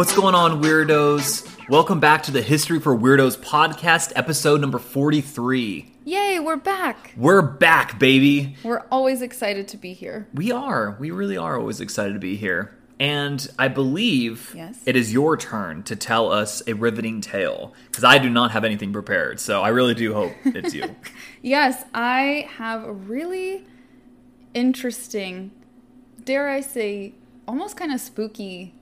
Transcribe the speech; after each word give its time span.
What's 0.00 0.16
going 0.16 0.34
on, 0.34 0.62
weirdos? 0.62 1.68
Welcome 1.68 2.00
back 2.00 2.22
to 2.22 2.30
the 2.30 2.40
History 2.40 2.80
for 2.80 2.96
Weirdos 2.96 3.36
podcast, 3.36 4.12
episode 4.16 4.58
number 4.62 4.78
43. 4.78 5.92
Yay, 6.06 6.40
we're 6.40 6.56
back. 6.56 7.12
We're 7.18 7.42
back, 7.42 7.98
baby. 7.98 8.56
We're 8.64 8.82
always 8.90 9.20
excited 9.20 9.68
to 9.68 9.76
be 9.76 9.92
here. 9.92 10.26
We 10.32 10.52
are. 10.52 10.96
We 10.98 11.10
really 11.10 11.36
are 11.36 11.58
always 11.58 11.82
excited 11.82 12.14
to 12.14 12.18
be 12.18 12.36
here. 12.36 12.74
And 12.98 13.46
I 13.58 13.68
believe 13.68 14.54
Yes. 14.56 14.80
it 14.86 14.96
is 14.96 15.12
your 15.12 15.36
turn 15.36 15.82
to 15.82 15.94
tell 15.96 16.32
us 16.32 16.62
a 16.66 16.72
riveting 16.72 17.20
tale 17.20 17.74
because 17.88 18.02
I 18.02 18.16
do 18.16 18.30
not 18.30 18.52
have 18.52 18.64
anything 18.64 18.94
prepared. 18.94 19.38
So 19.38 19.60
I 19.60 19.68
really 19.68 19.92
do 19.92 20.14
hope 20.14 20.32
it's 20.46 20.72
you. 20.72 20.96
Yes, 21.42 21.84
I 21.92 22.48
have 22.56 22.84
a 22.84 22.92
really 22.94 23.66
interesting, 24.54 25.50
dare 26.24 26.48
I 26.48 26.62
say, 26.62 27.12
almost 27.46 27.76
kind 27.76 27.92
of 27.92 28.00
spooky 28.00 28.79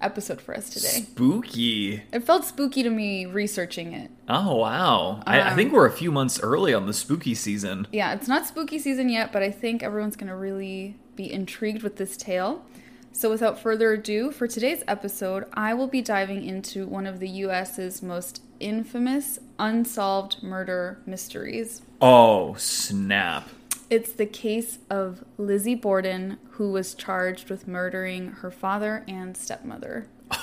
episode 0.00 0.40
for 0.40 0.56
us 0.56 0.70
today. 0.70 1.06
Spooky. 1.10 2.02
It 2.12 2.24
felt 2.24 2.44
spooky 2.44 2.82
to 2.82 2.90
me 2.90 3.26
researching 3.26 3.92
it. 3.92 4.10
Oh, 4.28 4.56
wow. 4.56 5.22
I, 5.26 5.40
I 5.40 5.50
Um, 5.50 5.56
think 5.56 5.72
we're 5.72 5.86
a 5.86 5.92
few 5.92 6.10
months 6.10 6.40
early 6.40 6.72
on 6.74 6.86
the 6.86 6.92
spooky 6.92 7.34
season. 7.34 7.86
Yeah, 7.92 8.12
it's 8.14 8.28
not 8.28 8.46
spooky 8.46 8.78
season 8.78 9.08
yet, 9.08 9.32
but 9.32 9.42
I 9.42 9.50
think 9.50 9.82
everyone's 9.82 10.16
going 10.16 10.28
to 10.28 10.36
really 10.36 10.96
be 11.16 11.32
intrigued 11.32 11.82
with 11.82 11.96
this 11.96 12.16
tale. 12.16 12.64
So, 13.12 13.28
without 13.30 13.58
further 13.58 13.92
ado, 13.94 14.30
for 14.30 14.46
today's 14.46 14.84
episode, 14.86 15.46
I 15.54 15.74
will 15.74 15.88
be 15.88 16.02
diving 16.02 16.44
into 16.44 16.86
one 16.86 17.06
of 17.06 17.18
the 17.18 17.28
US's 17.28 18.00
most 18.02 18.42
infamous 18.60 19.38
unsolved 19.58 20.42
murder 20.42 20.98
mysteries. 21.06 21.82
Oh, 22.00 22.54
snap. 22.58 23.48
It's 23.90 24.12
the 24.12 24.26
case 24.26 24.78
of 24.90 25.24
Lizzie 25.38 25.74
Borden, 25.74 26.38
who 26.52 26.72
was 26.72 26.94
charged 26.94 27.48
with 27.48 27.66
murdering 27.66 28.28
her 28.28 28.50
father 28.50 29.04
and 29.08 29.36
stepmother. 29.36 30.08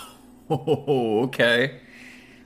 Oh, 0.47 1.23
okay. 1.23 1.79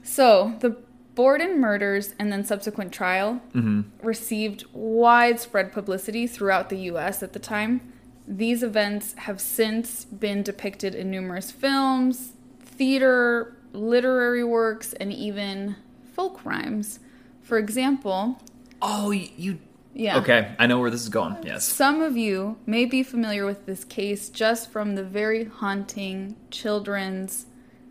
So, 0.03 0.55
the 0.61 0.77
Borden 1.15 1.59
murders 1.59 2.15
and 2.17 2.31
then 2.31 2.45
subsequent 2.45 2.93
trial 2.93 3.41
mm-hmm. 3.53 3.81
received 4.01 4.63
widespread 4.71 5.73
publicity 5.73 6.25
throughout 6.25 6.69
the 6.69 6.77
US 6.91 7.21
at 7.21 7.33
the 7.33 7.39
time. 7.39 7.91
These 8.25 8.63
events 8.63 9.15
have 9.17 9.41
since 9.41 10.05
been 10.05 10.43
depicted 10.43 10.95
in 10.95 11.11
numerous 11.11 11.51
films, 11.51 12.31
theater, 12.61 13.57
literary 13.73 14.45
works, 14.45 14.93
and 14.93 15.11
even 15.11 15.75
folk 16.15 16.45
rhymes. 16.45 17.01
For 17.41 17.57
example, 17.57 18.39
Oh, 18.81 19.11
you. 19.11 19.59
Yeah. 19.93 20.17
Okay, 20.19 20.55
I 20.59 20.67
know 20.67 20.79
where 20.79 20.89
this 20.89 21.01
is 21.01 21.09
going. 21.09 21.37
Yes. 21.43 21.65
Some 21.65 22.01
of 22.01 22.15
you 22.15 22.57
may 22.65 22.85
be 22.85 23.03
familiar 23.03 23.45
with 23.45 23.65
this 23.65 23.83
case 23.83 24.29
just 24.29 24.71
from 24.71 24.95
the 24.95 25.03
very 25.03 25.45
haunting 25.45 26.35
children's, 26.51 27.47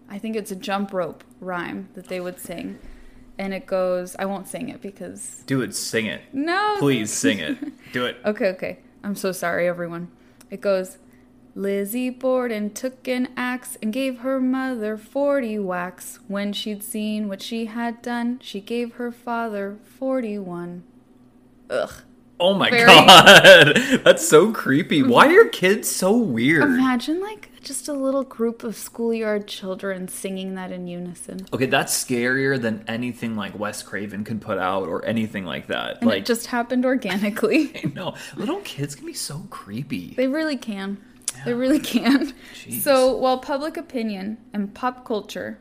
I 0.09 0.19
think 0.19 0.37
it's 0.37 0.51
a 0.51 0.57
jump 0.57 0.93
rope 0.93 1.25
rhyme 1.41 1.89
that 1.95 2.09
they 2.09 2.21
would 2.21 2.39
sing. 2.41 2.79
And 3.37 3.55
it 3.55 3.67
goes, 3.67 4.17
I 4.19 4.25
won't 4.25 4.49
sing 4.49 4.69
it 4.69 4.81
because. 4.83 5.45
Do 5.47 5.63
it. 5.63 5.75
Sing 5.75 6.07
it. 6.07 6.23
No! 6.33 6.77
Please 6.79 7.13
sing 7.13 7.39
it. 7.39 7.59
Do 7.93 8.05
it. 8.05 8.17
Okay, 8.25 8.49
okay. 8.49 8.79
I'm 9.05 9.15
so 9.15 9.31
sorry, 9.31 9.69
everyone. 9.69 10.11
It 10.51 10.61
goes, 10.61 10.99
Lizzie 11.55 12.11
Borden 12.11 12.71
took 12.71 13.07
an 13.09 13.29
axe 13.37 13.77
and 13.83 13.93
gave 13.93 14.21
her 14.21 14.41
mother 14.41 14.97
40 14.97 15.59
whacks. 15.61 16.19
When 16.27 16.53
she'd 16.53 16.83
seen 16.83 17.29
what 17.29 17.43
she 17.43 17.67
had 17.67 18.01
done, 18.03 18.39
she 18.43 18.61
gave 18.61 18.95
her 18.95 19.11
father 19.13 19.79
41. 19.85 20.83
Ugh. 21.71 21.93
Oh 22.41 22.55
my 22.55 22.71
Very- 22.71 22.87
god. 22.87 23.77
That's 24.05 24.27
so 24.27 24.53
creepy. 24.53 25.01
Mm-hmm. 25.01 25.11
Why 25.11 25.27
are 25.27 25.33
your 25.33 25.49
kids 25.49 25.89
so 25.89 26.17
weird? 26.17 26.63
Imagine 26.63 27.21
like 27.21 27.51
just 27.63 27.89
a 27.89 27.93
little 27.93 28.23
group 28.23 28.63
of 28.63 28.77
schoolyard 28.77 29.49
children 29.49 30.07
singing 30.07 30.55
that 30.55 30.71
in 30.71 30.87
unison. 30.87 31.47
Okay, 31.53 31.67
that's 31.67 31.93
scarier 31.93 32.61
than 32.61 32.85
anything 32.87 33.37
like 33.37 33.59
Wes 33.59 33.83
Craven 33.83 34.25
could 34.25 34.41
put 34.41 34.57
out 34.59 34.87
or 34.89 35.05
anything 35.05 35.45
like 35.45 35.67
that. 35.67 35.99
And 36.01 36.09
like 36.09 36.21
it 36.21 36.27
just 36.27 36.47
happened 36.47 36.87
organically. 36.87 37.91
no, 37.95 38.15
little 38.37 38.61
kids 38.61 38.95
can 38.95 39.05
be 39.05 39.13
so 39.13 39.47
creepy. 39.51 40.15
they 40.17 40.29
really 40.29 40.57
can. 40.57 40.99
They 41.45 41.55
really 41.55 41.81
can. 41.81 42.33
Jeez. 42.55 42.81
So, 42.81 43.15
while 43.17 43.39
public 43.39 43.77
opinion 43.77 44.39
and 44.53 44.75
pop 44.75 45.05
culture 45.05 45.59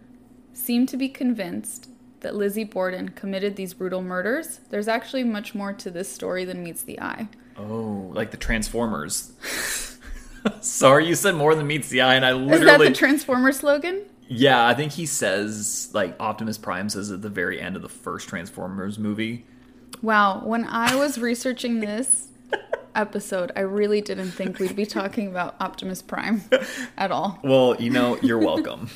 seem 0.53 0.85
to 0.87 0.97
be 0.97 1.09
convinced 1.09 1.89
that 2.21 2.35
Lizzie 2.35 2.63
Borden 2.63 3.09
committed 3.09 3.55
these 3.55 3.73
brutal 3.73 4.01
murders, 4.01 4.59
there's 4.69 4.87
actually 4.87 5.23
much 5.23 5.53
more 5.53 5.73
to 5.73 5.91
this 5.91 6.11
story 6.11 6.45
than 6.45 6.63
meets 6.63 6.83
the 6.83 6.99
eye. 6.99 7.27
Oh, 7.57 8.11
like 8.13 8.31
the 8.31 8.37
Transformers. 8.37 9.33
Sorry, 10.61 11.07
you 11.07 11.15
said 11.15 11.35
more 11.35 11.55
than 11.55 11.67
meets 11.67 11.89
the 11.89 12.01
eye, 12.01 12.15
and 12.15 12.25
I 12.25 12.33
literally. 12.33 12.71
Is 12.71 12.77
that 12.77 12.79
the 12.79 12.93
Transformer 12.93 13.51
slogan? 13.51 14.03
Yeah, 14.27 14.67
I 14.67 14.73
think 14.73 14.91
he 14.91 15.05
says 15.05 15.89
like 15.93 16.15
Optimus 16.19 16.57
Prime 16.57 16.89
says 16.89 17.11
at 17.11 17.21
the 17.21 17.29
very 17.29 17.61
end 17.61 17.75
of 17.75 17.81
the 17.81 17.89
first 17.89 18.27
Transformers 18.27 18.99
movie. 18.99 19.45
Wow, 20.01 20.41
when 20.43 20.65
I 20.65 20.95
was 20.95 21.17
researching 21.17 21.79
this 21.79 22.27
episode, 22.95 23.51
I 23.55 23.61
really 23.61 24.01
didn't 24.01 24.31
think 24.31 24.59
we'd 24.59 24.75
be 24.75 24.85
talking 24.85 25.27
about 25.27 25.55
Optimus 25.59 26.01
Prime 26.01 26.43
at 26.97 27.11
all. 27.11 27.39
Well, 27.43 27.75
you 27.79 27.89
know, 27.89 28.17
you're 28.21 28.37
welcome. 28.37 28.89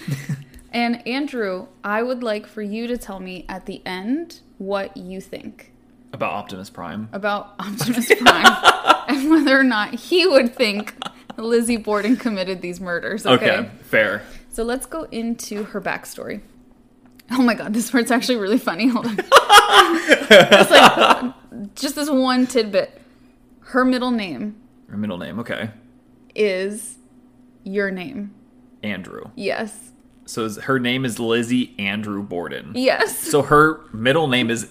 And 0.71 1.05
Andrew, 1.07 1.67
I 1.83 2.01
would 2.01 2.23
like 2.23 2.47
for 2.47 2.61
you 2.61 2.87
to 2.87 2.97
tell 2.97 3.19
me 3.19 3.45
at 3.49 3.65
the 3.65 3.81
end 3.85 4.39
what 4.57 4.95
you 4.95 5.19
think 5.19 5.73
About 6.13 6.31
Optimus 6.33 6.69
Prime. 6.69 7.09
about 7.11 7.55
Optimus 7.59 8.11
Prime 8.19 8.55
and 9.07 9.29
whether 9.29 9.59
or 9.59 9.63
not 9.63 9.93
he 9.95 10.25
would 10.25 10.55
think 10.55 10.95
Lizzie 11.37 11.77
Borden 11.77 12.15
committed 12.15 12.61
these 12.61 12.79
murders. 12.79 13.25
Okay? 13.25 13.51
Okay, 13.57 13.69
fair. 13.81 14.23
So 14.49 14.63
let's 14.63 14.85
go 14.85 15.03
into 15.11 15.63
her 15.63 15.81
backstory. 15.81 16.41
Oh 17.31 17.41
my 17.41 17.53
god, 17.53 17.73
this 17.73 17.89
part's 17.91 18.11
actually 18.11 18.37
really 18.37 18.57
funny. 18.57 18.87
Hold 18.87 19.07
on. 19.07 19.15
it's 19.19 20.71
like 20.71 21.75
just 21.75 21.95
this 21.95 22.09
one 22.09 22.45
tidbit. 22.47 23.01
Her 23.61 23.85
middle 23.85 24.11
name 24.11 24.55
Her 24.89 24.97
middle 24.97 25.17
name, 25.17 25.39
okay. 25.39 25.69
is 26.35 26.97
your 27.63 27.89
name. 27.91 28.33
Andrew. 28.83 29.23
Yes. 29.35 29.90
So 30.31 30.49
her 30.61 30.79
name 30.79 31.03
is 31.03 31.19
Lizzie 31.19 31.75
Andrew 31.77 32.23
Borden. 32.23 32.71
Yes. 32.73 33.17
So 33.19 33.41
her 33.41 33.81
middle 33.91 34.27
name 34.29 34.49
is 34.49 34.69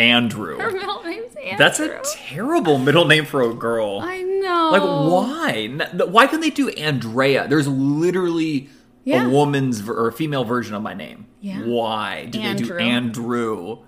Andrew. 0.00 0.58
her 0.58 0.72
middle 0.72 1.00
name's 1.04 1.32
Andrew. 1.36 1.56
That's 1.58 1.78
a 1.78 2.00
terrible 2.16 2.78
middle 2.78 3.04
name 3.04 3.24
for 3.24 3.40
a 3.40 3.54
girl. 3.54 4.00
I 4.02 4.22
know. 4.22 4.70
Like 4.72 4.82
why? 4.82 5.68
Why 6.06 6.26
can't 6.26 6.42
they 6.42 6.50
do 6.50 6.70
Andrea? 6.70 7.46
There's 7.46 7.68
literally 7.68 8.68
Yeah. 9.04 9.26
a 9.26 9.28
woman's 9.28 9.78
ver- 9.78 9.94
or 9.94 10.08
a 10.08 10.12
female 10.12 10.42
version 10.44 10.74
of 10.74 10.82
my 10.82 10.92
name. 10.94 11.26
Yeah. 11.40 11.60
Why 11.60 12.24
did 12.24 12.42
they 12.42 12.54
do 12.64 12.76
Andrew. 12.76 12.78
Andrew? 12.80 13.78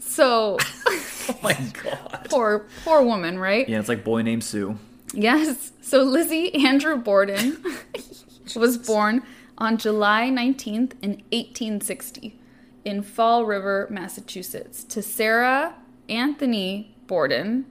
So 0.00 0.58
Oh 1.28 1.38
my 1.40 1.52
god. 1.84 2.26
poor 2.30 2.66
poor 2.84 3.02
woman, 3.02 3.38
right? 3.38 3.68
Yeah, 3.68 3.78
it's 3.78 3.88
like 3.88 4.02
boy 4.02 4.22
named 4.22 4.42
Sue. 4.42 4.76
Yes. 5.14 5.70
So 5.82 6.02
Lizzie 6.02 6.52
Andrew 6.66 6.96
Borden 6.96 7.62
was 8.56 8.76
born 8.76 9.22
on 9.58 9.76
July 9.76 10.30
19th 10.30 10.92
in 11.02 11.10
1860 11.32 12.38
in 12.84 13.02
Fall 13.02 13.44
River, 13.44 13.86
Massachusetts, 13.90 14.84
to 14.84 15.02
Sarah 15.02 15.74
Anthony 16.08 16.94
Borden. 17.06 17.66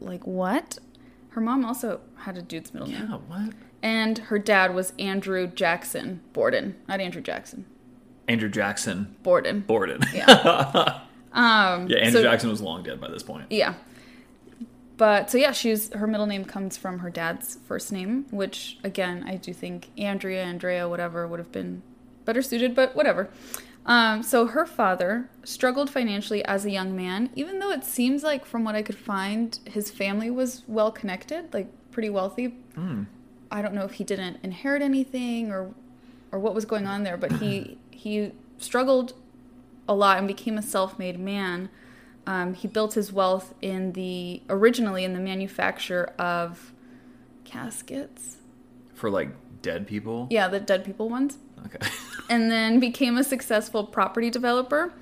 Like 0.00 0.26
what? 0.26 0.78
Her 1.30 1.40
mom 1.40 1.64
also 1.64 2.00
had 2.20 2.38
a 2.38 2.42
dude's 2.42 2.72
middle 2.72 2.88
name. 2.88 3.08
Yeah, 3.10 3.16
what? 3.28 3.52
And 3.82 4.18
her 4.18 4.38
dad 4.38 4.74
was 4.74 4.92
Andrew 4.98 5.46
Jackson 5.46 6.20
Borden, 6.32 6.76
not 6.88 7.00
Andrew 7.00 7.20
Jackson. 7.20 7.66
Andrew 8.28 8.48
Jackson 8.48 9.14
Borden. 9.22 9.60
Borden. 9.60 10.00
Yeah. 10.14 11.00
Um, 11.32 11.86
Yeah, 11.88 11.98
Andrew 11.98 12.22
so- 12.22 12.22
Jackson 12.22 12.48
was 12.48 12.62
long 12.62 12.82
dead 12.82 12.98
by 12.98 13.10
this 13.10 13.22
point. 13.22 13.52
Yeah. 13.52 13.74
But 14.96 15.30
so 15.30 15.38
yeah, 15.38 15.52
she's 15.52 15.92
her 15.92 16.06
middle 16.06 16.26
name 16.26 16.44
comes 16.44 16.76
from 16.76 17.00
her 17.00 17.10
dad's 17.10 17.58
first 17.66 17.92
name, 17.92 18.26
which 18.30 18.78
again 18.82 19.24
I 19.26 19.36
do 19.36 19.52
think 19.52 19.90
Andrea, 19.98 20.42
Andrea, 20.42 20.88
whatever 20.88 21.26
would 21.26 21.38
have 21.38 21.52
been 21.52 21.82
better 22.24 22.42
suited, 22.42 22.74
but 22.74 22.96
whatever. 22.96 23.28
Um, 23.84 24.22
so 24.24 24.46
her 24.46 24.66
father 24.66 25.28
struggled 25.44 25.90
financially 25.90 26.44
as 26.44 26.64
a 26.64 26.70
young 26.70 26.96
man, 26.96 27.30
even 27.36 27.60
though 27.60 27.70
it 27.70 27.84
seems 27.84 28.24
like 28.24 28.44
from 28.44 28.64
what 28.64 28.74
I 28.74 28.82
could 28.82 28.96
find, 28.96 29.58
his 29.64 29.90
family 29.92 30.28
was 30.28 30.64
well 30.66 30.90
connected, 30.90 31.54
like 31.54 31.68
pretty 31.92 32.10
wealthy. 32.10 32.56
I 33.50 33.62
don't 33.62 33.74
know 33.74 33.84
if 33.84 33.92
he 33.92 34.04
didn't 34.04 34.38
inherit 34.42 34.82
anything 34.82 35.52
or 35.52 35.72
or 36.32 36.38
what 36.40 36.54
was 36.54 36.64
going 36.64 36.86
on 36.86 37.04
there, 37.04 37.16
but 37.16 37.32
he 37.32 37.78
he 37.90 38.32
struggled 38.58 39.12
a 39.88 39.94
lot 39.94 40.18
and 40.18 40.26
became 40.26 40.58
a 40.58 40.62
self-made 40.62 41.18
man. 41.20 41.68
Um, 42.26 42.54
he 42.54 42.66
built 42.66 42.94
his 42.94 43.12
wealth 43.12 43.54
in 43.62 43.92
the 43.92 44.42
originally 44.48 45.04
in 45.04 45.12
the 45.12 45.20
manufacture 45.20 46.12
of 46.18 46.72
caskets. 47.44 48.38
For 48.94 49.10
like 49.10 49.30
dead 49.62 49.86
people? 49.86 50.26
Yeah, 50.30 50.48
the 50.48 50.60
dead 50.60 50.84
people 50.84 51.08
ones. 51.08 51.38
Okay. 51.66 51.86
and 52.28 52.50
then 52.50 52.80
became 52.80 53.16
a 53.16 53.24
successful 53.24 53.84
property 53.84 54.30
developer, 54.30 54.92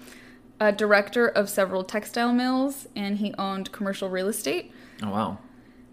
a 0.61 0.73
director 0.73 1.27
of 1.27 1.49
several 1.49 1.85
textile 1.85 2.33
mills, 2.33 2.87
and 2.95 3.19
he 3.19 3.35
owned 3.35 3.73
commercial 3.73 4.09
real 4.09 4.29
estate. 4.29 4.73
Oh 5.03 5.11
wow. 5.11 5.39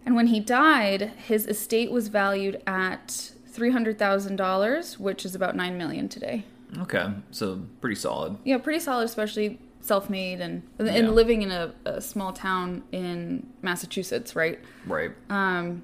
And 0.06 0.16
when 0.16 0.28
he 0.28 0.40
died, 0.40 1.14
his 1.28 1.46
estate 1.46 1.92
was 1.92 2.08
valued 2.08 2.62
at 2.66 3.32
$300,000, 3.52 5.00
which 5.00 5.26
is 5.26 5.36
about 5.36 5.56
9 5.56 5.78
million 5.78 6.10
today. 6.10 6.44
Okay. 6.80 7.08
So 7.32 7.62
pretty 7.82 7.96
solid. 7.96 8.38
Yeah, 8.44 8.58
pretty 8.58 8.80
solid, 8.80 9.04
especially 9.04 9.60
self-made 9.82 10.40
and 10.40 10.64
and 10.80 10.88
Yeah. 10.88 11.10
living 11.10 11.42
in 11.42 11.52
a, 11.52 11.74
a 11.86 12.00
small 12.02 12.32
town 12.34 12.84
in 12.92 13.48
Massachusetts, 13.62 14.36
right? 14.36 14.60
Right. 14.86 15.12
Um, 15.30 15.84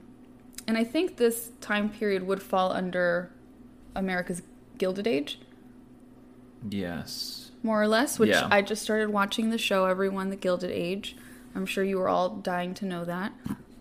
and 0.68 0.78
I 0.78 0.84
think 0.84 1.18
this 1.18 1.52
time 1.62 1.90
period 1.90 2.24
would 2.28 2.42
fall 2.42 2.72
under 2.72 3.32
America's 3.96 4.42
Gilded 4.78 5.08
Age, 5.08 5.40
yes. 6.70 7.52
more 7.64 7.82
or 7.82 7.88
less. 7.88 8.20
Which 8.20 8.30
Yeah. 8.30 8.48
I 8.52 8.62
just 8.62 8.82
started 8.82 9.10
watching 9.10 9.50
the 9.50 9.58
show, 9.58 9.86
Everyone: 9.86 10.30
The 10.30 10.36
Gilded 10.36 10.72
Age. 10.72 11.16
I'm 11.56 11.66
sure 11.66 11.84
you 11.84 11.98
were 11.98 12.10
all 12.10 12.30
dying 12.30 12.74
to 12.76 12.86
know 12.86 13.04
that. 13.06 13.34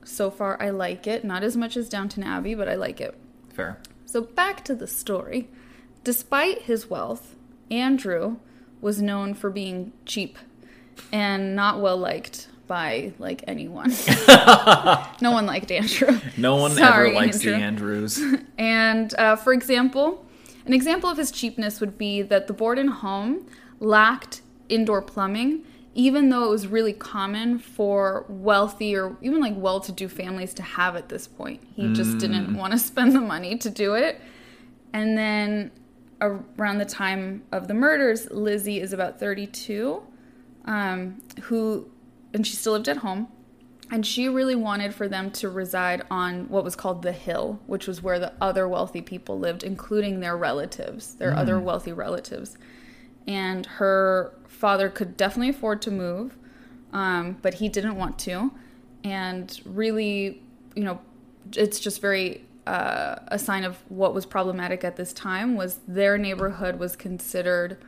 So 0.05 0.31
far, 0.31 0.61
I 0.63 0.71
like 0.71 1.07
it. 1.07 1.25
Not 1.25 1.43
as 1.43 1.57
much 1.57 1.77
as 1.77 1.89
Downton 1.89 2.23
Abbey, 2.23 2.55
but 2.55 2.69
I 2.69 2.75
like 2.77 3.01
it. 3.01 3.15
Fair. 3.53 3.79
So 4.07 4.21
back 4.23 4.65
to 4.65 4.75
the 4.75 4.87
story. 4.87 5.49
Despite 6.05 6.63
his 6.63 6.89
wealth, 6.89 7.35
Andrew 7.71 8.37
was 8.81 9.01
known 9.01 9.35
for 9.35 9.51
being 9.51 9.93
cheap 10.05 10.39
and 11.13 11.55
not 11.55 11.81
well 11.81 11.97
liked 11.97 12.49
by 12.67 13.13
like 13.19 13.45
anyone. 13.47 13.91
no 15.21 15.31
one 15.31 15.47
liked 15.47 15.71
Andrew. 15.71 16.19
No 16.37 16.57
one 16.57 16.73
Sorry, 16.73 17.11
ever 17.11 17.17
likes 17.17 17.37
Andrew. 17.37 17.53
the 17.53 17.59
Andrews. 17.59 18.21
And 18.59 19.15
uh, 19.19 19.37
for 19.37 19.53
example, 19.53 20.25
an 20.65 20.73
example 20.73 21.11
of 21.11 21.19
his 21.19 21.31
cheapness 21.31 21.81
would 21.81 21.99
be 21.99 22.23
that 22.23 22.47
the 22.47 22.53
Borden 22.53 22.89
home 22.89 23.47
lacked 23.79 24.41
indoor 24.69 25.03
plumbing, 25.03 25.65
even 25.95 26.31
though 26.31 26.45
it 26.45 26.51
was 26.51 26.67
really 26.67 26.93
common 26.93 27.59
for 27.59 28.25
wealthy 28.29 28.97
or 28.97 29.17
even 29.21 29.41
like 29.41 29.55
well 29.57 29.79
to 29.81 29.93
do 29.93 30.09
families 30.09 30.55
to 30.55 30.63
have 30.63 30.97
at 30.97 31.09
this 31.09 31.27
point. 31.29 31.61
He 31.75 31.93
just 31.93 32.19
didn't 32.19 32.57
want 32.57 32.73
to 32.73 32.79
spend 32.91 33.15
the 33.15 33.21
money 33.21 33.57
to 33.59 33.71
do 33.71 33.95
it. 33.95 34.21
And 34.93 35.17
then 35.17 35.71
around 36.21 36.79
the 36.79 36.87
time 36.87 37.43
of 37.53 37.69
the 37.69 37.75
murders, 37.75 38.31
Lizzie 38.31 38.81
is 38.81 38.93
about 38.93 39.21
32, 39.21 40.03
um, 40.65 41.21
who, 41.43 41.91
and 42.33 42.47
she 42.47 42.57
still 42.57 42.73
lived 42.73 42.89
at 42.89 42.99
home. 42.99 43.29
And 43.89 44.05
she 44.05 44.29
really 44.29 44.57
wanted 44.57 44.95
for 44.95 45.07
them 45.07 45.31
to 45.33 45.49
reside 45.49 46.03
on 46.11 46.49
what 46.49 46.65
was 46.65 46.75
called 46.75 47.03
the 47.03 47.13
hill, 47.13 47.61
which 47.67 47.87
was 47.87 48.03
where 48.03 48.19
the 48.19 48.33
other 48.41 48.67
wealthy 48.67 49.01
people 49.01 49.39
lived, 49.39 49.63
including 49.63 50.19
their 50.19 50.37
relatives, 50.37 51.15
their 51.15 51.37
other 51.37 51.61
wealthy 51.61 51.93
relatives. 51.93 52.59
And 53.29 53.65
her 53.67 54.33
father 54.49 54.89
could 54.89 55.17
definitely 55.17 55.51
afford 55.51 55.83
to 55.83 55.93
move, 55.93 56.37
um, 56.93 57.37
but 57.43 57.55
he 57.55 57.69
didn't 57.69 57.97
want 57.97 58.19
to. 58.21 58.51
And 59.05 59.61
really, 59.65 60.43
you 60.75 60.83
know, 60.83 61.01
it's 61.55 61.79
just 61.79 62.01
very 62.01 62.46
uh, 62.67 63.17
a 63.29 63.39
sign 63.39 63.65
of 63.65 63.79
what 63.89 64.13
was 64.15 64.27
problematic 64.27 64.85
at 64.85 64.97
this 64.97 65.13
time 65.13 65.55
was 65.57 65.81
their 65.87 66.19
neighborhood 66.19 66.79
was 66.79 66.97
considered 66.97 67.79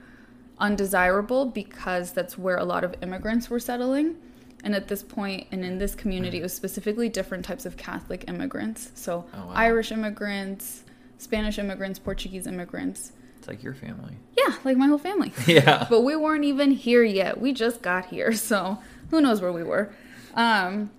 undesirable 0.58 1.46
because 1.46 2.12
that's 2.12 2.36
where 2.36 2.56
a 2.56 2.64
lot 2.64 2.84
of 2.84 2.94
immigrants 3.02 3.48
were 3.50 3.60
settling. 3.60 4.16
And 4.64 4.74
at 4.74 4.88
this 4.88 5.02
point, 5.04 5.46
and 5.52 5.64
in 5.64 5.78
this 5.78 5.94
community, 5.94 6.40
it 6.40 6.42
was 6.42 6.52
specifically 6.52 7.08
different 7.08 7.44
types 7.44 7.64
of 7.64 7.76
Catholic 7.76 8.24
immigrants. 8.26 8.90
So 8.94 9.24
Oh, 9.32 9.46
wow. 9.46 9.52
Irish 9.54 9.92
immigrants, 9.92 10.82
Spanish 11.18 11.58
immigrants, 11.58 11.98
Portuguese 12.00 12.46
immigrants. 12.46 13.12
It's 13.38 13.46
like 13.46 13.62
your 13.62 13.74
family. 13.74 14.16
Yeah, 14.36 14.56
like 14.64 14.76
my 14.76 14.88
whole 14.88 14.98
family. 14.98 15.32
Yeah. 15.46 15.86
But 15.88 16.00
we 16.00 16.16
weren't 16.16 16.44
even 16.44 16.72
here 16.72 17.04
yet. 17.04 17.40
We 17.40 17.52
just 17.52 17.82
got 17.82 18.06
here. 18.06 18.32
So 18.36 18.78
who 19.10 19.20
knows 19.20 19.40
where 19.40 19.52
we 19.52 19.62
were. 19.62 19.92
Um, 20.34 20.90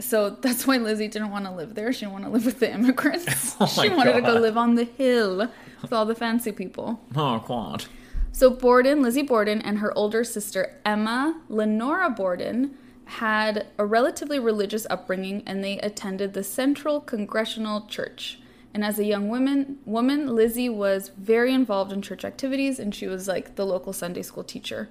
so 0.00 0.30
that's 0.30 0.66
why 0.66 0.78
Lizzie 0.78 1.08
didn't 1.08 1.30
want 1.30 1.44
to 1.44 1.50
live 1.52 1.74
there. 1.74 1.92
She 1.92 2.00
didn't 2.00 2.12
want 2.12 2.24
to 2.24 2.30
live 2.30 2.44
with 2.46 2.60
the 2.60 2.72
immigrants. 2.72 3.56
Oh 3.60 3.66
she 3.66 3.88
wanted 3.90 4.14
to 4.14 4.22
go 4.22 4.34
live 4.34 4.56
on 4.56 4.74
the 4.74 4.84
hill 4.84 5.48
with 5.82 5.92
all 5.92 6.06
the 6.06 6.14
fancy 6.14 6.50
people. 6.52 7.00
Oh, 7.14 7.40
quad. 7.44 7.84
So 8.32 8.50
Borden, 8.50 9.02
Lizzie 9.02 9.22
Borden, 9.22 9.60
and 9.60 9.78
her 9.78 9.96
older 9.96 10.24
sister 10.24 10.78
Emma 10.84 11.40
Lenora 11.48 12.10
Borden 12.10 12.76
had 13.04 13.66
a 13.76 13.84
relatively 13.84 14.38
religious 14.38 14.86
upbringing, 14.88 15.42
and 15.46 15.62
they 15.64 15.78
attended 15.80 16.32
the 16.32 16.44
Central 16.44 17.00
Congregational 17.00 17.86
Church. 17.86 18.39
And 18.72 18.84
as 18.84 18.98
a 18.98 19.04
young 19.04 19.28
woman, 19.28 19.78
woman 19.84 20.34
Lizzie 20.34 20.68
was 20.68 21.10
very 21.16 21.52
involved 21.52 21.92
in 21.92 22.02
church 22.02 22.24
activities, 22.24 22.78
and 22.78 22.94
she 22.94 23.08
was 23.08 23.26
like 23.26 23.56
the 23.56 23.66
local 23.66 23.92
Sunday 23.92 24.22
school 24.22 24.44
teacher. 24.44 24.88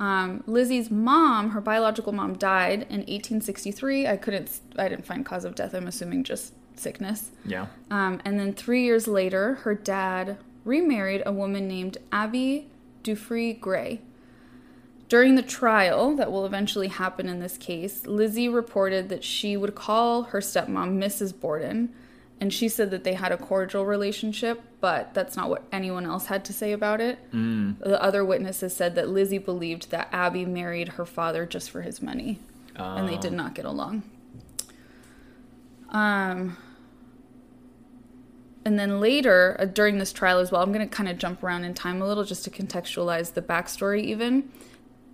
Um, 0.00 0.44
Lizzie's 0.46 0.90
mom, 0.90 1.50
her 1.50 1.62
biological 1.62 2.12
mom, 2.12 2.34
died 2.34 2.82
in 2.90 3.00
1863. 3.06 4.06
I 4.06 4.16
couldn't, 4.18 4.60
I 4.78 4.88
didn't 4.88 5.06
find 5.06 5.24
cause 5.24 5.46
of 5.46 5.54
death. 5.54 5.74
I'm 5.74 5.86
assuming 5.86 6.24
just 6.24 6.52
sickness. 6.78 7.30
Yeah. 7.44 7.66
Um, 7.90 8.20
and 8.24 8.38
then 8.38 8.52
three 8.52 8.84
years 8.84 9.08
later, 9.08 9.54
her 9.56 9.74
dad 9.74 10.36
remarried 10.64 11.22
a 11.24 11.32
woman 11.32 11.66
named 11.66 11.96
Abby 12.12 12.68
Durfee 13.02 13.54
Gray. 13.54 14.00
During 15.08 15.36
the 15.36 15.42
trial 15.42 16.16
that 16.16 16.32
will 16.32 16.44
eventually 16.44 16.88
happen 16.88 17.28
in 17.28 17.38
this 17.38 17.56
case, 17.56 18.06
Lizzie 18.06 18.48
reported 18.48 19.08
that 19.08 19.22
she 19.22 19.56
would 19.56 19.76
call 19.76 20.24
her 20.24 20.40
stepmom 20.40 20.98
Mrs. 20.98 21.38
Borden, 21.38 21.94
and 22.40 22.52
she 22.52 22.68
said 22.68 22.90
that 22.90 23.02
they 23.04 23.14
had 23.14 23.32
a 23.32 23.36
cordial 23.38 23.86
relationship, 23.86 24.60
but 24.80 25.14
that's 25.14 25.36
not 25.36 25.48
what 25.48 25.62
anyone 25.72 26.04
else 26.04 26.26
had 26.26 26.44
to 26.46 26.52
say 26.52 26.72
about 26.72 27.00
it. 27.00 27.18
The 27.80 28.02
other 28.02 28.24
witnesses 28.24 28.76
said 28.76 28.94
that 28.96 29.08
Lizzie 29.08 29.38
believed 29.38 29.90
that 29.90 30.08
Abby 30.12 30.44
married 30.44 30.88
her 30.90 31.06
father 31.06 31.46
just 31.46 31.70
for 31.70 31.82
his 31.82 32.02
money, 32.02 32.38
and 32.98 33.08
they 33.08 33.16
did 33.16 33.32
not 33.32 33.54
get 33.54 33.64
along. 33.64 34.02
Um, 35.90 36.56
and 38.66 38.78
then 38.78 39.00
later, 39.00 39.56
uh, 39.58 39.64
during 39.64 39.98
this 39.98 40.12
trial 40.12 40.38
as 40.40 40.50
well, 40.50 40.60
I'm 40.60 40.72
going 40.72 40.86
to 40.86 40.94
kind 40.94 41.08
of 41.08 41.16
jump 41.18 41.42
around 41.42 41.64
in 41.64 41.72
time 41.72 42.02
a 42.02 42.06
little 42.06 42.24
just 42.24 42.44
to 42.44 42.50
contextualize 42.50 43.32
the 43.32 43.40
backstory, 43.40 44.02
even. 44.02 44.50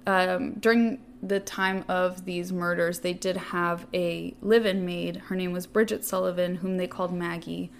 Um, 0.06 0.54
during 0.54 0.99
the 1.23 1.38
time 1.38 1.85
of 1.88 2.25
these 2.25 2.52
murders, 2.52 3.00
they 3.00 3.12
did 3.12 3.37
have 3.37 3.87
a 3.95 4.35
live 4.43 4.67
in 4.67 4.85
maid. 4.85 5.17
Her 5.17 5.37
name 5.37 5.52
was 5.52 5.67
Bridget 5.67 6.05
Sullivan, 6.05 6.57
whom 6.57 6.76
they 6.76 6.88
called 6.88 7.12
Maggie. 7.12 7.71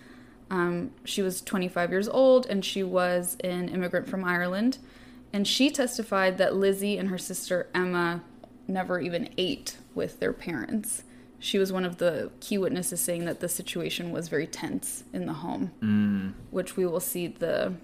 Um, 0.49 0.93
she 1.05 1.23
was 1.23 1.41
25 1.41 1.91
years 1.91 2.09
old 2.09 2.47
and 2.47 2.65
she 2.65 2.83
was 2.83 3.37
an 3.43 3.69
immigrant 3.69 4.07
from 4.07 4.25
Ireland. 4.25 4.79
And 5.33 5.49
she 5.49 5.71
testified 5.71 6.39
that 6.39 6.55
Lizzie 6.55 6.99
and 6.99 7.09
her 7.09 7.19
sister 7.19 7.69
Emma 7.75 8.23
never 8.69 9.01
even 9.01 9.31
ate 9.37 9.79
with 9.95 10.21
their 10.21 10.33
parents. 10.33 11.03
She 11.39 11.59
was 11.59 11.73
one 11.73 11.85
of 11.85 11.97
the 11.97 12.31
key 12.39 12.59
witnesses 12.59 13.01
saying 13.01 13.25
that 13.25 13.41
the 13.41 13.49
situation 13.49 14.13
was 14.13 14.29
very 14.29 14.47
tense 14.47 15.03
in 15.13 15.27
the 15.27 15.33
home, 15.33 15.73
which 16.51 16.77
we 16.77 16.87
will 16.87 17.01
see 17.01 17.27
the. 17.27 17.75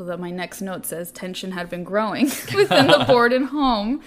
Although 0.00 0.16
my 0.16 0.30
next 0.30 0.62
note 0.62 0.86
says 0.86 1.12
tension 1.12 1.52
had 1.52 1.68
been 1.68 1.84
growing 1.84 2.24
within 2.54 2.86
the 2.86 3.04
Borden 3.06 3.44
home 3.44 4.00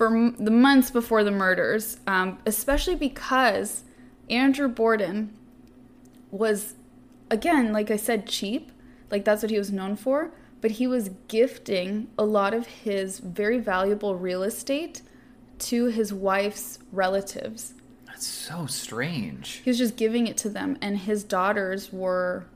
for 0.00 0.06
m- 0.06 0.34
the 0.38 0.50
months 0.50 0.90
before 0.90 1.22
the 1.22 1.30
murders, 1.30 1.98
um, 2.06 2.38
especially 2.46 2.94
because 2.94 3.84
Andrew 4.30 4.66
Borden 4.66 5.36
was, 6.30 6.72
again, 7.30 7.70
like 7.74 7.90
I 7.90 7.96
said, 7.96 8.26
cheap. 8.26 8.72
Like 9.10 9.26
that's 9.26 9.42
what 9.42 9.50
he 9.50 9.58
was 9.58 9.70
known 9.70 9.96
for. 9.96 10.30
But 10.62 10.70
he 10.70 10.86
was 10.86 11.10
gifting 11.28 12.08
a 12.18 12.24
lot 12.24 12.54
of 12.54 12.66
his 12.66 13.18
very 13.18 13.58
valuable 13.58 14.16
real 14.16 14.42
estate 14.42 15.02
to 15.58 15.88
his 15.88 16.14
wife's 16.14 16.78
relatives. 16.92 17.74
That's 18.06 18.24
so 18.24 18.64
strange. 18.64 19.60
He 19.62 19.68
was 19.68 19.76
just 19.76 19.96
giving 19.96 20.26
it 20.26 20.38
to 20.38 20.48
them, 20.48 20.78
and 20.80 20.96
his 20.96 21.24
daughters 21.24 21.92
were 21.92 22.46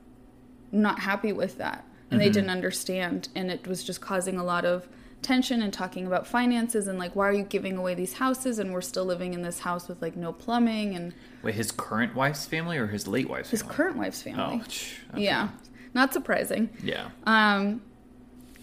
not 0.71 0.97
happy 0.97 1.31
with 1.31 1.59
that. 1.59 1.85
And 2.09 2.19
they 2.19 2.29
didn't 2.29 2.49
understand. 2.49 3.29
And 3.35 3.51
it 3.51 3.67
was 3.67 3.83
just 3.83 4.01
causing 4.01 4.39
a 4.39 4.43
lot 4.43 4.65
of 4.65 4.87
tension 5.25 5.61
and 5.61 5.73
talking 5.73 6.05
about 6.07 6.27
finances 6.27 6.87
and 6.87 6.97
like, 6.99 7.15
why 7.15 7.27
are 7.27 7.33
you 7.33 7.43
giving 7.43 7.77
away 7.77 7.95
these 7.95 8.13
houses? 8.13 8.59
And 8.59 8.71
we're 8.71 8.81
still 8.81 9.05
living 9.05 9.33
in 9.33 9.41
this 9.41 9.59
house 9.59 9.87
with 9.87 10.01
like 10.01 10.15
no 10.15 10.31
plumbing 10.31 10.95
and 10.95 11.13
Wait, 11.43 11.55
his 11.55 11.71
current 11.71 12.15
wife's 12.15 12.45
family 12.45 12.77
or 12.77 12.87
his 12.87 13.07
late 13.07 13.29
wife's 13.29 13.49
his 13.49 13.61
family? 13.61 13.75
current 13.75 13.97
wife's 13.97 14.21
family. 14.21 14.61
Oh, 14.61 15.13
okay. 15.13 15.23
Yeah, 15.23 15.49
not 15.93 16.13
surprising. 16.13 16.69
Yeah. 16.81 17.09
Um, 17.25 17.81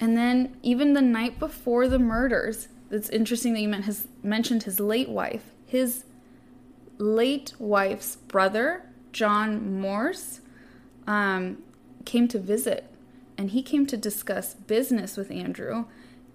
and 0.00 0.16
then 0.16 0.56
even 0.62 0.94
the 0.94 1.02
night 1.02 1.38
before 1.38 1.88
the 1.88 1.98
murders, 1.98 2.68
it's 2.90 3.08
interesting 3.10 3.54
that 3.54 3.60
you 3.60 3.68
meant 3.68 3.84
his, 3.84 4.08
mentioned 4.22 4.62
his 4.62 4.80
late 4.80 5.08
wife. 5.08 5.50
His 5.66 6.04
late 6.98 7.54
wife's 7.58 8.16
brother 8.16 8.84
John 9.12 9.80
Morse, 9.80 10.40
um, 11.06 11.58
came 12.04 12.26
to 12.28 12.38
visit, 12.38 12.84
and 13.38 13.50
he 13.50 13.62
came 13.62 13.86
to 13.86 13.96
discuss 13.96 14.54
business 14.54 15.16
with 15.16 15.30
Andrew. 15.30 15.84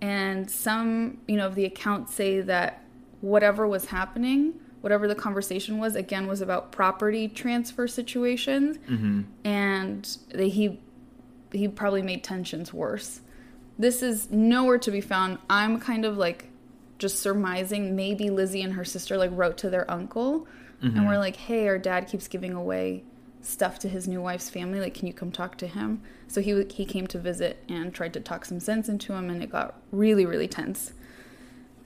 And 0.01 0.49
some, 0.49 1.19
you 1.27 1.37
know, 1.37 1.47
of 1.47 1.55
the 1.55 1.65
accounts 1.65 2.13
say 2.13 2.41
that 2.41 2.83
whatever 3.21 3.67
was 3.67 3.85
happening, 3.85 4.59
whatever 4.81 5.07
the 5.07 5.15
conversation 5.15 5.79
was, 5.79 5.95
again 5.95 6.27
was 6.27 6.41
about 6.41 6.71
property 6.71 7.27
transfer 7.27 7.87
situations, 7.87 8.77
mm-hmm. 8.77 9.21
and 9.43 10.17
they, 10.33 10.49
he 10.49 10.79
he 11.51 11.67
probably 11.67 12.01
made 12.01 12.23
tensions 12.23 12.73
worse. 12.73 13.21
This 13.79 14.01
is 14.01 14.29
nowhere 14.31 14.77
to 14.79 14.91
be 14.91 15.01
found. 15.01 15.39
I'm 15.49 15.79
kind 15.79 16.05
of 16.05 16.17
like 16.17 16.49
just 16.99 17.19
surmising 17.19 17.95
maybe 17.95 18.29
Lizzie 18.29 18.61
and 18.61 18.73
her 18.73 18.83
sister 18.83 19.17
like 19.17 19.31
wrote 19.33 19.57
to 19.59 19.69
their 19.69 19.89
uncle 19.89 20.47
and 20.81 20.93
mm-hmm. 20.93 21.07
were 21.07 21.17
like, 21.17 21.35
"Hey, 21.35 21.67
our 21.67 21.79
dad 21.79 22.07
keeps 22.07 22.27
giving 22.27 22.53
away 22.53 23.03
stuff 23.47 23.79
to 23.79 23.89
his 23.89 24.07
new 24.07 24.21
wife's 24.21 24.49
family. 24.49 24.79
Like, 24.79 24.93
can 24.93 25.07
you 25.07 25.13
come 25.13 25.31
talk 25.31 25.57
to 25.57 25.67
him?" 25.67 26.01
So 26.27 26.41
he 26.41 26.63
he 26.65 26.85
came 26.85 27.07
to 27.07 27.19
visit 27.19 27.63
and 27.69 27.93
tried 27.93 28.13
to 28.13 28.19
talk 28.19 28.45
some 28.45 28.59
sense 28.59 28.89
into 28.89 29.13
him, 29.13 29.29
and 29.29 29.41
it 29.41 29.51
got 29.51 29.79
really 29.91 30.25
really 30.25 30.47
tense. 30.47 30.93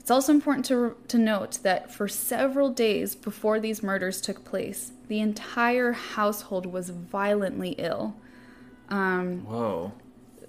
It's 0.02 0.10
also 0.10 0.32
important 0.32 0.64
to, 0.66 0.96
to 1.06 1.16
note 1.16 1.60
that 1.62 1.92
for 1.92 2.08
several 2.08 2.70
days 2.70 3.14
before 3.14 3.60
these 3.60 3.84
murders 3.84 4.20
took 4.20 4.44
place, 4.44 4.90
the 5.06 5.20
entire 5.20 5.92
household 5.92 6.66
was 6.66 6.90
violently 6.90 7.76
ill. 7.78 8.16
Um, 8.88 9.44
Whoa. 9.44 9.92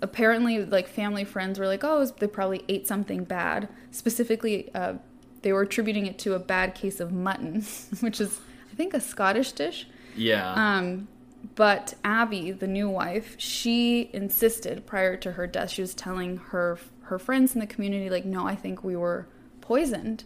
apparently, 0.01 0.65
like 0.65 0.87
family 0.87 1.23
friends 1.23 1.59
were 1.59 1.67
like, 1.67 1.83
"Oh, 1.83 2.03
they 2.03 2.25
probably 2.25 2.65
ate 2.67 2.87
something 2.87 3.25
bad." 3.25 3.69
Specifically, 3.91 4.73
uh, 4.73 4.95
they 5.43 5.53
were 5.53 5.61
attributing 5.61 6.07
it 6.07 6.17
to 6.19 6.33
a 6.33 6.39
bad 6.39 6.73
case 6.73 6.99
of 6.99 7.11
mutton, 7.11 7.61
which 7.99 8.19
is, 8.19 8.39
I 8.71 8.75
think, 8.75 8.95
a 8.95 8.99
Scottish 8.99 9.51
dish. 9.51 9.87
Yeah. 10.15 10.53
Um, 10.53 11.07
but 11.55 11.93
Abby, 12.03 12.51
the 12.51 12.67
new 12.67 12.89
wife, 12.89 13.35
she 13.37 14.09
insisted 14.13 14.85
prior 14.85 15.17
to 15.17 15.33
her 15.33 15.47
death. 15.47 15.71
She 15.71 15.81
was 15.81 15.93
telling 15.93 16.37
her 16.37 16.79
her 17.03 17.19
friends 17.19 17.53
in 17.53 17.59
the 17.59 17.67
community, 17.67 18.09
like, 18.09 18.25
"No, 18.25 18.47
I 18.47 18.55
think 18.55 18.83
we 18.83 18.95
were 18.95 19.27
poisoned. 19.61 20.23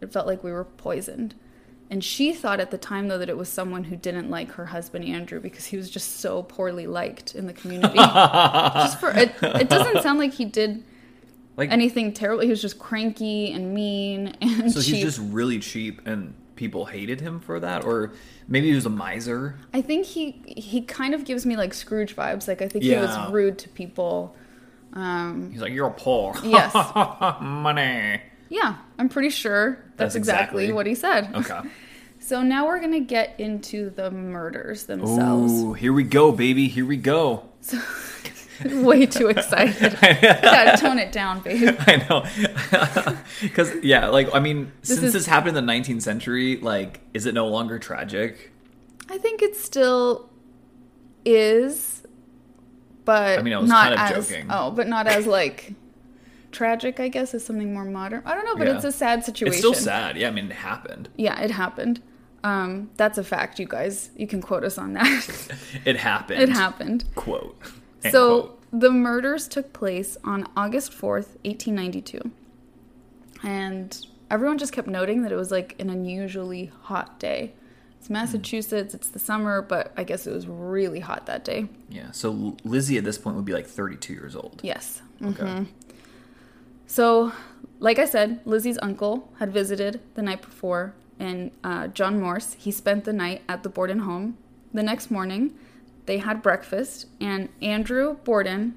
It 0.00 0.12
felt 0.12 0.26
like 0.26 0.42
we 0.42 0.52
were 0.52 0.64
poisoned." 0.64 1.34
And 1.90 2.04
she 2.04 2.34
thought 2.34 2.60
at 2.60 2.70
the 2.70 2.78
time, 2.78 3.08
though, 3.08 3.18
that 3.18 3.30
it 3.30 3.36
was 3.36 3.48
someone 3.48 3.84
who 3.84 3.96
didn't 3.96 4.28
like 4.28 4.52
her 4.52 4.66
husband 4.66 5.04
Andrew 5.06 5.40
because 5.40 5.64
he 5.64 5.76
was 5.76 5.90
just 5.90 6.20
so 6.20 6.42
poorly 6.42 6.86
liked 6.86 7.34
in 7.34 7.46
the 7.46 7.54
community. 7.54 7.96
just 7.98 9.00
for 9.00 9.10
it, 9.10 9.34
it 9.42 9.70
doesn't 9.70 10.02
sound 10.02 10.18
like 10.18 10.34
he 10.34 10.44
did 10.44 10.84
like 11.56 11.70
anything 11.72 12.12
terrible. 12.12 12.42
He 12.42 12.50
was 12.50 12.60
just 12.60 12.78
cranky 12.78 13.52
and 13.52 13.74
mean 13.74 14.36
and 14.40 14.70
so 14.70 14.80
cheap. 14.80 14.96
he's 14.96 15.04
just 15.04 15.18
really 15.32 15.58
cheap 15.60 16.06
and 16.06 16.34
people 16.58 16.84
hated 16.84 17.20
him 17.22 17.40
for 17.40 17.58
that 17.60 17.84
or 17.84 18.12
maybe 18.48 18.68
he 18.68 18.74
was 18.74 18.84
a 18.84 18.90
miser. 18.90 19.54
I 19.72 19.80
think 19.80 20.04
he 20.04 20.42
he 20.46 20.82
kind 20.82 21.14
of 21.14 21.24
gives 21.24 21.46
me 21.46 21.56
like 21.56 21.72
Scrooge 21.72 22.14
vibes. 22.14 22.46
Like 22.46 22.60
I 22.60 22.68
think 22.68 22.84
he 22.84 22.94
was 22.96 23.30
rude 23.30 23.58
to 23.60 23.68
people. 23.70 24.36
Um, 24.92 25.50
He's 25.52 25.62
like 25.62 25.72
you're 25.72 25.88
poor. 25.90 26.34
Yes. 26.44 26.74
Money. 27.40 28.20
yeah, 28.50 28.76
I'm 28.98 29.08
pretty 29.08 29.30
sure 29.30 29.78
that's, 29.96 30.14
That's 30.14 30.14
exactly, 30.16 30.64
exactly- 30.64 30.72
what 30.74 30.86
he 30.86 30.94
said. 30.94 31.34
Okay. 31.34 31.60
So 32.20 32.42
now 32.42 32.66
we're 32.66 32.80
gonna 32.80 32.98
get 32.98 33.38
into 33.38 33.90
the 33.90 34.10
murders 34.10 34.86
themselves. 34.86 35.52
Ooh, 35.52 35.72
here 35.72 35.92
we 35.92 36.02
go, 36.02 36.32
baby. 36.32 36.66
Here 36.66 36.84
we 36.84 36.96
go. 36.96 37.48
Way 38.84 39.06
too 39.06 39.28
excited. 39.28 39.96
Gotta 40.00 40.76
tone 40.80 40.98
it 40.98 41.12
down, 41.12 41.40
babe. 41.40 41.74
I 41.86 41.96
know. 42.08 42.24
Because, 43.40 43.72
yeah, 43.82 44.08
like, 44.08 44.28
I 44.34 44.40
mean, 44.40 44.72
since 44.82 45.02
is- 45.02 45.12
this 45.12 45.26
happened 45.26 45.56
in 45.56 45.66
the 45.66 45.72
19th 45.72 46.02
century, 46.02 46.56
like, 46.58 47.00
is 47.14 47.26
it 47.26 47.34
no 47.34 47.46
longer 47.46 47.78
tragic? 47.78 48.52
I 49.08 49.18
think 49.18 49.40
it 49.42 49.56
still 49.56 50.28
is, 51.24 52.02
but 53.04 53.38
I 53.38 53.42
mean, 53.42 53.54
I 53.54 53.58
was 53.58 53.68
not 53.70 53.94
kind 53.96 54.12
of 54.12 54.18
as 54.18 54.28
joking. 54.28 54.46
oh, 54.50 54.70
but 54.70 54.86
not 54.86 55.06
as 55.06 55.26
like 55.26 55.72
tragic. 56.52 57.00
I 57.00 57.08
guess 57.08 57.32
is 57.34 57.44
something 57.44 57.72
more 57.72 57.84
modern. 57.86 58.22
I 58.26 58.34
don't 58.34 58.44
know, 58.44 58.56
but 58.56 58.66
Yeah. 58.66 58.76
it's 58.76 58.84
a 58.84 58.92
sad 58.92 59.24
situation. 59.24 59.48
It's 59.52 59.58
still 59.58 59.74
sad. 59.74 60.16
Yeah, 60.16 60.28
I 60.28 60.30
mean, 60.30 60.46
it 60.50 60.54
happened. 60.54 61.08
Yeah, 61.16 61.40
it 61.40 61.50
happened. 61.50 62.02
Um, 62.44 62.90
that's 62.96 63.18
a 63.18 63.24
fact, 63.24 63.58
you 63.58 63.66
guys. 63.66 64.10
You 64.16 64.26
can 64.26 64.40
quote 64.42 64.62
us 64.64 64.78
on 64.78 64.92
that. 64.92 65.50
It 65.84 65.96
happened. 65.96 66.40
it 66.42 66.48
happened. 66.50 67.04
Quote. 67.14 67.58
So 68.10 68.40
quote. 68.42 68.62
the 68.72 68.90
murders 68.90 69.48
took 69.48 69.72
place 69.72 70.16
on 70.24 70.46
August 70.56 70.92
4th, 70.92 71.36
1892. 71.44 72.30
And 73.42 74.06
everyone 74.30 74.58
just 74.58 74.72
kept 74.72 74.88
noting 74.88 75.22
that 75.22 75.32
it 75.32 75.36
was 75.36 75.50
like 75.50 75.74
an 75.78 75.90
unusually 75.90 76.70
hot 76.82 77.18
day. 77.18 77.52
It's 77.98 78.08
Massachusetts, 78.08 78.94
it's 78.94 79.08
the 79.08 79.18
summer, 79.18 79.60
but 79.60 79.92
I 79.96 80.04
guess 80.04 80.26
it 80.26 80.32
was 80.32 80.46
really 80.46 81.00
hot 81.00 81.26
that 81.26 81.44
day. 81.44 81.68
Yeah, 81.88 82.12
so 82.12 82.56
Lizzie 82.62 82.96
at 82.96 83.04
this 83.04 83.18
point 83.18 83.36
would 83.36 83.44
be 83.44 83.52
like 83.52 83.66
32 83.66 84.12
years 84.12 84.36
old. 84.36 84.60
Yes. 84.62 85.02
Okay. 85.20 85.42
Mm-hmm. 85.42 85.64
So, 86.86 87.32
like 87.80 87.98
I 87.98 88.04
said, 88.04 88.40
Lizzie's 88.44 88.78
uncle 88.80 89.30
had 89.38 89.52
visited 89.52 90.00
the 90.14 90.22
night 90.22 90.42
before, 90.42 90.94
and 91.18 91.50
uh, 91.64 91.88
John 91.88 92.20
Morse, 92.20 92.54
he 92.54 92.70
spent 92.70 93.04
the 93.04 93.12
night 93.12 93.42
at 93.48 93.62
the 93.62 93.68
Borden 93.68 94.00
home. 94.00 94.38
The 94.72 94.82
next 94.82 95.10
morning, 95.10 95.54
they 96.08 96.18
had 96.18 96.42
breakfast, 96.42 97.06
and 97.20 97.48
Andrew 97.62 98.16
Borden, 98.24 98.76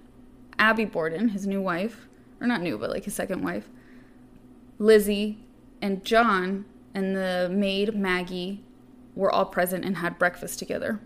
Abby 0.60 0.86
Borden, 0.86 1.30
his 1.30 1.48
new 1.48 1.62
wife, 1.62 2.08
or 2.40 2.46
not 2.46 2.62
new, 2.62 2.78
but 2.78 2.90
like 2.92 3.06
his 3.06 3.16
second 3.16 3.42
wife, 3.42 3.68
Lizzie, 4.78 5.40
and 5.82 6.04
John, 6.04 6.66
and 6.94 7.16
the 7.16 7.50
maid 7.52 7.96
Maggie 7.96 8.64
were 9.16 9.32
all 9.32 9.46
present 9.46 9.86
and 9.86 9.98
had 9.98 10.20
breakfast 10.20 10.60
together. 10.60 11.00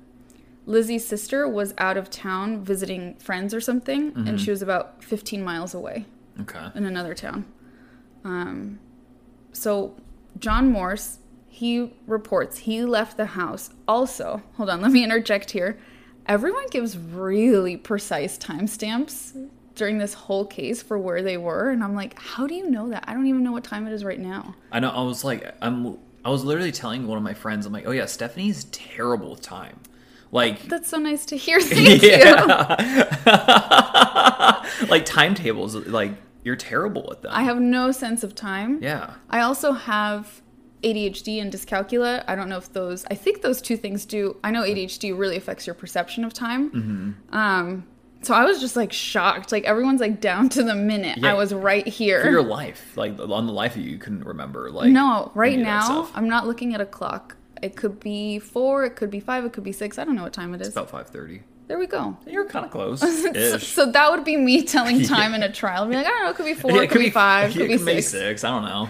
Lizzie's 0.66 1.06
sister 1.06 1.48
was 1.48 1.74
out 1.78 1.96
of 1.96 2.10
town 2.10 2.64
visiting 2.64 3.16
friends 3.16 3.54
or 3.54 3.62
something, 3.62 4.12
and 4.16 4.42
she 4.42 4.50
was 4.50 4.62
about 4.64 5.04
15 5.04 5.44
miles 5.44 5.74
away 5.76 6.06
Okay. 6.42 6.70
in 6.74 6.86
another 6.86 7.14
town. 7.14 7.46
Um, 8.24 8.80
so 9.54 9.96
John 10.40 10.70
Morse, 10.72 11.20
he 11.48 11.94
reports 12.08 12.58
he 12.60 12.84
left 12.84 13.16
the 13.16 13.28
house. 13.28 13.70
Also, 13.88 14.42
hold 14.58 14.70
on, 14.72 14.82
let 14.82 14.92
me 14.92 15.04
interject 15.04 15.52
here. 15.52 15.78
Everyone 16.28 16.66
gives 16.72 16.98
really 16.98 17.78
precise 17.78 18.38
timestamps 18.38 19.50
during 19.76 19.98
this 20.00 20.14
whole 20.14 20.46
case 20.46 20.82
for 20.82 20.98
where 20.98 21.22
they 21.22 21.38
were, 21.38 21.70
and 21.70 21.84
I'm 21.84 21.96
like, 21.96 22.18
how 22.20 22.48
do 22.48 22.56
you 22.56 22.70
know 22.70 22.90
that? 22.90 23.04
I 23.08 23.14
don't 23.14 23.28
even 23.28 23.44
know 23.44 23.52
what 23.52 23.64
time 23.64 23.86
it 23.88 23.94
is 23.94 24.04
right 24.04 24.20
now. 24.20 24.56
I 24.72 24.80
know. 24.80 24.90
I 24.90 25.02
was 25.04 25.24
like, 25.24 25.54
I'm. 25.62 25.98
I 26.24 26.30
was 26.30 26.44
literally 26.44 26.72
telling 26.72 27.06
one 27.06 27.18
of 27.18 27.24
my 27.24 27.36
friends, 27.36 27.68
I'm 27.68 27.74
like, 27.74 27.86
oh 27.86 27.92
yeah, 27.92 28.08
Stephanie's 28.08 28.64
terrible 28.66 29.32
with 29.32 29.42
time. 29.42 29.80
Like, 30.32 30.64
That's 30.68 30.90
so 30.90 30.98
nice 30.98 31.26
to 31.28 31.38
hear. 31.38 31.62
Thank 31.62 32.02
you. 32.02 32.24
like 34.88 35.06
timetables, 35.06 35.76
like 35.76 36.14
you're 36.44 36.56
terrible 36.56 37.06
with 37.08 37.22
them. 37.22 37.32
I 37.34 37.44
have 37.44 37.60
no 37.60 37.92
sense 37.92 38.24
of 38.24 38.34
time. 38.34 38.82
yeah. 38.82 39.14
I 39.30 39.42
also 39.42 39.74
have 39.74 40.42
ADHD 40.86 41.42
and 41.42 41.52
dyscalculia. 41.52 42.24
I 42.28 42.36
don't 42.36 42.48
know 42.48 42.58
if 42.58 42.72
those. 42.72 43.06
I 43.12 43.16
think 43.16 43.42
those 43.42 43.62
two 43.62 43.76
things 43.76 44.06
do. 44.06 44.38
I 44.44 44.52
know 44.52 44.62
ADHD 44.62 45.18
really 45.18 45.36
affects 45.36 45.66
your 45.68 45.74
perception 45.74 46.24
of 46.24 46.32
time. 46.34 46.72
Mm-hmm. 46.72 47.36
Um, 47.36 47.88
so 48.22 48.34
I 48.34 48.44
was 48.46 48.60
just 48.62 48.76
like 48.76 48.94
shocked. 48.94 49.52
Like 49.52 49.66
everyone's 49.66 50.02
like 50.02 50.22
down 50.22 50.50
to 50.50 50.64
the 50.64 50.76
minute. 50.76 51.18
Yeah. 51.20 51.32
I 51.32 51.34
was 51.34 51.54
right 51.54 51.86
here. 51.88 52.22
For 52.24 52.30
your 52.30 52.44
life, 52.44 52.96
like 52.96 53.20
on 53.20 53.46
the 53.48 53.54
life 53.54 53.76
of 53.76 53.82
you, 53.82 53.92
you 53.92 53.98
couldn't 53.98 54.24
remember. 54.24 54.72
Like 54.72 54.92
no, 54.92 55.32
right 55.36 55.54
any 55.54 55.62
of 55.64 55.68
that 55.68 55.88
now. 55.90 56.10
I'm 56.16 56.30
not 56.30 56.48
looking 56.48 56.74
at 56.74 56.82
a 56.82 56.86
clock. 56.86 57.36
It 57.62 57.76
could 57.76 58.00
be 58.00 58.40
four. 58.40 58.84
It 58.86 58.96
could 58.96 59.10
be 59.12 59.20
five. 59.20 59.46
It 59.46 59.54
could 59.54 59.64
be 59.64 59.72
six. 59.72 59.98
I 59.98 60.06
don't 60.06 60.16
know 60.16 60.24
what 60.24 60.34
time 60.34 60.54
it 60.54 60.62
is. 60.62 60.68
It's 60.68 60.76
about 60.76 60.90
five 60.90 61.08
thirty. 61.08 61.42
There 61.68 61.80
we 61.80 61.88
go. 61.88 62.16
You're 62.28 62.46
kind 62.46 62.64
of 62.66 62.72
close. 62.72 63.02
So, 63.36 63.58
so 63.58 63.92
that 63.92 64.12
would 64.12 64.24
be 64.24 64.38
me 64.38 64.62
telling 64.64 65.02
time 65.16 65.34
in 65.34 65.42
a 65.42 65.52
trial. 65.52 65.84
I'd 65.84 65.90
be 65.90 65.96
like, 65.96 66.06
I 66.06 66.10
don't 66.10 66.24
know. 66.26 66.30
It 66.30 66.36
could 66.36 66.46
be 66.46 66.54
four. 66.54 66.72
Yeah, 66.72 66.82
it 66.84 66.90
could 66.92 67.00
be 67.02 67.10
five. 67.10 67.56
yeah, 67.56 67.64
It 67.64 67.68
could 67.78 67.86
be 67.86 68.02
six. 68.02 68.08
six. 68.10 68.44
I 68.44 68.50
don't 68.52 68.66
know. 68.66 68.88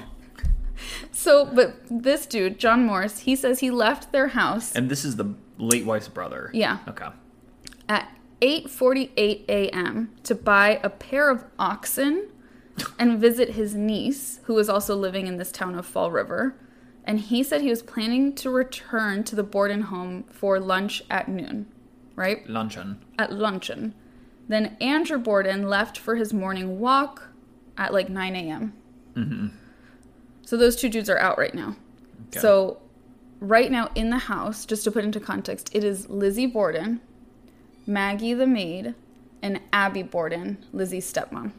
So, 1.25 1.44
but 1.44 1.74
this 1.89 2.27
dude, 2.27 2.60
John 2.60 2.86
Morse, 2.86 3.17
he 3.20 3.36
says 3.36 3.60
he 3.60 3.72
left 3.72 4.12
their 4.12 4.27
house 4.27 4.72
And 4.74 4.89
this 4.89 5.03
is 5.03 5.15
the 5.15 5.34
late 5.58 5.84
wife's 5.84 6.08
brother. 6.08 6.51
Yeah. 6.53 6.77
Okay. 6.88 7.08
at 7.89 8.12
8:48 8.41 9.46
a.m. 9.50 10.12
to 10.22 10.36
buy 10.36 10.79
a 10.84 10.89
pair 10.89 11.32
of 11.32 11.44
oxen 11.58 12.29
and 13.00 13.20
visit 13.20 13.51
his 13.55 13.74
niece, 13.74 14.39
who 14.44 14.53
was 14.53 14.70
also 14.70 14.96
living 14.96 15.25
in 15.25 15.38
this 15.38 15.51
town 15.51 15.74
of 15.74 15.88
Fall 15.88 16.12
River. 16.12 16.55
And 17.03 17.20
he 17.20 17.41
said 17.41 17.62
he 17.62 17.70
was 17.72 17.82
planning 17.82 18.36
to 18.36 18.51
return 18.51 19.24
to 19.24 19.36
the 19.36 19.44
Borden 19.44 19.82
home 19.82 20.25
for 20.29 20.60
lunch 20.60 21.01
at 21.10 21.27
noon, 21.27 21.65
right? 22.15 22.48
Luncheon. 22.48 23.03
At 23.17 23.32
luncheon. 23.34 23.96
Then 24.48 24.77
Andrew 24.79 25.17
Borden 25.17 25.70
left 25.70 25.98
for 25.98 26.17
his 26.17 26.34
morning 26.34 26.79
walk 26.79 27.29
at 27.79 27.94
like 27.94 28.10
9 28.10 28.36
a.m. 28.36 28.74
Mm-hmm. 29.15 29.48
So 30.46 30.56
those 30.58 30.75
two 30.75 30.90
dudes 30.90 31.10
are 31.10 31.18
out 31.18 31.38
right 31.38 31.54
now. 31.54 31.75
Okay. 32.30 32.40
So, 32.40 32.78
right 33.40 33.72
now 33.72 33.90
in 33.96 34.10
the 34.12 34.18
house, 34.18 34.66
just 34.66 34.84
to 34.86 34.92
put 34.92 35.04
into 35.04 35.20
context, 35.20 35.70
it 35.74 35.84
is 35.84 36.08
Lizzie 36.10 36.46
Borden, 36.46 37.02
Maggie 37.86 38.34
the 38.34 38.48
maid, 38.48 38.96
and 39.42 39.60
Abby 39.74 40.04
Borden, 40.04 40.64
Lizzie's 40.72 41.12
stepmom. 41.12 41.52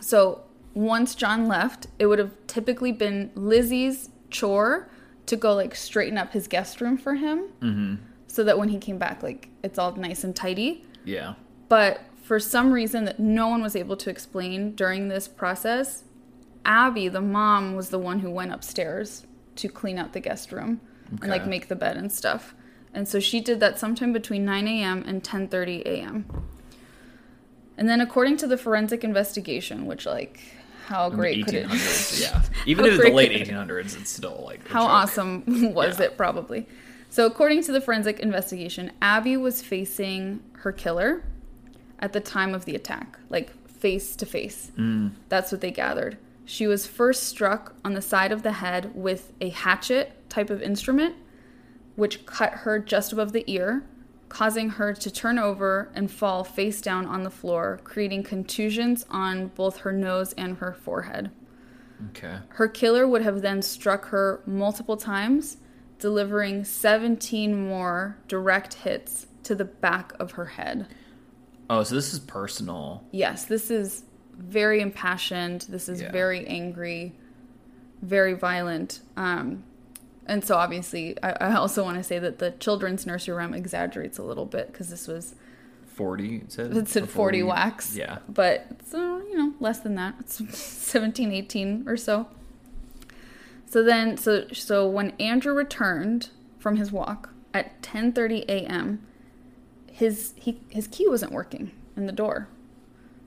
So, 0.00 0.42
once 0.74 1.14
John 1.14 1.46
left, 1.48 1.86
it 1.98 2.06
would 2.06 2.18
have 2.18 2.32
typically 2.46 2.92
been 2.92 3.30
Lizzie's 3.34 4.10
chore 4.30 4.88
to 5.26 5.36
go 5.36 5.54
like 5.54 5.74
straighten 5.74 6.18
up 6.18 6.32
his 6.32 6.48
guest 6.48 6.80
room 6.80 6.96
for 6.98 7.14
him 7.14 7.44
Mm-hmm. 7.60 7.94
so 8.26 8.42
that 8.44 8.58
when 8.58 8.70
he 8.70 8.78
came 8.78 8.98
back, 8.98 9.22
like 9.22 9.48
it's 9.62 9.78
all 9.78 9.94
nice 9.94 10.24
and 10.24 10.34
tidy. 10.34 10.84
Yeah. 11.04 11.34
But 11.68 12.00
for 12.22 12.40
some 12.40 12.72
reason 12.72 13.04
that 13.04 13.20
no 13.20 13.48
one 13.48 13.62
was 13.62 13.76
able 13.76 13.96
to 13.98 14.10
explain 14.10 14.74
during 14.74 15.08
this 15.08 15.28
process, 15.28 16.04
Abby, 16.64 17.08
the 17.08 17.20
mom, 17.20 17.74
was 17.74 17.88
the 17.90 17.98
one 17.98 18.20
who 18.20 18.30
went 18.30 18.52
upstairs 18.52 19.26
to 19.56 19.68
clean 19.68 19.98
out 19.98 20.12
the 20.12 20.20
guest 20.20 20.52
room 20.52 20.80
and 21.20 21.30
like 21.30 21.46
make 21.46 21.68
the 21.68 21.76
bed 21.76 21.96
and 21.96 22.10
stuff. 22.12 22.54
And 22.94 23.06
so 23.08 23.20
she 23.20 23.40
did 23.40 23.60
that 23.60 23.78
sometime 23.78 24.12
between 24.12 24.44
9 24.44 24.66
a.m. 24.68 25.04
and 25.06 25.22
10:30 25.22 25.82
a.m. 25.86 26.26
And 27.76 27.88
then 27.88 28.00
according 28.00 28.36
to 28.38 28.46
the 28.46 28.56
forensic 28.58 29.02
investigation, 29.04 29.86
which 29.86 30.06
like 30.06 30.40
how 30.86 31.08
great 31.10 31.44
could 31.44 31.54
it 31.54 31.66
1800s. 31.68 32.20
yeah. 32.22 32.42
Even 32.66 32.84
if 32.84 32.94
it's 32.94 33.04
the 33.04 33.10
late 33.10 33.30
could 33.32 33.40
it- 33.42 33.48
1800s, 33.48 33.98
it's 34.00 34.10
still 34.10 34.42
like 34.44 34.66
how 34.68 34.80
joke. 34.82 34.90
awesome 34.90 35.44
was 35.74 35.98
Yeah. 35.98 36.06
it 36.06 36.16
probably 36.16 36.66
so 37.08 37.24
according 37.26 37.62
to 37.62 37.72
the 37.72 37.80
forensic 37.80 38.18
investigation 38.20 38.90
abby 39.00 39.36
was 39.36 39.62
facing 39.62 40.42
her 40.54 40.72
killer 40.72 41.22
at 42.00 42.12
the 42.12 42.20
time 42.20 42.52
of 42.54 42.64
the 42.64 42.74
attack 42.74 43.16
like 43.30 43.50
face 43.68 44.16
to 44.16 44.26
face 44.26 44.72
Mm. 44.76 45.12
that's 45.28 45.52
what 45.52 45.60
they 45.60 45.70
gathered 45.70 46.18
she 46.44 46.66
was 46.66 46.86
first 46.86 47.24
struck 47.24 47.74
on 47.84 47.94
the 47.94 48.02
side 48.02 48.32
of 48.32 48.42
the 48.42 48.52
head 48.52 48.94
with 48.94 49.32
a 49.40 49.50
hatchet 49.50 50.28
type 50.28 50.50
of 50.50 50.62
instrument 50.62 51.14
which 51.94 52.24
cut 52.26 52.52
her 52.52 52.78
just 52.78 53.12
above 53.12 53.32
the 53.32 53.44
ear 53.50 53.84
causing 54.28 54.70
her 54.70 54.94
to 54.94 55.10
turn 55.10 55.38
over 55.38 55.90
and 55.94 56.10
fall 56.10 56.42
face 56.42 56.80
down 56.80 57.04
on 57.06 57.22
the 57.22 57.30
floor 57.30 57.80
creating 57.84 58.22
contusions 58.22 59.04
on 59.10 59.48
both 59.48 59.78
her 59.78 59.92
nose 59.92 60.32
and 60.34 60.56
her 60.58 60.72
forehead 60.72 61.30
Okay. 62.10 62.38
her 62.50 62.68
killer 62.68 63.06
would 63.06 63.22
have 63.22 63.42
then 63.42 63.62
struck 63.62 64.06
her 64.06 64.42
multiple 64.46 64.96
times, 64.96 65.58
delivering 65.98 66.64
17 66.64 67.68
more 67.68 68.18
direct 68.28 68.74
hits 68.74 69.26
to 69.44 69.54
the 69.54 69.64
back 69.64 70.12
of 70.18 70.32
her 70.32 70.46
head. 70.46 70.88
Oh, 71.70 71.82
so 71.84 71.94
this 71.94 72.12
is 72.12 72.18
personal. 72.18 73.04
Yes, 73.12 73.44
this 73.44 73.70
is 73.70 74.04
very 74.36 74.80
impassioned. 74.80 75.66
This 75.68 75.88
is 75.88 76.00
Yeah. 76.02 76.10
very 76.12 76.46
angry, 76.46 77.12
very 78.02 78.34
violent. 78.34 79.00
Um, 79.16 79.64
and 80.26 80.44
so, 80.44 80.56
obviously, 80.56 81.16
I, 81.22 81.32
I 81.40 81.54
also 81.54 81.82
want 81.84 81.98
to 81.98 82.02
say 82.04 82.18
that 82.18 82.38
the 82.38 82.52
children's 82.52 83.06
nursery 83.06 83.34
rhyme 83.34 83.54
exaggerates 83.54 84.18
a 84.18 84.22
little 84.22 84.46
bit 84.46 84.70
because 84.72 84.88
this 84.88 85.06
was 85.08 85.34
40, 85.86 86.36
it 86.36 86.52
said? 86.52 86.76
it 86.76 86.88
said 86.88 87.02
Or 87.04 87.06
40 87.06 87.42
wax. 87.42 87.96
Yeah. 87.96 88.18
But 88.28 88.66
it's, 88.70 88.94
uh, 88.94 89.20
you 89.28 89.36
know, 89.36 89.54
less 89.60 89.80
than 89.80 89.94
that. 89.96 90.14
It's 90.20 90.56
17, 90.58 91.32
18 91.32 91.84
or 91.88 91.96
so. 91.96 92.28
So 93.66 93.82
then, 93.82 94.16
so 94.18 94.46
so 94.52 94.86
when 94.86 95.10
Andrew 95.18 95.54
returned 95.54 96.28
from 96.58 96.76
his 96.76 96.92
walk 96.92 97.30
at 97.54 97.80
10:30 97.82 98.44
a.m., 98.48 99.00
his 99.90 100.34
he 100.36 100.60
his 100.68 100.86
key 100.86 101.08
wasn't 101.08 101.32
working 101.32 101.70
in 101.96 102.04
the 102.06 102.12
door, 102.12 102.48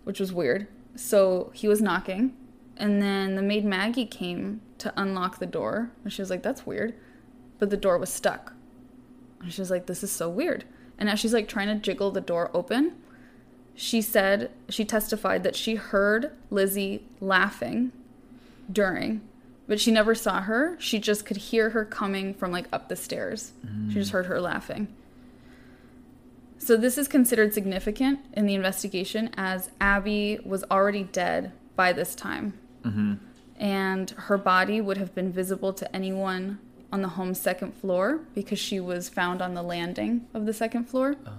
which 0.04 0.20
was 0.20 0.32
weird. 0.32 0.68
So 0.96 1.52
he 1.54 1.68
was 1.68 1.82
knocking, 1.82 2.36
and 2.78 3.02
then 3.02 3.36
the 3.36 3.42
maid 3.42 3.66
Maggie 3.66 4.06
came 4.06 4.62
to 4.78 4.94
unlock 4.96 5.40
the 5.40 5.46
door, 5.46 5.92
and 6.04 6.12
she 6.12 6.22
was 6.22 6.30
like, 6.30 6.44
"That's 6.44 6.66
weird," 6.66 6.94
but 7.60 7.70
the 7.70 7.78
door 7.78 7.98
was 7.98 8.10
stuck. 8.10 8.54
And 9.42 9.52
she 9.52 9.62
was 9.62 9.72
like, 9.72 9.86
"This 9.86 10.04
is 10.04 10.12
so 10.12 10.30
weird." 10.30 10.66
And 10.98 11.10
as 11.10 11.20
she's 11.20 11.34
like 11.34 11.48
trying 11.48 11.68
to 11.68 11.76
jiggle 11.76 12.12
the 12.12 12.22
door 12.22 12.50
open, 12.54 12.94
she 13.76 14.02
said 14.02 14.52
she 14.70 14.86
testified 14.86 15.44
that 15.44 15.56
she 15.56 15.76
heard 15.76 16.32
Lizzie 16.50 17.04
laughing 17.20 17.92
during, 18.72 19.22
but 19.68 19.80
she 19.80 19.92
never 19.92 20.16
saw 20.16 20.42
her. 20.42 20.78
She 20.80 21.00
just 21.00 21.26
could 21.26 21.38
hear 21.38 21.72
her 21.72 21.84
coming 21.84 22.34
from 22.34 22.52
like 22.52 22.68
up 22.72 22.88
the 22.88 22.96
stairs. 22.96 23.52
She 23.90 23.96
just 23.96 24.10
mm. 24.12 24.14
heard 24.14 24.26
her 24.28 24.40
laughing. 24.40 24.88
So 26.58 26.78
this 26.78 26.98
is 26.98 27.08
considered 27.08 27.54
significant 27.54 28.20
in 28.34 28.46
the 28.46 28.56
investigation 28.56 29.30
as 29.38 29.70
Abby 29.80 30.40
was 30.46 30.64
already 30.72 31.04
dead 31.04 31.52
by 31.76 31.94
this 31.94 32.16
time. 32.16 32.58
Mm-hmm. 32.84 33.16
And 33.58 34.10
her 34.12 34.38
body 34.38 34.82
would 34.82 34.98
have 34.98 35.14
been 35.14 35.32
visible 35.32 35.74
to 35.74 35.96
anyone 35.96 36.60
on 36.92 37.02
the 37.02 37.10
home's 37.10 37.40
second 37.40 37.74
floor 37.74 38.20
because 38.34 38.60
she 38.60 38.80
was 38.80 39.10
found 39.10 39.42
on 39.42 39.54
the 39.54 39.64
landing 39.64 40.28
of 40.34 40.46
the 40.46 40.54
second 40.54 40.86
floor. 40.86 41.16
Oh. 41.26 41.32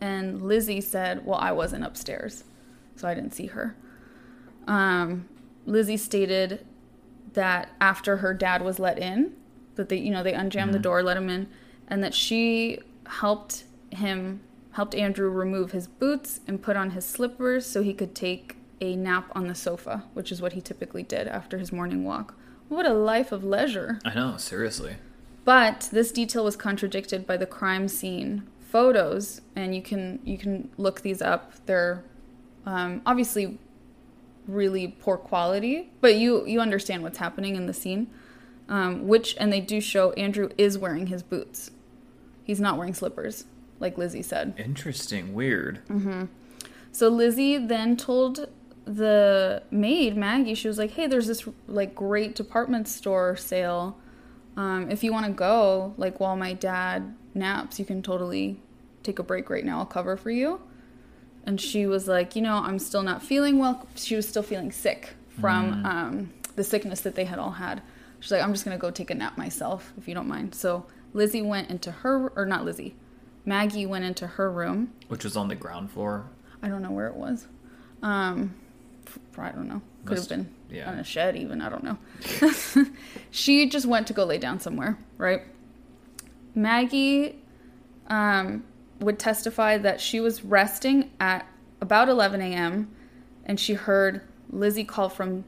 And 0.00 0.42
Lizzie 0.42 0.80
said, 0.80 1.24
Well, 1.24 1.38
I 1.38 1.52
wasn't 1.52 1.84
upstairs, 1.84 2.44
so 2.96 3.08
I 3.08 3.14
didn't 3.14 3.32
see 3.34 3.46
her. 3.46 3.76
Um, 4.66 5.28
Lizzie 5.64 5.96
stated 5.96 6.66
that 7.32 7.70
after 7.80 8.18
her 8.18 8.34
dad 8.34 8.62
was 8.62 8.78
let 8.78 8.98
in, 8.98 9.34
that 9.76 9.88
they, 9.88 9.96
you 9.96 10.10
know, 10.10 10.22
they 10.22 10.32
unjammed 10.32 10.72
the 10.72 10.78
door, 10.78 11.02
let 11.02 11.16
him 11.16 11.28
in, 11.28 11.48
and 11.88 12.02
that 12.02 12.14
she 12.14 12.80
helped 13.06 13.64
him, 13.96 14.40
helped 14.72 14.94
Andrew 14.94 15.28
remove 15.28 15.72
his 15.72 15.86
boots 15.86 16.40
and 16.46 16.62
put 16.62 16.76
on 16.76 16.90
his 16.90 17.04
slippers 17.04 17.66
so 17.66 17.82
he 17.82 17.94
could 17.94 18.14
take 18.14 18.56
a 18.80 18.94
nap 18.96 19.30
on 19.34 19.46
the 19.46 19.54
sofa, 19.54 20.04
which 20.14 20.30
is 20.30 20.42
what 20.42 20.52
he 20.52 20.60
typically 20.60 21.02
did 21.02 21.26
after 21.28 21.58
his 21.58 21.72
morning 21.72 22.04
walk. 22.04 22.34
What 22.68 22.86
a 22.86 22.92
life 22.92 23.32
of 23.32 23.44
leisure. 23.44 24.00
I 24.04 24.14
know, 24.14 24.36
seriously. 24.36 24.96
But 25.44 25.88
this 25.92 26.10
detail 26.10 26.44
was 26.44 26.56
contradicted 26.56 27.26
by 27.26 27.36
the 27.36 27.46
crime 27.46 27.88
scene 27.88 28.46
photos, 28.60 29.40
and 29.54 29.74
you 29.74 29.80
can 29.80 30.18
you 30.24 30.36
can 30.36 30.68
look 30.76 31.02
these 31.02 31.22
up. 31.22 31.52
They're 31.66 32.04
um, 32.66 33.00
obviously 33.06 33.58
really 34.48 34.88
poor 34.88 35.16
quality, 35.16 35.90
but 36.00 36.16
you 36.16 36.44
you 36.46 36.60
understand 36.60 37.02
what's 37.02 37.18
happening 37.18 37.56
in 37.56 37.66
the 37.66 37.74
scene. 37.74 38.08
Um, 38.68 39.06
which 39.06 39.36
and 39.38 39.52
they 39.52 39.60
do 39.60 39.80
show 39.80 40.10
Andrew 40.14 40.48
is 40.58 40.76
wearing 40.76 41.06
his 41.06 41.22
boots. 41.22 41.70
He's 42.42 42.60
not 42.60 42.76
wearing 42.76 42.94
slippers, 42.94 43.44
like 43.80 43.98
Lizzie 43.98 44.22
said. 44.22 44.54
Interesting. 44.58 45.34
Weird. 45.34 45.80
So 46.92 47.08
Lizzie 47.08 47.58
then 47.58 47.96
told 47.96 48.48
the 48.86 49.62
maid 49.70 50.16
Maggie, 50.16 50.54
she 50.54 50.68
was 50.68 50.78
like, 50.78 50.92
"Hey, 50.92 51.06
there's 51.06 51.26
this 51.26 51.46
like 51.66 51.94
great 51.94 52.34
department 52.34 52.88
store 52.88 53.36
sale. 53.36 53.98
Um, 54.56 54.90
if 54.90 55.04
you 55.04 55.12
want 55.12 55.26
to 55.26 55.32
go, 55.32 55.94
like 55.98 56.20
while 56.20 56.36
my 56.36 56.54
dad 56.54 57.14
naps, 57.34 57.78
you 57.78 57.84
can 57.84 58.02
totally 58.02 58.58
take 59.02 59.18
a 59.18 59.22
break 59.22 59.50
right 59.50 59.64
now. 59.64 59.80
I'll 59.80 59.86
cover 59.86 60.16
for 60.16 60.30
you." 60.30 60.60
And 61.44 61.60
she 61.60 61.86
was 61.86 62.08
like, 62.08 62.34
"You 62.34 62.42
know, 62.42 62.56
I'm 62.56 62.78
still 62.78 63.02
not 63.02 63.22
feeling 63.22 63.58
well. 63.58 63.86
She 63.96 64.16
was 64.16 64.26
still 64.28 64.42
feeling 64.42 64.72
sick 64.72 65.14
from 65.40 65.84
um, 65.84 66.30
the 66.54 66.64
sickness 66.64 67.00
that 67.02 67.14
they 67.14 67.24
had 67.24 67.38
all 67.38 67.50
had. 67.50 67.82
She's 68.20 68.32
like, 68.32 68.42
I'm 68.42 68.52
just 68.52 68.64
gonna 68.64 68.78
go 68.78 68.90
take 68.90 69.10
a 69.10 69.14
nap 69.14 69.36
myself, 69.36 69.92
if 69.98 70.08
you 70.08 70.14
don't 70.14 70.28
mind." 70.28 70.54
So 70.54 70.86
Lizzie 71.12 71.42
went 71.42 71.68
into 71.70 71.90
her, 71.90 72.32
or 72.36 72.46
not 72.46 72.64
Lizzie, 72.64 72.94
Maggie 73.46 73.86
went 73.86 74.04
into 74.04 74.26
her 74.26 74.50
room. 74.50 74.92
Which 75.08 75.24
was 75.24 75.36
on 75.36 75.48
the 75.48 75.54
ground 75.54 75.90
floor. 75.90 76.26
I 76.62 76.68
don't 76.68 76.82
know 76.82 76.90
where 76.90 77.06
it 77.06 77.14
was. 77.14 77.46
Um, 78.02 78.54
I 79.38 79.50
don't 79.50 79.68
know. 79.68 79.80
Could 80.04 80.18
Must- 80.18 80.30
have 80.30 80.38
been 80.38 80.54
yeah. 80.68 80.90
on 80.90 80.98
a 80.98 81.04
shed, 81.04 81.36
even. 81.36 81.62
I 81.62 81.68
don't 81.68 81.84
know. 81.84 81.98
she 83.30 83.68
just 83.68 83.86
went 83.86 84.06
to 84.08 84.12
go 84.12 84.24
lay 84.24 84.38
down 84.38 84.60
somewhere, 84.60 84.98
right? 85.16 85.42
Maggie 86.54 87.38
um, 88.08 88.64
would 89.00 89.18
testify 89.18 89.78
that 89.78 90.00
she 90.00 90.20
was 90.20 90.44
resting 90.44 91.10
at 91.20 91.46
about 91.80 92.08
11 92.08 92.40
a.m. 92.40 92.90
and 93.44 93.60
she 93.60 93.74
heard 93.74 94.22
Lizzie 94.50 94.84
call 94.84 95.08
from 95.08 95.44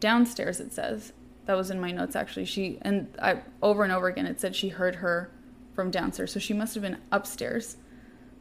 downstairs. 0.00 0.60
It 0.60 0.72
says 0.72 1.12
that 1.46 1.56
was 1.56 1.70
in 1.70 1.80
my 1.80 1.90
notes 1.90 2.14
actually. 2.14 2.44
She 2.44 2.78
and 2.82 3.14
I 3.20 3.40
over 3.60 3.82
and 3.82 3.92
over 3.92 4.08
again 4.08 4.26
it 4.26 4.40
said 4.40 4.54
she 4.54 4.68
heard 4.68 4.96
her 4.96 5.30
from 5.74 5.90
downstairs, 5.90 6.32
so 6.32 6.40
she 6.40 6.54
must 6.54 6.74
have 6.74 6.82
been 6.82 6.98
upstairs. 7.10 7.76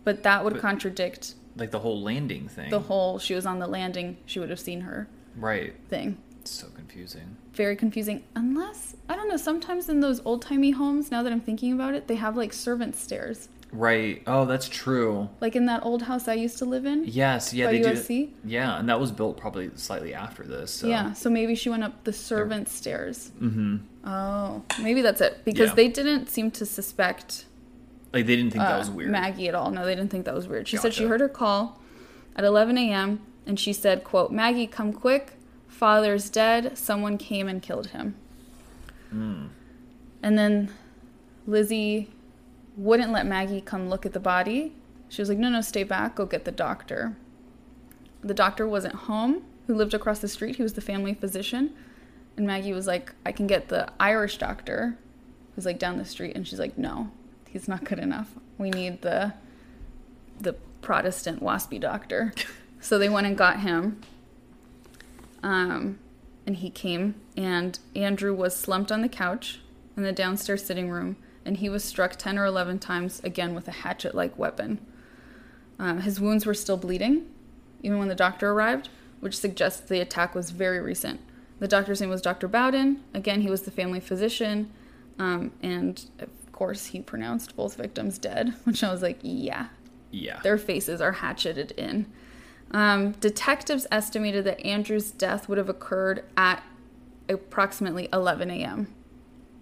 But 0.04 0.24
that 0.24 0.44
would 0.44 0.54
But- 0.54 0.62
contradict 0.62 1.36
Like 1.56 1.72
the 1.72 1.80
whole 1.80 2.02
landing 2.02 2.48
thing. 2.48 2.70
the 2.70 2.80
whole 2.80 3.20
she 3.20 3.34
was 3.36 3.46
on 3.46 3.60
the 3.60 3.68
landing 3.68 4.18
she 4.26 4.40
would 4.40 4.50
have 4.50 4.60
seen 4.60 4.82
her 4.82 5.08
right. 5.38 5.74
thing 5.90 6.18
It's 6.40 6.52
so 6.52 6.68
confusing. 6.74 7.36
very 7.54 7.76
confusing 7.76 8.24
unless 8.36 8.96
i 9.10 9.16
don't 9.16 9.28
know 9.30 9.36
sometimes 9.38 9.90
in 9.90 10.00
those 10.00 10.22
old-timey 10.26 10.72
homes 10.72 11.12
now 11.12 11.22
that 11.24 11.32
i'm 11.34 11.42
thinking 11.42 11.74
about 11.74 11.94
it 11.94 12.08
they 12.08 12.16
have 12.16 12.36
like 12.38 12.54
servant 12.54 12.96
stairs 12.96 13.50
Right. 13.74 14.22
Oh, 14.28 14.46
that's 14.46 14.68
true. 14.68 15.30
like 15.40 15.56
in 15.56 15.66
that 15.68 15.86
old 15.86 16.02
house 16.04 16.28
i 16.28 16.34
used 16.34 16.58
to 16.58 16.66
live 16.66 16.86
in 16.86 17.06
Yes. 17.06 17.54
Yeah, 17.54 17.68
By 17.68 17.72
they 17.74 17.80
USC? 17.82 18.08
do. 18.08 18.30
Yeah, 18.44 18.78
and 18.78 18.90
that 18.90 19.00
was 19.00 19.12
built 19.12 19.38
probably 19.38 19.72
slightly 19.76 20.14
after 20.14 20.44
this. 20.44 20.72
So. 20.72 20.88
yeah 20.88 21.14
so 21.14 21.30
maybe 21.30 21.56
she 21.56 21.70
went 21.70 21.84
up 21.84 22.04
the 22.04 22.14
servant 22.14 22.68
stairs 22.70 23.32
Mm-hmm. 23.42 23.78
oh 24.06 24.62
maybe 24.82 25.02
that's 25.02 25.22
it 25.22 25.44
because 25.46 25.70
Yeah. 25.70 25.76
they 25.76 25.88
didn't 25.88 26.28
seem 26.30 26.52
to 26.52 26.66
suspect 26.66 27.46
Like 28.14 28.26
they 28.26 28.36
didn't 28.36 28.52
think 28.52 28.64
that 28.64 28.76
uh, 28.76 28.80
was 28.80 28.90
weird. 28.92 29.10
maggie 29.12 29.48
at 29.48 29.56
all 29.56 29.72
no 29.72 29.86
they 29.86 29.96
didn't 29.96 30.12
think 30.12 30.26
that 30.26 30.36
was 30.36 30.48
weird 30.48 30.68
she 30.68 30.78
said 30.78 30.94
she 30.94 31.06
heard 31.06 31.22
her 31.22 31.30
call 31.30 31.80
at 32.36 32.44
11 32.44 32.78
a.m 32.78 33.22
and 33.48 33.58
she 33.60 33.72
said 33.74 34.04
quote 34.04 34.32
maggie 34.32 34.68
come 34.68 34.92
quick 34.92 35.34
father's 35.68 36.30
dead 36.30 36.78
someone 36.78 37.18
came 37.18 37.48
and 37.48 37.62
killed 37.62 37.88
him 37.88 38.16
Mm. 39.14 39.50
And 40.24 40.38
then 40.38 40.72
Lizzie 41.46 42.10
wouldn't 42.76 43.12
let 43.12 43.26
Maggie 43.26 43.62
come 43.62 43.90
look 43.90 44.06
at 44.06 44.14
the 44.14 44.20
body. 44.20 44.74
She 45.10 45.22
was 45.22 45.30
like, 45.30 45.38
no, 45.38 45.50
no, 45.50 45.62
stay 45.62 45.84
back, 45.84 46.16
go 46.16 46.26
get 46.26 46.46
the 46.46 46.52
doctor. 46.52 47.16
The 48.24 48.34
doctor 48.34 48.68
wasn't 48.68 48.96
home, 48.96 49.44
who 49.68 49.76
lived 49.76 49.94
across 49.94 50.20
the 50.20 50.28
street. 50.28 50.58
He 50.58 50.64
was 50.64 50.74
the 50.74 50.82
family 50.82 51.14
physician. 51.14 51.74
And 52.38 52.48
Maggie 52.48 52.74
was 52.74 52.88
like, 52.88 53.14
I 53.26 53.32
can 53.32 53.48
get 53.48 53.70
the 53.70 53.92
Irish 54.00 54.38
doctor 54.38 54.98
who's 55.56 55.66
like 55.66 55.80
down 55.80 55.98
the 55.98 56.06
street. 56.06 56.36
And 56.36 56.48
she's 56.48 56.60
like, 56.60 56.78
no, 56.78 57.12
he's 57.50 57.68
not 57.68 57.84
good 57.84 58.00
enough. 58.00 58.30
We 58.58 58.70
need 58.70 59.02
the 59.02 59.34
the 60.40 60.54
Protestant 60.82 61.42
waspy 61.42 61.80
doctor. 61.80 62.34
so 62.82 62.98
they 62.98 63.10
went 63.10 63.28
and 63.28 63.38
got 63.38 63.60
him. 63.60 64.02
Um, 65.44 66.00
and 66.46 66.56
he 66.58 66.70
came, 66.70 67.16
and 67.38 67.78
Andrew 67.96 68.34
was 68.34 68.56
slumped 68.56 68.92
on 68.92 69.02
the 69.02 69.10
couch 69.10 69.60
in 69.96 70.04
the 70.04 70.12
downstairs 70.12 70.66
sitting 70.66 70.90
room, 70.90 71.18
and 71.46 71.58
he 71.58 71.70
was 71.70 71.84
struck 71.84 72.16
10 72.16 72.38
or 72.38 72.46
11 72.46 72.80
times 72.80 73.20
again 73.24 73.54
with 73.56 73.68
a 73.68 73.72
hatchet 73.72 74.14
like 74.16 74.38
weapon. 74.38 74.80
Um, 75.80 76.02
his 76.02 76.20
wounds 76.20 76.46
were 76.46 76.54
still 76.54 76.78
bleeding, 76.78 77.26
even 77.82 77.98
when 78.00 78.08
the 78.08 78.16
doctor 78.16 78.52
arrived, 78.52 78.90
which 79.20 79.38
suggests 79.38 79.80
the 79.82 80.00
attack 80.02 80.36
was 80.36 80.52
very 80.52 80.80
recent. 80.80 81.20
The 81.60 81.68
doctor's 81.68 82.02
name 82.02 82.10
was 82.10 82.22
Dr. 82.22 82.48
Bowen. 82.48 83.04
Again, 83.14 83.42
he 83.42 83.50
was 83.50 83.64
the 83.64 83.72
family 83.72 84.00
physician, 84.00 84.72
um, 85.20 85.52
and 85.62 86.04
of 86.20 86.30
course, 86.52 86.88
he 86.88 87.00
pronounced 87.02 87.56
both 87.56 87.76
victims 87.76 88.18
dead, 88.18 88.54
which 88.64 88.84
I 88.84 88.92
was 88.92 89.02
like, 89.02 89.20
yeah, 89.22 89.68
Yeah. 90.12 90.40
their 90.42 90.58
faces 90.58 91.02
are 91.02 91.12
hatcheted 91.14 91.72
in. 91.72 92.12
Um, 92.72 93.12
detectives 93.14 93.86
estimated 93.92 94.44
that 94.46 94.60
Andrew's 94.66 95.12
death 95.12 95.50
would 95.50 95.58
have 95.58 95.70
occurred 95.70 96.24
at 96.38 96.64
approximately 97.28 98.08
11 98.14 98.50
a.m. 98.50 98.88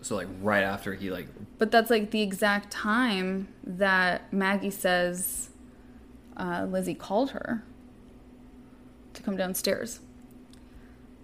so 0.02 0.16
like 0.16 0.28
right 0.42 0.64
after 0.64 0.94
he 0.94 1.10
like 1.12 1.28
But 1.58 1.72
that's 1.72 1.90
like 1.90 2.12
the 2.12 2.22
exact 2.22 2.72
time 2.72 3.48
that 3.64 4.32
Maggie 4.34 4.70
says 4.72 5.50
uh, 6.38 6.66
Lizzie 6.70 6.96
called 6.96 7.32
her 7.32 7.64
to 9.14 9.22
come 9.24 9.36
downstairs. 9.36 10.00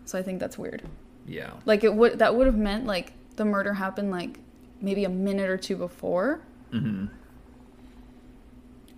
So 0.05 0.19
I 0.19 0.21
think 0.21 0.39
that's 0.39 0.57
weird. 0.57 0.83
yeah. 1.25 1.51
Like 1.65 1.83
it 1.83 1.93
would 1.95 2.19
that 2.19 2.35
would 2.35 2.45
have 2.47 2.57
meant 2.57 2.85
like 2.85 3.13
the 3.37 3.45
murder 3.45 3.73
happened 3.73 4.11
like 4.11 4.39
maybe 4.81 5.03
a 5.05 5.09
minute 5.09 5.49
or 5.49 5.57
two 5.57 5.75
before. 5.77 6.41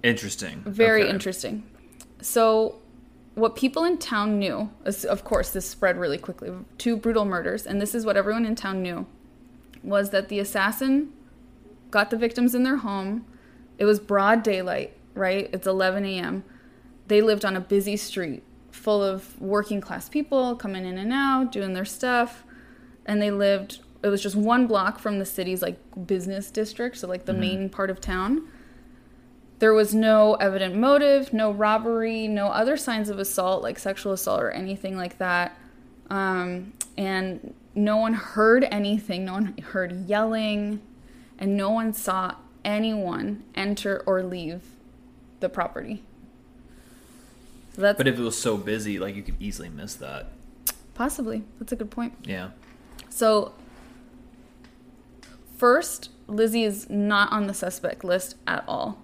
Interesting. 0.03 0.61
Very 0.65 1.03
Okay. 1.03 1.09
interesting. 1.11 1.63
So, 2.21 2.79
what 3.35 3.55
people 3.55 3.83
in 3.83 3.97
town 3.97 4.39
knew, 4.39 4.69
of 4.85 5.23
course, 5.23 5.51
this 5.51 5.67
spread 5.67 5.97
really 5.97 6.17
quickly. 6.17 6.51
Two 6.77 6.97
brutal 6.97 7.25
murders, 7.25 7.65
and 7.67 7.79
this 7.81 7.93
is 7.93 8.05
what 8.05 8.17
everyone 8.17 8.45
in 8.45 8.55
town 8.55 8.81
knew, 8.81 9.05
was 9.83 10.09
that 10.11 10.29
the 10.29 10.39
assassin 10.39 11.11
got 11.91 12.09
the 12.09 12.17
victims 12.17 12.53
in 12.53 12.63
their 12.63 12.77
home. 12.77 13.25
It 13.77 13.85
was 13.85 13.99
broad 13.99 14.43
daylight, 14.43 14.97
right? 15.13 15.49
It's 15.53 15.67
11 15.67 16.05
a.m. 16.05 16.43
They 17.07 17.21
lived 17.21 17.45
on 17.45 17.55
a 17.55 17.61
busy 17.61 17.97
street 17.97 18.43
full 18.71 19.03
of 19.03 19.39
working 19.41 19.81
class 19.81 20.07
people 20.07 20.55
coming 20.55 20.85
in 20.85 20.97
and 20.97 21.11
out, 21.11 21.51
doing 21.51 21.73
their 21.73 21.85
stuff. 21.85 22.43
And 23.05 23.21
they 23.21 23.31
lived, 23.31 23.79
it 24.03 24.09
was 24.09 24.21
just 24.21 24.35
one 24.35 24.67
block 24.67 24.99
from 24.99 25.19
the 25.19 25.25
city's 25.25 25.61
like 25.61 25.79
business 26.05 26.51
district, 26.51 26.97
so 26.97 27.07
like 27.07 27.25
the 27.25 27.33
main 27.33 27.69
part 27.69 27.89
of 27.89 28.01
town. 28.01 28.47
There 29.59 29.73
was 29.73 29.95
no 29.95 30.35
evident 30.35 30.75
motive, 30.75 31.33
no 31.33 31.51
robbery, 31.51 32.27
no 32.27 32.47
other 32.47 32.77
signs 32.77 33.09
of 33.09 33.17
assault, 33.17 33.63
like 33.63 33.79
sexual 33.79 34.13
assault 34.13 34.41
or 34.41 34.51
anything 34.51 34.95
like 34.95 35.17
that. 35.17 35.57
Um, 36.09 36.73
and 36.97 37.53
no 37.77 37.95
one 37.97 38.13
heard 38.15 38.65
anything. 38.71 39.23
No 39.25 39.33
one 39.33 39.57
heard 39.57 40.07
yelling, 40.07 40.81
and 41.37 41.55
no 41.55 41.69
one 41.69 41.93
saw 41.93 42.35
anyone 42.65 43.43
enter 43.55 44.03
or 44.05 44.23
leave 44.23 44.63
the 45.39 45.47
property. 45.47 46.03
So 47.75 47.81
that's 47.83 47.97
But 47.97 48.07
if 48.07 48.17
it 48.17 48.21
was 48.21 48.37
so 48.37 48.57
busy, 48.57 48.97
like 48.97 49.15
you 49.15 49.21
could 49.21 49.39
easily 49.39 49.69
miss 49.69 49.93
that. 49.95 50.27
possibly 50.95 51.43
that's 51.59 51.71
a 51.71 51.75
good 51.75 51.91
point. 51.91 52.13
Yeah. 52.23 52.49
So, 53.09 53.53
first, 55.55 56.09
Lizzie 56.27 56.63
is 56.63 56.89
not 56.89 57.31
on 57.31 57.45
the 57.47 57.53
suspect 57.53 58.03
list 58.03 58.35
at 58.47 58.63
all. 58.67 58.97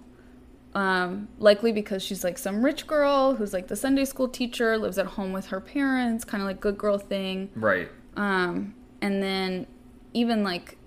Um, 0.76 1.28
likely 1.38 1.72
because 1.72 2.02
she's 2.02 2.24
like 2.24 2.40
some 2.40 2.66
rich 2.66 2.88
girl 2.88 3.36
who's 3.36 3.54
like 3.54 3.68
the 3.68 3.76
Sunday 3.76 4.06
school 4.06 4.28
teacher, 4.28 4.76
lives 4.80 4.98
at 4.98 5.06
home 5.06 5.32
with 5.32 5.48
her 5.48 5.62
parents, 5.62 6.26
kind 6.26 6.42
of 6.42 6.48
like 6.48 6.60
good 6.60 6.80
girl 6.80 6.98
thing. 6.98 7.50
Right. 7.56 7.90
Um, 8.15 8.76
and 9.02 9.21
then 9.21 9.67
even 10.13 10.43
like 10.43 10.78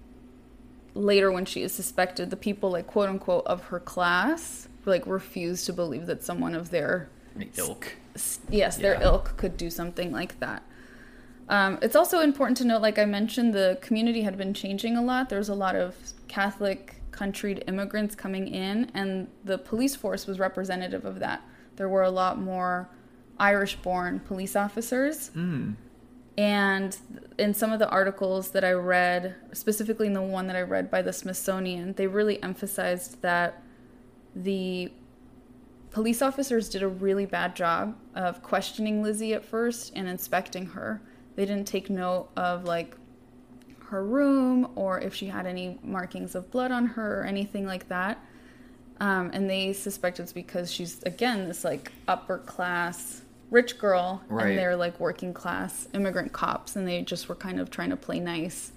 later 0.94 1.30
when 1.30 1.44
she 1.44 1.62
is 1.62 1.72
suspected, 1.74 2.30
the 2.30 2.36
people 2.36 2.70
like 2.70 2.86
quote 2.86 3.08
unquote 3.08 3.46
of 3.46 3.64
her 3.64 3.80
class 3.80 4.68
like 4.84 5.04
refuse 5.06 5.64
to 5.64 5.72
believe 5.72 6.06
that 6.06 6.22
someone 6.22 6.54
of 6.54 6.70
their 6.70 7.08
ilk. 7.58 7.92
s- 8.14 8.38
yes, 8.48 8.76
their 8.76 8.94
ilk 9.02 9.36
could 9.36 9.56
do 9.56 9.68
something 9.68 10.12
like 10.12 10.38
that. 10.40 10.62
Um, 11.48 11.78
it's 11.82 11.96
also 11.96 12.20
important 12.20 12.56
to 12.58 12.64
note, 12.64 12.82
like 12.82 12.98
I 12.98 13.04
mentioned, 13.04 13.52
the 13.52 13.78
community 13.82 14.22
had 14.22 14.36
been 14.38 14.54
changing 14.54 14.96
a 14.96 15.02
lot. 15.02 15.28
There 15.28 15.38
was 15.38 15.48
a 15.48 15.54
lot 15.54 15.74
of 15.76 15.94
Catholic 16.28 17.02
countryed 17.10 17.62
immigrants 17.66 18.14
coming 18.14 18.46
in, 18.48 18.90
and 18.94 19.28
the 19.44 19.58
police 19.58 19.94
force 19.96 20.26
was 20.26 20.38
representative 20.38 21.04
of 21.04 21.18
that. 21.20 21.42
There 21.76 21.88
were 21.88 22.02
a 22.02 22.10
lot 22.10 22.40
more 22.40 22.88
Irish 23.38 23.76
born 23.76 24.20
police 24.20 24.54
officers. 24.56 25.30
And 26.38 26.96
in 27.38 27.54
some 27.54 27.72
of 27.72 27.78
the 27.78 27.88
articles 27.88 28.50
that 28.50 28.64
I 28.64 28.72
read, 28.72 29.36
specifically 29.52 30.06
in 30.06 30.12
the 30.12 30.22
one 30.22 30.46
that 30.48 30.56
I 30.56 30.62
read 30.62 30.90
by 30.90 31.00
the 31.02 31.12
Smithsonian, 31.12 31.94
they 31.94 32.06
really 32.06 32.42
emphasized 32.42 33.22
that 33.22 33.62
the 34.34 34.92
police 35.90 36.20
officers 36.20 36.68
did 36.68 36.82
a 36.82 36.88
really 36.88 37.24
bad 37.24 37.56
job 37.56 37.96
of 38.14 38.42
questioning 38.42 39.02
Lizzie 39.02 39.32
at 39.32 39.44
first 39.44 39.92
and 39.96 40.06
inspecting 40.06 40.66
her. 40.66 41.00
They 41.36 41.46
didn't 41.46 41.66
take 41.66 41.88
note 41.88 42.28
of 42.36 42.64
like 42.64 42.96
her 43.86 44.04
room 44.04 44.70
or 44.74 45.00
if 45.00 45.14
she 45.14 45.28
had 45.28 45.46
any 45.46 45.78
markings 45.82 46.34
of 46.34 46.50
blood 46.50 46.70
on 46.70 46.86
her 46.86 47.22
or 47.22 47.24
anything 47.24 47.66
like 47.66 47.88
that. 47.88 48.22
Um, 49.00 49.30
and 49.32 49.48
they 49.48 49.72
suspect 49.72 50.20
it's 50.20 50.32
because 50.32 50.70
she's 50.72 51.02
again 51.04 51.48
this 51.48 51.64
like 51.64 51.92
upper 52.08 52.38
class 52.38 53.22
rich 53.50 53.78
girl 53.78 54.22
Right. 54.28 54.48
and 54.48 54.58
they're 54.58 54.76
like 54.76 54.98
working 54.98 55.32
class 55.32 55.88
immigrant 55.94 56.32
cops 56.32 56.74
and 56.76 56.86
they 56.86 57.02
just 57.02 57.28
were 57.28 57.34
kind 57.34 57.60
of 57.60 57.70
trying 57.70 57.90
to 57.90 57.96
play 57.96 58.18
nice. 58.20 58.72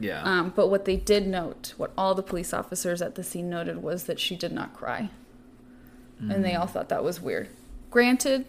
Yeah. 0.00 0.22
Um, 0.22 0.52
but 0.54 0.68
what 0.68 0.84
they 0.84 0.96
did 0.96 1.26
note, 1.26 1.72
what 1.76 1.92
all 1.96 2.14
the 2.14 2.22
police 2.22 2.52
officers 2.52 3.00
at 3.00 3.14
the 3.14 3.22
scene 3.24 3.48
noted, 3.48 3.82
was 3.82 4.04
that 4.04 4.18
she 4.20 4.36
did 4.36 4.52
not 4.52 4.74
cry. 4.74 5.10
And 6.20 6.44
they 6.44 6.54
all 6.54 6.66
thought 6.66 6.88
that 6.88 7.04
was 7.04 7.20
weird. 7.20 7.48
Granted, 7.90 8.46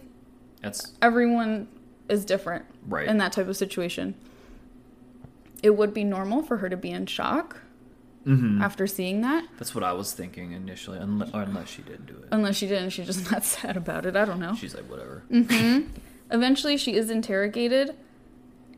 That's 0.62 0.92
everyone 1.02 1.68
is 2.08 2.24
different 2.24 2.64
Right. 2.86 3.06
in 3.06 3.18
that 3.18 3.32
type 3.32 3.48
of 3.48 3.56
situation. 3.56 4.14
It 5.62 5.76
would 5.76 5.92
be 5.92 6.04
normal 6.04 6.42
for 6.42 6.58
her 6.58 6.68
to 6.68 6.76
be 6.76 6.90
in 6.90 7.06
shock 7.06 7.60
Mm-hmm. 8.26 8.60
after 8.60 8.86
seeing 8.88 9.20
that, 9.20 9.44
that's 9.56 9.72
what 9.74 9.84
I 9.84 9.92
was 9.92 10.12
thinking 10.12 10.50
initially, 10.52 10.98
unless, 10.98 11.32
or 11.32 11.42
unless 11.42 11.68
she 11.68 11.82
didn't 11.82 12.06
do 12.06 12.14
it. 12.14 12.28
unless 12.32 12.56
she 12.56 12.66
didn't. 12.66 12.90
She's 12.90 13.06
just 13.06 13.30
not 13.32 13.44
sad 13.44 13.76
about 13.76 14.04
it. 14.04 14.16
I 14.16 14.24
don't 14.24 14.40
know. 14.40 14.54
She's 14.56 14.74
like, 14.74 14.90
whatever. 14.90 15.22
Eventually, 16.30 16.76
she 16.76 16.94
is 16.94 17.08
interrogated, 17.08 17.94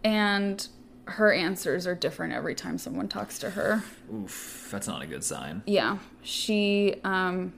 and 0.04 0.68
her 1.06 1.32
answers 1.32 1.86
are 1.86 1.94
different 1.94 2.34
every 2.34 2.54
time 2.54 2.76
someone 2.76 3.08
talks 3.08 3.38
to 3.38 3.50
her. 3.50 3.82
Oof, 4.14 4.68
that's 4.70 4.86
not 4.86 5.00
a 5.00 5.06
good 5.06 5.24
sign. 5.24 5.62
yeah 5.64 5.96
she 6.22 6.96
um 7.04 7.54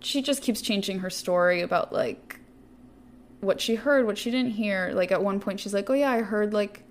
she 0.00 0.20
just 0.20 0.42
keeps 0.42 0.60
changing 0.60 0.98
her 0.98 1.08
story 1.08 1.62
about 1.62 1.90
like 1.94 2.38
what 3.40 3.58
she 3.62 3.76
heard 3.76 4.04
what 4.04 4.18
she 4.18 4.30
didn't 4.30 4.50
hear 4.52 4.90
like 4.94 5.10
at 5.10 5.22
one 5.22 5.40
point 5.40 5.58
she's 5.60 5.72
like 5.72 5.88
oh 5.88 5.94
yeah 5.94 6.10
i 6.10 6.20
heard 6.20 6.52
like 6.52 6.82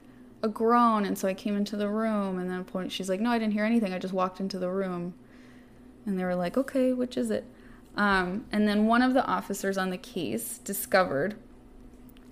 a 0.44 0.48
groan 0.48 1.06
and 1.06 1.18
so 1.18 1.28
i 1.28 1.34
came 1.34 1.56
into 1.56 1.76
the 1.76 1.90
room 1.90 2.38
and 2.38 2.50
then 2.50 2.64
point 2.64 2.92
she's 2.92 3.10
like 3.10 3.20
no 3.20 3.32
i 3.32 3.40
didn't 3.40 3.54
hear 3.54 3.66
anything. 3.66 3.94
I 3.94 4.00
just 4.00 4.14
walked 4.14 4.40
into 4.40 4.60
the 4.60 4.70
room. 4.70 5.16
And 6.06 6.20
they 6.20 6.24
were 6.26 6.36
like 6.36 6.58
okay 6.58 6.94
which 6.94 7.18
is 7.18 7.32
it? 7.32 7.46
Um, 7.96 8.46
and 8.52 8.68
then 8.68 8.88
one 8.88 9.02
of 9.02 9.14
the 9.14 9.26
officers 9.26 9.78
on 9.78 9.90
the 9.90 9.98
case 9.98 10.58
discovered 10.58 11.36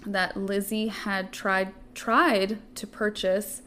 that 0.06 0.36
lizzie 0.36 0.88
had 0.88 1.32
tried 1.32 1.74
tried 1.94 2.60
to 2.76 2.88
purchase 2.88 3.62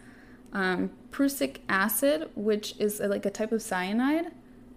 um, 0.53 0.91
prussic 1.11 1.61
acid, 1.69 2.31
which 2.35 2.75
is 2.79 3.01
uh, 3.01 3.09
like 3.09 3.27
a 3.27 3.31
type 3.31 3.53
of 3.53 3.61
cyanide, 3.61 4.33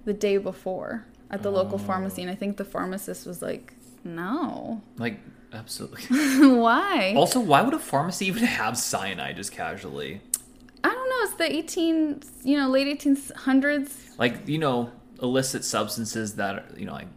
the 0.05 0.13
day 0.13 0.37
before 0.37 1.05
at 1.29 1.43
the 1.43 1.51
local 1.51 1.77
pharmacy. 1.77 2.21
And 2.21 2.31
I 2.31 2.35
think 2.35 2.57
the 2.57 2.65
pharmacist 2.65 3.27
was 3.27 3.41
like, 3.41 3.73
no. 4.15 4.81
Like, 4.97 5.19
absolutely. 5.53 6.03
Why? 6.47 7.13
also, 7.15 7.39
why 7.39 7.61
would 7.61 7.73
a 7.73 7.79
pharmacy 7.79 8.25
even 8.27 8.43
have 8.59 8.77
cyanide 8.77 9.35
just 9.35 9.51
casually? 9.51 10.21
I 10.83 10.89
don't 10.89 11.09
know. 11.09 11.15
It's 11.23 11.33
the 11.35 11.51
18, 11.55 12.21
you 12.43 12.57
know, 12.57 12.69
late 12.69 12.87
1800s. 12.99 14.17
Like, 14.17 14.47
you 14.47 14.57
know, 14.57 14.91
illicit 15.21 15.63
substances 15.65 16.35
that 16.35 16.55
are, 16.55 16.65
you 16.77 16.85
know, 16.85 16.93
like 16.93 17.07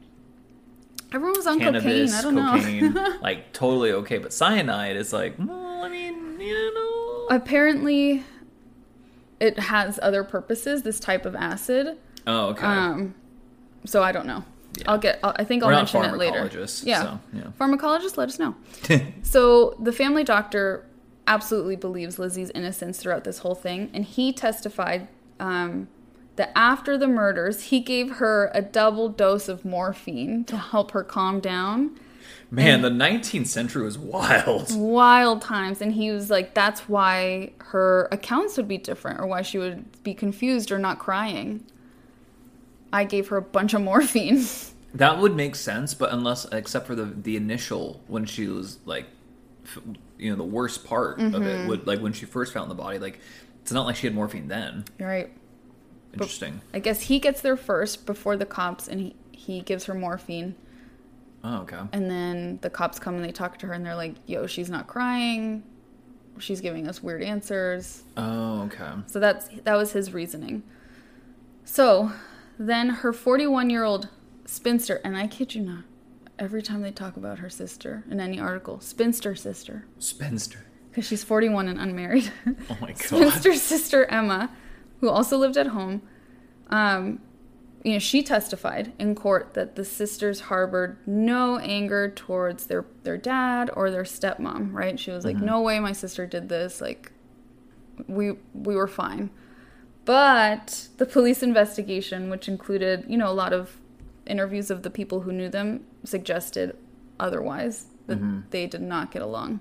Everyone 1.13 1.37
was 1.37 1.47
on 1.47 1.59
cannabis, 1.59 2.13
cocaine. 2.13 2.39
I 2.39 2.51
don't 2.51 2.61
cocaine, 2.61 2.95
know. 2.95 3.19
like 3.23 3.53
totally 3.53 3.91
okay. 3.93 4.19
But 4.19 4.33
cyanide 4.33 4.97
is 4.97 5.13
like, 5.13 5.35
well, 5.39 5.85
I 5.85 5.89
mean, 5.89 6.41
you 6.41 6.75
know. 6.75 7.27
Apparently, 7.37 8.23
it 9.41 9.59
has 9.59 9.99
other 10.03 10.23
purposes, 10.23 10.83
this 10.83 11.01
type 11.01 11.27
of 11.27 11.35
acid. 11.35 11.99
oh, 12.27 12.49
okay. 12.51 12.65
Um, 12.67 13.15
so 13.85 14.03
I 14.03 14.13
don't 14.13 14.27
know. 14.27 14.45
Yeah. 14.77 14.85
I'll 14.91 14.99
get. 14.99 15.19
I'll, 15.23 15.35
I 15.37 15.45
think 15.45 15.63
I'll 15.63 15.69
We're 15.69 15.75
not 15.75 15.93
mention 15.93 16.15
it 16.15 16.17
later. 16.19 16.49
pharmacologists, 16.49 16.85
Yeah. 16.87 17.03
so, 17.03 17.21
yeah. 17.33 17.43
Pharmacologists, 17.59 18.17
let 18.17 18.29
us 18.29 18.39
know. 18.39 18.55
so 19.23 19.77
the 19.81 19.93
family 19.93 20.25
doctor 20.25 20.87
absolutely 21.27 21.77
believes 21.77 22.19
Lizzie's 22.19 22.51
innocence 22.51 22.99
throughout 22.99 23.25
this 23.25 23.39
whole 23.39 23.55
thing, 23.55 23.91
and 23.93 24.05
he 24.05 24.33
testified 24.33 25.09
um, 25.39 25.89
that 26.37 26.53
after 26.57 26.97
the 26.97 27.09
murders, 27.09 27.65
he 27.65 27.81
gave 27.81 28.17
her 28.17 28.51
a 28.55 28.63
double 28.63 29.09
dose 29.09 29.49
of 29.49 29.65
morphine 29.65 30.45
to 30.45 30.57
help 30.57 30.93
her 30.93 31.03
calm 31.05 31.41
down. 31.41 31.99
Man, 32.53 32.83
the 32.83 32.91
19th 32.91 33.47
century 33.47 33.85
was 33.85 33.97
wild. 33.99 34.75
Wild 34.77 35.41
times, 35.43 35.81
and 35.81 35.93
he 35.93 36.11
was 36.11 36.31
like, 36.31 36.55
"That's 36.55 36.89
why 36.89 37.53
her 37.59 38.09
accounts 38.13 38.57
would 38.57 38.67
be 38.69 38.79
different, 38.79 39.21
or 39.21 39.27
why 39.27 39.43
she 39.43 39.59
would 39.59 40.03
be 40.03 40.15
confused 40.15 40.71
or 40.73 40.79
not 40.79 40.99
crying." 40.99 41.65
I 42.93 43.05
gave 43.05 43.29
her 43.29 43.37
a 43.37 43.43
bunch 43.43 43.75
of 43.75 43.83
morphine. 43.83 44.45
That 44.93 45.19
would 45.19 45.37
make 45.37 45.55
sense, 45.55 45.95
but 45.95 46.13
unless 46.13 46.47
except 46.47 46.89
for 46.89 46.97
the 46.97 47.05
the 47.05 47.37
initial 47.37 48.03
when 48.09 48.25
she 48.25 48.49
was 48.49 48.81
like, 48.85 49.07
you 50.19 50.31
know, 50.31 50.37
the 50.37 50.43
worst 50.43 50.85
part 50.85 51.21
of 51.21 51.33
it 51.33 51.39
mm-hmm. 51.39 51.69
would 51.69 51.87
like 51.87 52.01
when 52.01 52.13
she 52.13 52.27
first 52.27 52.53
found 52.53 52.69
the 52.69 52.75
body. 52.75 52.99
Like, 52.99 53.21
it's 53.63 53.71
not 53.71 53.87
like 53.87 53.95
she 53.95 54.09
had 54.09 54.17
morphine 54.17 54.49
then. 54.49 54.85
You're 54.99 55.09
right. 55.09 55.31
Interesting. 56.13 56.61
I 56.75 56.81
guess 56.81 57.03
he 57.03 57.21
gets 57.21 57.41
there 57.41 57.57
first 57.57 58.05
before 58.05 58.37
the 58.37 58.47
cops, 58.47 58.89
and 58.89 59.01
he 59.01 59.15
he 59.31 59.61
gives 59.61 59.85
her 59.85 59.95
morphine. 59.95 60.55
Oh, 61.43 61.61
okay. 61.63 61.79
And 61.93 62.11
then 62.11 62.59
the 62.61 62.71
cops 62.71 62.99
come 62.99 63.15
and 63.15 63.25
they 63.25 63.33
talk 63.33 63.59
to 63.61 63.67
her 63.67 63.73
and 63.73 63.85
they're 63.85 63.95
like, 63.95 64.15
yo, 64.27 64.47
she's 64.47 64.69
not 64.69 64.87
crying. 64.87 65.63
She's 66.39 66.61
giving 66.61 66.87
us 66.87 67.03
weird 67.03 67.23
answers. 67.23 68.03
Oh, 68.17 68.63
okay. 68.63 68.93
So 69.07 69.21
that's 69.21 69.49
that 69.65 69.77
was 69.77 69.93
his 69.93 70.13
reasoning. 70.13 70.63
So 71.65 72.13
then 72.61 72.91
her 72.91 73.13
41 73.13 73.71
year 73.71 73.85
old 73.85 74.09
spinster, 74.45 75.01
and 75.03 75.17
I 75.17 75.27
kid 75.27 75.55
you 75.55 75.63
not, 75.63 75.85
every 76.39 76.63
time 76.63 76.83
they 76.83 76.91
talk 76.91 77.17
about 77.17 77.39
her 77.39 77.49
sister 77.49 78.05
in 78.11 78.21
any 78.21 78.39
article, 78.39 78.81
spinster 78.81 79.35
sister, 79.35 79.87
Spinster. 79.99 80.67
because 80.91 81.07
she's 81.07 81.25
41 81.25 81.69
and 81.69 81.81
unmarried. 81.81 82.31
Oh 82.71 82.77
my 82.81 82.89
god. 82.93 82.99
spinster 82.99 83.55
sister 83.55 84.05
Emma, 84.05 84.51
who 85.01 85.09
also 85.09 85.39
lived 85.39 85.57
at 85.57 85.69
home, 85.69 86.03
um, 86.69 87.21
you 87.83 87.95
know, 87.95 87.99
she 87.99 88.23
testified 88.23 88.93
in 88.99 89.15
court 89.15 89.55
that 89.55 89.75
the 89.75 89.85
sisters 89.87 90.41
harbored 90.41 90.99
no 91.07 91.57
anger 91.59 92.11
towards 92.11 92.67
their 92.67 92.85
their 93.05 93.17
dad 93.17 93.71
or 93.73 93.91
their 93.91 94.03
stepmom. 94.05 94.75
Right? 94.75 95.01
She 95.01 95.11
was 95.11 95.25
like, 95.25 95.37
"No 95.39 95.63
way, 95.63 95.81
my 95.81 95.93
sister 95.93 96.27
did 96.27 96.51
this. 96.51 96.83
Like, 96.83 97.11
we 98.07 98.33
we 98.53 98.77
were 98.77 98.87
fine." 98.87 99.31
But 100.11 100.89
the 100.97 101.07
police 101.07 101.41
investigation, 101.41 102.31
which 102.31 102.49
included, 102.49 103.05
you 103.07 103.17
know, 103.17 103.31
a 103.31 103.33
lot 103.33 103.53
of 103.53 103.77
interviews 104.27 104.69
of 104.69 104.83
the 104.83 104.91
people 104.91 105.21
who 105.21 105.31
knew 105.31 105.49
them, 105.49 105.85
suggested 106.03 106.77
otherwise 107.21 107.87
that 108.09 108.19
mm-hmm. 108.19 108.41
they 108.51 108.67
did 108.67 108.83
not 108.83 109.13
get 109.13 109.23
along. 109.23 109.61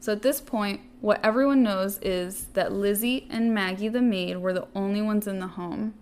So 0.00 0.10
at 0.10 0.22
this 0.22 0.40
point, 0.40 0.80
what 1.00 1.24
everyone 1.24 1.62
knows 1.62 1.98
is 1.98 2.46
that 2.54 2.72
Lizzie 2.72 3.28
and 3.30 3.54
Maggie 3.54 3.86
the 3.86 4.02
maid 4.02 4.38
were 4.38 4.52
the 4.52 4.66
only 4.74 5.00
ones 5.00 5.28
in 5.28 5.38
the 5.38 5.46
home 5.46 5.94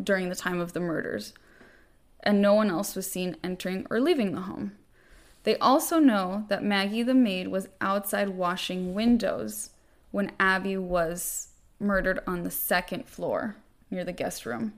during 0.00 0.28
the 0.28 0.36
time 0.36 0.60
of 0.60 0.74
the 0.74 0.80
murders, 0.80 1.34
and 2.22 2.40
no 2.40 2.54
one 2.54 2.70
else 2.70 2.94
was 2.94 3.10
seen 3.10 3.36
entering 3.42 3.84
or 3.90 3.98
leaving 4.00 4.30
the 4.30 4.42
home. 4.42 4.76
They 5.42 5.56
also 5.56 5.98
know 5.98 6.44
that 6.50 6.62
Maggie 6.62 7.02
the 7.02 7.14
maid 7.14 7.48
was 7.48 7.68
outside 7.80 8.28
washing 8.28 8.94
windows 8.94 9.70
when 10.12 10.30
Abby 10.38 10.76
was 10.76 11.47
murdered 11.80 12.20
on 12.26 12.42
the 12.42 12.50
second 12.50 13.08
floor 13.08 13.56
near 13.90 14.04
the 14.04 14.12
guest 14.12 14.46
room. 14.46 14.74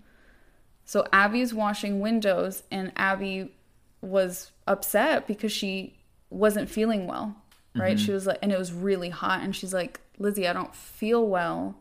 So 0.84 1.06
Abby's 1.12 1.54
washing 1.54 2.00
windows, 2.00 2.62
and 2.70 2.92
Abby 2.96 3.52
was 4.00 4.50
upset 4.66 5.26
because 5.26 5.52
she 5.52 5.96
wasn't 6.30 6.68
feeling 6.68 7.06
well, 7.06 7.36
right? 7.76 7.96
Mm-hmm. 7.96 8.04
She 8.04 8.12
was 8.12 8.26
like, 8.26 8.38
and 8.42 8.52
it 8.52 8.58
was 8.58 8.72
really 8.72 9.10
hot, 9.10 9.42
and 9.42 9.54
she's 9.54 9.74
like, 9.74 10.00
Lizzie, 10.18 10.46
I 10.46 10.52
don't 10.52 10.74
feel 10.74 11.26
well. 11.26 11.76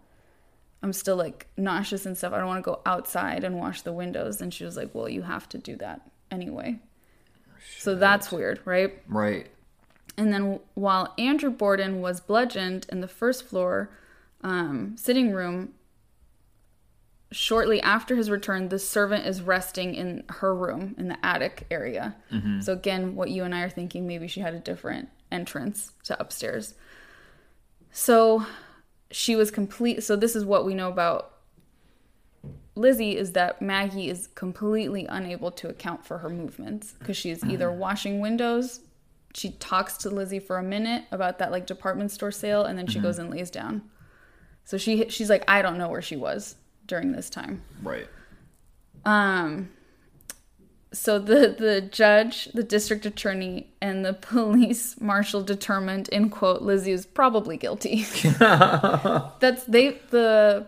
I'm 0.82 0.94
still 0.94 1.18
like 1.18 1.48
nauseous 1.58 2.06
and 2.06 2.18
stuff. 2.18 2.34
I 2.34 2.38
don't 2.38 2.48
want 2.48 2.64
to 2.64 2.70
go 2.70 2.82
outside 2.86 3.44
and 3.44 3.58
wash 3.58 3.82
the 3.82 3.92
windows. 3.92 4.42
And 4.42 4.54
she 4.54 4.64
was 4.64 4.78
like, 4.78 4.96
Well, 4.96 5.10
you 5.10 5.24
have 5.24 5.50
to 5.50 5.58
do 5.58 5.76
that 5.76 6.10
anyway. 6.32 6.80
So 7.78 7.96
that's 7.96 8.32
weird, 8.32 8.62
right? 8.64 9.02
Right. 9.08 9.48
And 10.18 10.34
then 10.34 10.60
while 10.74 11.14
Andrew 11.18 11.50
Borden 11.50 12.02
was 12.02 12.22
bludgeoned 12.22 12.86
in 12.90 13.02
the 13.02 13.08
first 13.08 13.46
floor 13.46 13.90
um, 14.42 14.96
sitting 14.98 15.32
room, 15.32 15.74
shortly 17.32 17.82
after 17.82 18.16
his 18.16 18.30
return, 18.30 18.70
the 18.70 18.80
servant 18.80 19.26
is 19.26 19.42
resting 19.42 19.94
in 19.94 20.24
her 20.30 20.56
room 20.56 20.96
in 20.98 21.08
the 21.08 21.26
attic 21.26 21.68
area. 21.70 22.16
Mm-hmm. 22.32 22.62
So, 22.62 22.74
again, 22.74 23.16
what 23.16 23.30
you 23.30 23.44
and 23.44 23.54
I 23.54 23.62
are 23.62 23.70
thinking, 23.70 24.08
maybe 24.08 24.28
she 24.28 24.40
had 24.40 24.54
a 24.54 24.60
different 24.60 25.10
entrance 25.32 25.92
to 26.04 26.20
upstairs. 26.20 26.74
So, 27.92 28.46
she 29.12 29.36
was 29.36 29.52
complete. 29.52 30.04
So, 30.04 30.16
this 30.16 30.36
is 30.36 30.46
what 30.46 30.66
we 30.66 30.74
know 30.74 30.90
about 30.90 31.34
Lizzie 32.76 33.18
is 33.18 33.34
that 33.34 33.62
Maggie 33.62 34.10
is 34.10 34.28
completely 34.28 35.06
unable 35.08 35.52
to 35.52 35.68
account 35.68 36.06
for 36.06 36.20
her 36.20 36.30
movements 36.30 36.96
because 36.98 37.18
she's 37.18 37.44
either 37.44 37.68
mm-hmm. 37.68 37.80
washing 37.80 38.20
windows, 38.22 38.80
she 39.34 39.52
talks 39.52 39.98
to 39.98 40.10
Lizzie 40.10 40.40
for 40.40 40.58
a 40.58 40.64
minute 40.64 41.04
about 41.12 41.40
that 41.40 41.52
like 41.52 41.66
department 41.66 42.12
store 42.12 42.32
sale, 42.32 42.64
and 42.64 42.78
then 42.78 42.88
she 42.88 42.96
mm-hmm. 42.96 43.04
goes 43.04 43.20
and 43.20 43.30
lays 43.30 43.52
down. 43.52 43.84
So 44.70 44.78
she 44.78 45.10
she's 45.10 45.32
like, 45.32 45.44
I 45.48 45.64
don't 45.64 45.80
know 45.80 45.90
where 45.90 46.04
she 46.04 46.16
was 46.16 46.56
during 46.86 47.12
this 47.12 47.28
time. 47.28 47.64
Right. 47.82 48.08
Um 49.04 49.72
so 50.94 51.18
the 51.18 51.56
the 51.58 51.82
judge, 51.82 52.46
the 52.54 52.62
district 52.62 53.04
attorney, 53.08 53.74
and 53.82 54.06
the 54.06 54.14
police 54.22 55.02
marshal 55.02 55.42
determined, 55.42 56.08
in 56.10 56.30
quote, 56.30 56.62
Lizzie 56.62 56.92
was 56.92 57.08
probably 57.08 57.58
guilty. 57.58 58.04
That's 58.40 59.64
they 59.64 60.00
the 60.12 60.68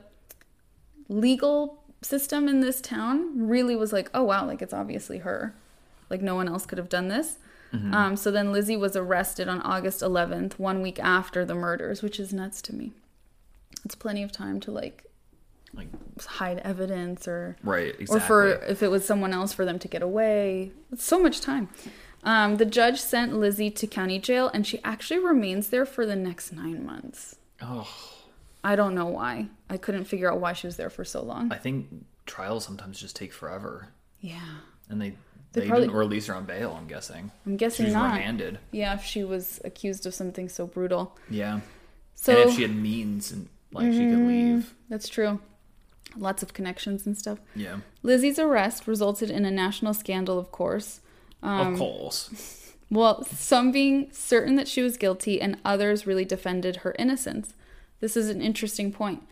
legal 1.08 1.84
system 2.02 2.48
in 2.48 2.62
this 2.62 2.82
town 2.82 3.48
really 3.48 3.76
was 3.76 3.94
like, 3.94 4.10
oh 4.16 4.24
wow, 4.24 4.48
like 4.48 4.64
it's 4.64 4.74
obviously 4.74 5.20
her. 5.20 5.54
Like 6.10 6.24
no 6.24 6.34
one 6.34 6.48
else 6.48 6.66
could 6.66 6.80
have 6.80 6.90
done 6.90 7.08
this. 7.08 7.38
Um, 7.94 8.16
so 8.18 8.32
then 8.32 8.52
Lizzie 8.52 8.76
was 8.76 8.96
arrested 8.96 9.48
on 9.48 9.62
August 9.62 10.02
11th, 10.02 10.60
one 10.60 10.82
week 10.82 11.00
after 11.00 11.46
the 11.46 11.56
murders, 11.56 12.02
which 12.02 12.20
is 12.20 12.34
nuts 12.34 12.64
to 12.64 12.76
me. 12.76 12.94
It's 13.86 13.96
plenty 13.96 14.24
of 14.24 14.32
time 14.32 14.60
to 14.62 14.72
like 14.72 15.06
Like 15.74 15.88
hide 16.26 16.60
evidence 16.60 17.28
or 17.28 17.56
right. 17.64 17.96
Exactly. 18.00 18.18
or 18.18 18.20
for 18.20 18.48
if 18.66 18.84
it 18.84 18.90
was 18.90 19.06
someone 19.06 19.34
else 19.34 19.54
for 19.54 19.66
them 19.66 19.80
to 19.80 19.88
get 19.88 20.02
away. 20.02 20.72
It's 20.92 21.04
so 21.06 21.20
much 21.22 21.42
time. 21.42 21.70
Um, 22.24 22.58
the 22.58 22.66
judge 22.66 23.00
sent 23.02 23.36
Lizzie 23.36 23.72
to 23.72 23.88
county 23.88 24.20
jail, 24.20 24.50
and 24.54 24.68
she 24.68 24.80
actually 24.84 25.20
remains 25.20 25.70
there 25.70 25.86
for 25.88 26.06
the 26.06 26.16
next 26.16 26.52
nine 26.52 26.86
months. 26.86 27.38
Oh, 27.62 27.88
I 28.64 28.76
don't 28.76 28.94
know 28.94 29.08
why. 29.08 29.48
I 29.72 29.78
couldn't 29.78 30.06
figure 30.06 30.32
out 30.32 30.40
why 30.40 30.54
she 30.54 30.68
was 30.68 30.78
there 30.78 30.92
for 30.92 31.04
so 31.04 31.24
long. 31.24 31.52
I 31.52 31.58
think 31.58 31.88
trials 32.28 32.64
sometimes 32.64 33.00
just 33.00 33.16
take 33.16 33.34
forever, 33.34 33.88
Yeah, 34.20 34.40
and 34.88 35.02
they 35.02 35.16
They 35.54 35.62
they, 35.62 35.68
probably- 35.68 35.88
didn't 35.88 35.98
release 35.98 36.28
her 36.28 36.36
on 36.36 36.46
bail. 36.46 36.76
I'm 36.80 36.86
guessing. 36.88 37.32
I'm 37.46 37.54
She 37.54 37.58
guessing 37.58 37.86
was 37.86 37.94
not. 37.96 38.14
remanded. 38.14 38.60
Yeah, 38.72 38.94
if 38.94 39.04
she 39.04 39.24
was 39.24 39.60
accused 39.66 40.06
of 40.06 40.14
something 40.14 40.48
so 40.48 40.68
brutal. 40.68 41.18
Yeah. 41.30 41.62
So 42.14 42.40
and 42.40 42.50
if 42.52 42.56
she 42.56 42.62
had 42.62 42.76
means 42.76 43.32
and 43.32 43.50
like 43.72 43.92
she 43.92 44.00
could 44.00 44.28
leave. 44.28 44.74
that's 44.90 45.08
true. 45.10 45.40
Lots 46.18 46.44
of 46.44 46.54
connections 46.54 47.06
and 47.06 47.18
stuff. 47.18 47.40
Yeah. 47.56 47.78
Lizzie's 48.04 48.38
arrest 48.38 48.86
resulted 48.88 49.30
in 49.30 49.46
a 49.46 49.52
national 49.52 49.94
scandal, 49.94 50.38
of 50.38 50.52
course. 50.52 51.00
Um, 51.42 51.74
of 51.74 51.80
course. 51.80 52.74
Well, 52.90 53.24
some 53.24 53.72
being 53.72 54.10
certain 54.12 54.56
that 54.56 54.68
she 54.68 54.82
was 54.82 54.98
guilty, 54.98 55.40
and 55.40 55.58
others 55.64 56.06
really 56.06 56.26
defended 56.26 56.78
her 56.78 56.94
innocence. 57.00 57.54
This 58.02 58.18
is 58.18 58.30
an 58.30 58.42
interesting 58.42 58.92
point. 58.92 59.24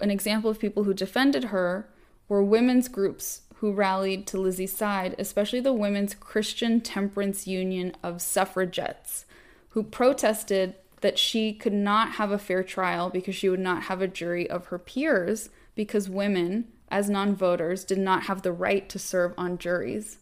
An 0.00 0.10
example 0.10 0.50
of 0.50 0.58
people 0.58 0.84
who 0.84 0.92
defended 0.92 1.44
her 1.44 1.88
were 2.28 2.42
women's 2.42 2.88
groups 2.88 3.42
who 3.56 3.72
rallied 3.72 4.26
to 4.26 4.38
Lizzie's 4.38 4.76
side, 4.76 5.14
especially 5.18 5.60
the 5.60 5.72
Women's 5.72 6.14
Christian 6.14 6.80
Temperance 6.80 7.46
Union 7.46 7.94
of 8.02 8.20
Suffragettes, 8.20 9.24
who 9.70 9.82
protested 9.82 10.74
that 11.00 11.18
she 11.18 11.52
could 11.52 11.72
not 11.72 12.12
have 12.12 12.30
a 12.30 12.38
fair 12.38 12.62
trial 12.62 13.10
because 13.10 13.34
she 13.34 13.48
would 13.48 13.60
not 13.60 13.84
have 13.84 14.02
a 14.02 14.08
jury 14.08 14.48
of 14.48 14.66
her 14.66 14.78
peers 14.78 15.48
because 15.74 16.08
women, 16.10 16.68
as 16.90 17.08
non 17.08 17.34
voters, 17.34 17.84
did 17.84 17.98
not 17.98 18.24
have 18.24 18.42
the 18.42 18.52
right 18.52 18.88
to 18.88 18.98
serve 18.98 19.32
on 19.38 19.56
juries. 19.58 20.18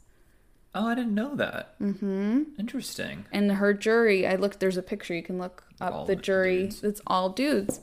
Oh, 0.75 0.87
I 0.87 0.95
didn't 0.95 1.15
know 1.15 1.35
that. 1.35 1.79
Mm-hmm. 1.81 2.43
Interesting. 2.59 3.25
and 3.33 3.53
her 3.53 3.73
jury 3.75 4.27
i 4.27 4.35
looked 4.37 4.61
there's 4.61 4.77
a 4.77 4.83
picture 4.83 5.15
you 5.15 5.23
can 5.23 5.39
look 5.39 5.65
up 5.81 5.93
All 5.95 6.05
the 6.05 6.15
jury 6.15 6.65
dudes. 6.65 6.85
it's 6.85 7.01
all 7.07 7.31
dudes 7.31 7.81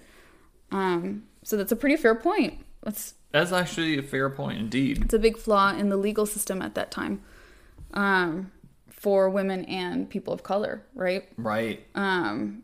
um 0.72 1.24
so 1.44 1.58
that's 1.58 1.72
a 1.72 1.76
pretty 1.76 1.96
fair 1.98 2.16
point 2.16 2.64
that's 2.84 3.16
That's 3.32 3.52
actually 3.52 3.98
a 3.98 4.04
fair 4.04 4.30
point 4.30 4.60
indeed. 4.60 5.02
it's 5.04 5.14
a 5.14 5.20
big 5.20 5.38
flaw 5.38 5.72
in 5.76 5.90
the 5.90 5.98
legal 5.98 6.26
system 6.26 6.62
at 6.62 6.76
that 6.76 6.92
time 6.92 7.22
um 7.94 8.52
for 8.90 9.30
women 9.30 9.66
and 9.66 10.10
people 10.10 10.32
of 10.34 10.44
color 10.44 10.84
right 10.94 11.28
Right. 11.38 11.86
um 11.96 12.64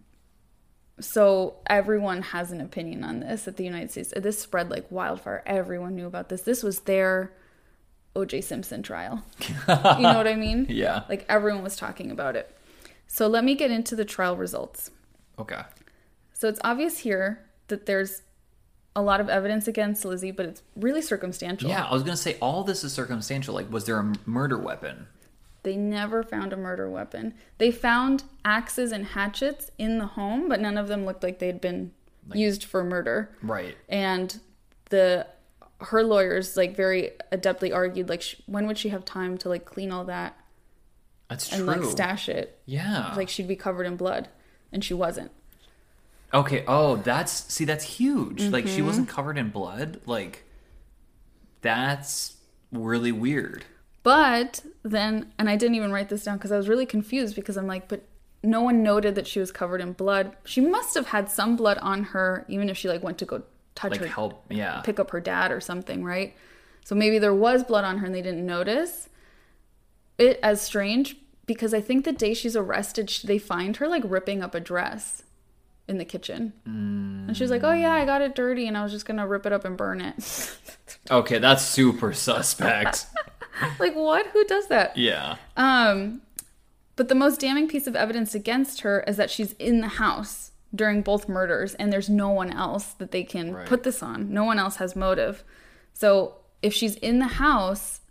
so 1.01 1.55
everyone 1.67 2.21
has 2.21 2.51
an 2.51 2.61
opinion 2.61 3.03
on 3.03 3.19
this 3.19 3.47
at 3.47 3.57
the 3.57 3.63
united 3.63 3.91
states 3.91 4.13
this 4.15 4.39
spread 4.39 4.69
like 4.69 4.85
wildfire 4.91 5.43
everyone 5.45 5.95
knew 5.95 6.05
about 6.05 6.29
this 6.29 6.41
this 6.43 6.63
was 6.63 6.81
their 6.81 7.33
oj 8.15 8.43
simpson 8.43 8.83
trial 8.83 9.23
you 9.39 9.65
know 9.67 10.17
what 10.17 10.27
i 10.27 10.35
mean 10.35 10.67
yeah. 10.69 11.03
Like 11.09 11.25
everyone 11.29 11.63
was 11.63 11.75
talking 11.75 12.11
about 12.11 12.35
it. 12.35 12.55
So 13.07 13.27
let 13.27 13.43
me 13.43 13.55
get 13.55 13.71
into 13.71 13.95
the 13.95 14.05
trial 14.05 14.35
results. 14.35 14.91
Okay. 15.37 15.61
So 16.33 16.47
it's 16.47 16.59
obvious 16.63 16.99
here 16.99 17.43
that 17.67 17.85
there's 17.85 18.21
a 18.95 19.01
lot 19.01 19.21
of 19.21 19.29
evidence 19.29 19.67
against 19.67 20.03
Lizzie, 20.03 20.31
but 20.31 20.45
it's 20.45 20.63
really 20.75 21.01
circumstantial. 21.01 21.69
Yeah, 21.69 21.85
I 21.85 21.93
was 21.93 22.03
gonna 22.03 22.17
say 22.17 22.37
all 22.41 22.63
this 22.63 22.83
is 22.83 22.93
circumstantial. 22.93 23.53
Like, 23.53 23.71
was 23.71 23.85
there 23.85 23.99
a 23.99 24.13
murder 24.25 24.57
weapon? 24.57 25.07
They 25.63 25.75
never 25.75 26.23
found 26.23 26.53
a 26.53 26.57
murder 26.57 26.89
weapon. 26.89 27.33
They 27.59 27.71
found 27.71 28.23
axes 28.43 28.91
and 28.91 29.05
hatchets 29.05 29.69
in 29.77 29.99
the 29.99 30.07
home, 30.07 30.49
but 30.49 30.59
none 30.59 30.77
of 30.77 30.87
them 30.87 31.05
looked 31.05 31.21
like 31.23 31.39
they'd 31.39 31.61
been 31.61 31.91
used 32.33 32.63
for 32.63 32.83
murder. 32.83 33.29
Right. 33.43 33.75
And 33.89 34.39
the 34.89 35.27
her 35.81 36.03
lawyers 36.03 36.55
like 36.57 36.75
very 36.75 37.11
adeptly 37.31 37.73
argued 37.73 38.07
like 38.09 38.21
sh- 38.21 38.35
when 38.45 38.67
would 38.67 38.77
she 38.77 38.89
have 38.89 39.03
time 39.03 39.35
to 39.39 39.49
like 39.49 39.65
clean 39.65 39.91
all 39.91 40.05
that 40.05 40.37
That's 41.27 41.51
and 41.51 41.63
true. 41.65 41.67
like 41.81 41.83
stash 41.91 42.29
it? 42.29 42.59
yeah. 42.65 43.13
Like 43.15 43.29
she'd 43.29 43.47
be 43.47 43.55
covered 43.55 43.85
in 43.85 43.95
blood, 43.97 44.29
and 44.71 44.83
she 44.83 44.93
wasn't. 44.93 45.31
okay. 46.33 46.63
Oh, 46.67 46.95
that's 46.97 47.31
see, 47.53 47.65
that's 47.65 47.83
huge. 47.83 48.43
Like, 48.43 48.65
Mm-hmm. 48.65 48.75
she 48.75 48.81
wasn't 48.81 49.09
covered 49.09 49.37
in 49.37 49.49
blood. 49.49 50.01
Like, 50.05 50.43
that's 51.61 52.37
really 52.71 53.11
weird. 53.11 53.65
But 54.03 54.63
then, 54.83 55.31
and 55.37 55.49
I 55.49 55.55
didn't 55.55 55.75
even 55.75 55.91
write 55.91 56.09
this 56.09 56.23
down 56.23 56.37
because 56.37 56.51
I 56.51 56.57
was 56.57 56.67
really 56.67 56.85
confused 56.85 57.35
because 57.35 57.57
I'm 57.57 57.67
like, 57.67 57.87
but 57.87 58.03
no 58.43 58.61
one 58.61 58.81
noted 58.81 59.15
that 59.15 59.27
she 59.27 59.39
was 59.39 59.51
covered 59.51 59.81
in 59.81 59.93
blood. 59.93 60.35
She 60.43 60.61
must 60.61 60.95
have 60.95 61.07
had 61.07 61.29
some 61.29 61.55
blood 61.55 61.77
on 61.79 62.03
her, 62.05 62.45
even 62.49 62.69
if 62.69 62.77
she 62.77 62.87
like 62.89 63.03
went 63.03 63.19
to 63.19 63.25
go 63.25 63.43
touch 63.75 63.91
Like, 63.91 63.99
her, 64.01 64.07
help. 64.07 64.45
Yeah. 64.49 64.81
pick 64.81 64.99
up 64.99 65.11
her 65.11 65.19
dad 65.19 65.51
or 65.51 65.61
something, 65.61 66.03
right? 66.03 66.35
So 66.83 66.95
maybe 66.95 67.19
there 67.19 67.33
was 67.33 67.63
blood 67.63 67.83
on 67.83 67.99
her 67.99 68.05
and 68.07 68.15
they 68.15 68.23
didn't 68.23 68.45
notice 68.45 69.07
it 70.17 70.39
as 70.41 70.61
strange 70.61 71.15
because 71.45 71.73
I 71.73 71.81
think 71.81 72.03
the 72.05 72.11
day 72.11 72.33
she's 72.33 72.55
arrested, 72.55 73.11
they 73.23 73.37
find 73.37 73.77
her 73.77 73.87
like 73.87 74.03
ripping 74.05 74.41
up 74.41 74.55
a 74.55 74.59
dress 74.59 75.23
in 75.87 75.97
the 75.99 76.05
kitchen. 76.05 76.53
And 76.65 77.35
she 77.35 77.43
was 77.43 77.51
like, 77.51 77.63
"Oh 77.63 77.73
yeah, 77.73 77.91
I 77.93 78.05
got 78.05 78.21
it 78.21 78.33
dirty 78.35 78.67
and 78.67 78.77
I 78.77 78.83
was 78.83 78.91
just 78.91 79.05
going 79.05 79.17
to 79.17 79.27
rip 79.27 79.45
it 79.45 79.51
up 79.53 79.65
and 79.65 79.77
burn 79.77 80.01
it." 80.01 80.57
Okay, 81.09 81.39
that's 81.39 81.63
super 81.63 82.13
suspect. 82.13 83.07
like 83.79 83.95
what? 83.95 84.27
Who 84.27 84.43
does 84.45 84.67
that? 84.67 84.95
yeah. 84.97 85.35
Um, 85.57 86.21
but 86.95 87.07
the 87.07 87.15
most 87.15 87.39
damning 87.39 87.67
piece 87.67 87.87
of 87.87 87.95
evidence 87.95 88.35
against 88.35 88.81
her 88.81 89.01
is 89.07 89.17
that 89.17 89.29
she's 89.31 89.53
in 89.53 89.81
the 89.81 89.87
house 89.87 90.51
during 90.73 91.01
both 91.01 91.27
murders, 91.27 91.73
and 91.75 91.91
there's 91.91 92.09
no 92.09 92.29
one 92.29 92.51
else 92.51 92.93
that 92.93 93.11
they 93.11 93.23
can 93.23 93.53
Right. 93.53 93.65
put 93.67 93.83
this 93.83 94.01
on. 94.03 94.31
No 94.33 94.43
one 94.43 94.59
else 94.59 94.75
has 94.77 94.95
motive. 94.95 95.43
So 95.93 96.35
if 96.61 96.73
she's 96.73 96.95
in 96.95 97.19
the 97.19 97.27
house, 97.27 98.01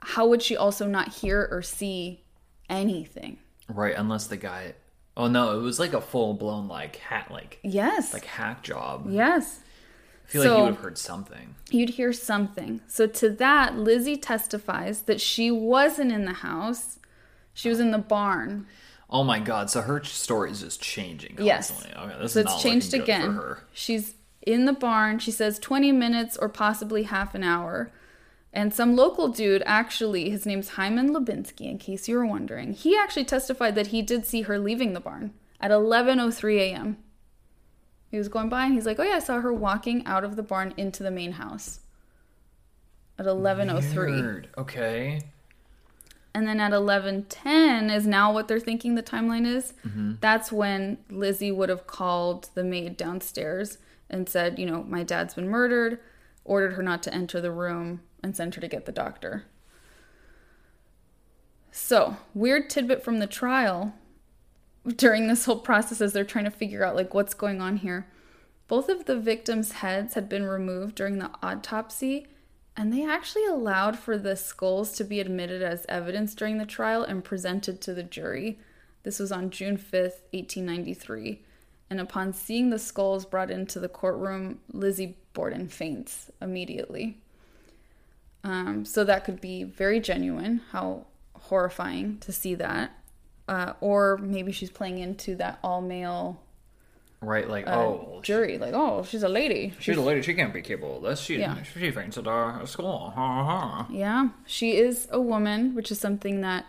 how 0.00 0.26
would 0.26 0.42
she 0.42 0.56
also 0.56 0.86
not 0.86 1.08
hear 1.08 1.48
or 1.50 1.62
see 1.62 2.22
anything? 2.68 3.38
Right. 3.68 3.94
Unless 3.96 4.28
the 4.28 4.36
guy. 4.36 4.74
Oh 5.16 5.26
no, 5.28 5.58
it 5.58 5.62
was 5.62 5.78
like 5.78 5.92
a 5.92 6.00
full 6.00 6.34
blown 6.34 6.68
like 6.68 6.96
hat 6.96 7.30
like 7.30 7.58
Yes. 7.62 8.12
like 8.12 8.24
hack 8.24 8.62
job. 8.62 9.06
yes. 9.08 9.60
I 10.30 10.32
feel 10.32 10.42
like 10.42 10.48
So- 10.48 10.56
you 10.58 10.62
would 10.64 10.74
have 10.74 10.82
heard 10.84 10.98
something. 10.98 11.54
You'd 11.70 11.90
hear 11.90 12.12
something. 12.12 12.80
So 12.86 13.06
to 13.08 13.30
that, 13.30 13.76
Lizzie 13.76 14.16
testifies 14.16 15.02
that 15.02 15.20
she 15.20 15.50
wasn't 15.50 16.12
in 16.12 16.24
the 16.24 16.32
house. 16.34 16.98
She 17.52 17.68
was 17.68 17.80
in 17.80 17.90
the 17.90 17.98
barn. 17.98 18.66
Oh 19.10 19.24
my 19.24 19.40
god! 19.40 19.70
So 19.70 19.80
her 19.82 20.02
story 20.04 20.52
is 20.52 20.60
just 20.60 20.80
changing 20.80 21.36
Yes. 21.40 21.70
constantly. 21.72 22.00
Okay, 22.00 22.22
this 22.22 22.32
So 22.34 22.40
is 22.40 22.46
it's 22.46 22.54
not 22.54 22.62
changed 22.62 22.94
again. 22.94 23.22
for 23.26 23.32
her. 23.32 23.58
She's 23.72 24.14
in 24.42 24.66
the 24.66 24.72
barn. 24.72 25.18
She 25.18 25.32
says 25.32 25.58
20 25.58 25.90
minutes 25.90 26.36
or 26.36 26.48
possibly 26.48 27.02
half 27.02 27.34
an 27.34 27.42
hour. 27.42 27.90
And 28.52 28.72
some 28.72 28.94
local 28.96 29.28
dude, 29.28 29.62
actually, 29.66 30.30
his 30.30 30.46
name's 30.46 30.70
Hyman 30.70 31.12
Lubinsky, 31.12 31.66
in 31.70 31.78
case 31.78 32.08
you 32.08 32.16
were 32.16 32.26
wondering, 32.26 32.72
he 32.72 32.96
actually 32.96 33.24
testified 33.24 33.74
that 33.74 33.88
he 33.88 34.00
did 34.02 34.24
see 34.26 34.42
her 34.42 34.58
leaving 34.58 34.92
the 34.92 35.00
barn 35.00 35.32
at 35.60 35.70
11.03 35.72 36.58
a.m. 36.58 36.96
He 38.10 38.18
was 38.18 38.28
going 38.28 38.48
by 38.48 38.64
and 38.64 38.74
he's 38.74 38.86
like, 38.86 38.98
oh 38.98 39.04
yeah, 39.04 39.16
I 39.16 39.18
saw 39.20 39.40
her 39.40 39.52
walking 39.52 40.04
out 40.04 40.24
of 40.24 40.36
the 40.36 40.42
barn 40.42 40.74
into 40.76 41.02
the 41.02 41.10
main 41.10 41.32
house 41.32 41.80
at 43.18 43.26
11.03. 43.26 43.94
Weird. 43.94 44.48
Okay. 44.58 45.20
And 46.34 46.46
then 46.46 46.60
at 46.60 46.72
11:10 46.72 47.94
is 47.94 48.06
now 48.06 48.32
what 48.32 48.48
they're 48.48 48.60
thinking 48.60 48.94
the 48.94 49.02
timeline 49.02 49.46
is. 49.46 49.74
Mm-hmm. 49.86 50.14
That's 50.20 50.52
when 50.52 50.98
Lizzie 51.10 51.52
would 51.52 51.68
have 51.68 51.86
called 51.86 52.50
the 52.54 52.64
maid 52.64 52.96
downstairs 52.96 53.78
and 54.08 54.28
said, 54.28 54.58
you 54.58 54.66
know, 54.66 54.82
my 54.84 55.02
dad's 55.02 55.34
been 55.34 55.48
murdered, 55.48 55.98
ordered 56.44 56.74
her 56.74 56.82
not 56.82 57.02
to 57.04 57.14
enter 57.14 57.40
the 57.40 57.52
room 57.52 58.00
and 58.22 58.36
sent 58.36 58.54
her 58.54 58.60
to 58.60 58.68
get 58.68 58.86
the 58.86 58.92
doctor. 58.92 59.44
So, 61.72 62.16
weird 62.34 62.68
tidbit 62.68 63.04
from 63.04 63.18
the 63.18 63.26
trial 63.26 63.94
during 64.86 65.28
this 65.28 65.44
whole 65.44 65.58
process 65.58 66.00
as 66.00 66.12
they're 66.12 66.24
trying 66.24 66.44
to 66.44 66.50
figure 66.50 66.84
out 66.84 66.96
like 66.96 67.14
what's 67.14 67.34
going 67.34 67.60
on 67.60 67.78
here. 67.78 68.06
Both 68.68 68.88
of 68.88 69.06
the 69.06 69.18
victims' 69.18 69.72
heads 69.72 70.14
had 70.14 70.28
been 70.28 70.44
removed 70.44 70.94
during 70.94 71.18
the 71.18 71.30
autopsy, 71.42 72.28
and 72.76 72.92
they 72.92 73.04
actually 73.04 73.44
allowed 73.44 73.98
for 73.98 74.16
the 74.16 74.36
skulls 74.36 74.92
to 74.92 75.04
be 75.04 75.18
admitted 75.18 75.60
as 75.60 75.84
evidence 75.88 76.34
during 76.34 76.58
the 76.58 76.66
trial 76.66 77.02
and 77.02 77.24
presented 77.24 77.80
to 77.80 77.94
the 77.94 78.04
jury. 78.04 78.60
This 79.02 79.18
was 79.18 79.32
on 79.32 79.50
June 79.50 79.76
5th, 79.76 80.22
1893. 80.32 81.42
And 81.90 82.00
upon 82.00 82.32
seeing 82.32 82.70
the 82.70 82.78
skulls 82.78 83.26
brought 83.26 83.50
into 83.50 83.80
the 83.80 83.88
courtroom, 83.88 84.60
Lizzie 84.72 85.16
Borden 85.32 85.68
faints 85.68 86.30
immediately. 86.40 87.18
Um, 88.44 88.84
so 88.84 89.02
that 89.02 89.24
could 89.24 89.40
be 89.40 89.64
very 89.64 89.98
genuine. 89.98 90.60
How 90.70 91.06
horrifying 91.34 92.18
to 92.18 92.32
see 92.32 92.54
that. 92.54 92.92
Uh, 93.50 93.72
or 93.80 94.16
maybe 94.18 94.52
she's 94.52 94.70
playing 94.70 94.98
into 94.98 95.34
that 95.34 95.58
all 95.64 95.80
male 95.82 96.40
Right. 97.22 97.46
Like 97.48 97.66
uh, 97.66 97.72
oh, 97.76 98.20
jury. 98.22 98.56
Like, 98.56 98.72
oh, 98.72 99.04
she's 99.04 99.22
a 99.22 99.28
lady. 99.28 99.74
she's 99.78 99.96
a 99.96 100.00
lady. 100.00 100.22
She 100.22 100.32
can't 100.34 100.54
be 100.54 100.62
capable 100.62 100.96
of 100.98 101.02
this. 101.02 101.20
She 101.20 101.38
Yeah. 101.38 101.62
she 101.64 101.90
faints 101.90 102.16
at 102.16 102.26
uh, 102.26 102.64
school. 102.64 103.12
Ha, 103.14 103.44
ha. 103.44 103.86
Yeah, 103.90 104.28
she 104.46 104.76
is 104.76 105.06
a 105.10 105.20
woman, 105.20 105.74
which 105.74 105.90
is 105.90 106.00
something 106.00 106.40
that 106.40 106.64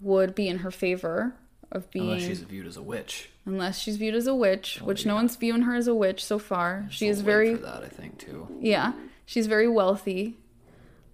would 0.00 0.34
be 0.34 0.48
in 0.48 0.58
her 0.58 0.70
favor 0.70 1.34
of 1.70 1.90
being 1.90 2.12
Unless 2.12 2.22
she's 2.26 2.40
viewed 2.40 2.66
as 2.66 2.76
a 2.78 2.82
witch. 2.82 3.28
unless 3.44 3.78
she's 3.78 3.96
viewed 3.98 4.14
as 4.14 4.26
a 4.26 4.34
witch, 4.34 4.80
which 4.82 5.04
no 5.04 5.14
one's 5.16 5.36
viewing 5.36 5.62
her 5.62 5.74
as 5.74 5.86
a 5.86 5.94
witch 5.94 6.24
so 6.24 6.38
far. 6.38 6.86
she 6.88 7.08
is 7.08 7.20
very 7.20 7.52
that. 7.54 7.82
I 7.82 7.88
think 7.88 8.16
too. 8.18 8.48
yeah, 8.60 8.92
she's 9.26 9.46
very 9.48 9.68
wealthy. 9.68 10.38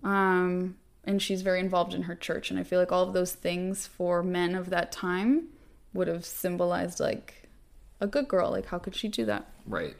Um 0.04 0.76
and 1.06 1.20
she's 1.20 1.42
very 1.42 1.60
involved 1.60 1.94
in 1.94 2.02
her 2.02 2.14
church 2.14 2.50
and 2.50 2.58
I 2.58 2.62
feel 2.62 2.78
like 2.78 2.92
all 2.92 3.04
of 3.04 3.12
those 3.12 3.32
things 3.32 3.86
for 3.86 4.22
men 4.22 4.54
of 4.54 4.70
that 4.70 4.92
time 4.92 5.48
would 5.92 6.08
have 6.08 6.24
symbolized 6.24 7.00
like 7.00 7.48
a 8.00 8.06
good 8.06 8.28
girl. 8.28 8.50
Like 8.50 8.66
how 8.66 8.78
could 8.78 8.94
she 8.94 9.08
do 9.08 9.24
that? 9.26 9.48
Right. 9.66 9.96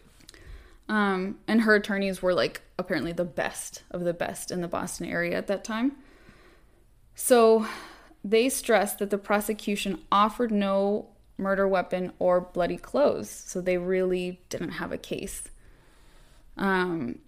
Um, 0.89 1.39
and 1.49 1.63
her 1.63 1.75
attorneys 1.75 2.21
were 2.21 2.35
like 2.35 2.63
apparently 2.79 3.13
the 3.13 3.25
best 3.25 3.83
of 3.91 4.03
the 4.03 4.13
best 4.13 4.51
in 4.51 4.61
the 4.61 4.69
Boston 4.69 5.07
area 5.07 5.37
at 5.37 5.47
that 5.47 5.65
time. 5.65 5.93
So 7.15 7.67
they 8.23 8.49
stressed 8.49 8.99
that 8.99 9.11
the 9.11 9.19
prosecution 9.19 10.01
offered 10.11 10.51
no 10.51 11.09
murder 11.37 11.67
weapon 11.67 12.13
or 12.19 12.41
bloody 12.41 12.77
clothes. 12.77 13.31
So 13.31 13.61
they 13.61 13.79
really 13.79 14.41
didn't 14.49 14.73
have 14.73 14.93
a 14.93 14.99
case. 14.99 15.43
Um, 16.57 17.19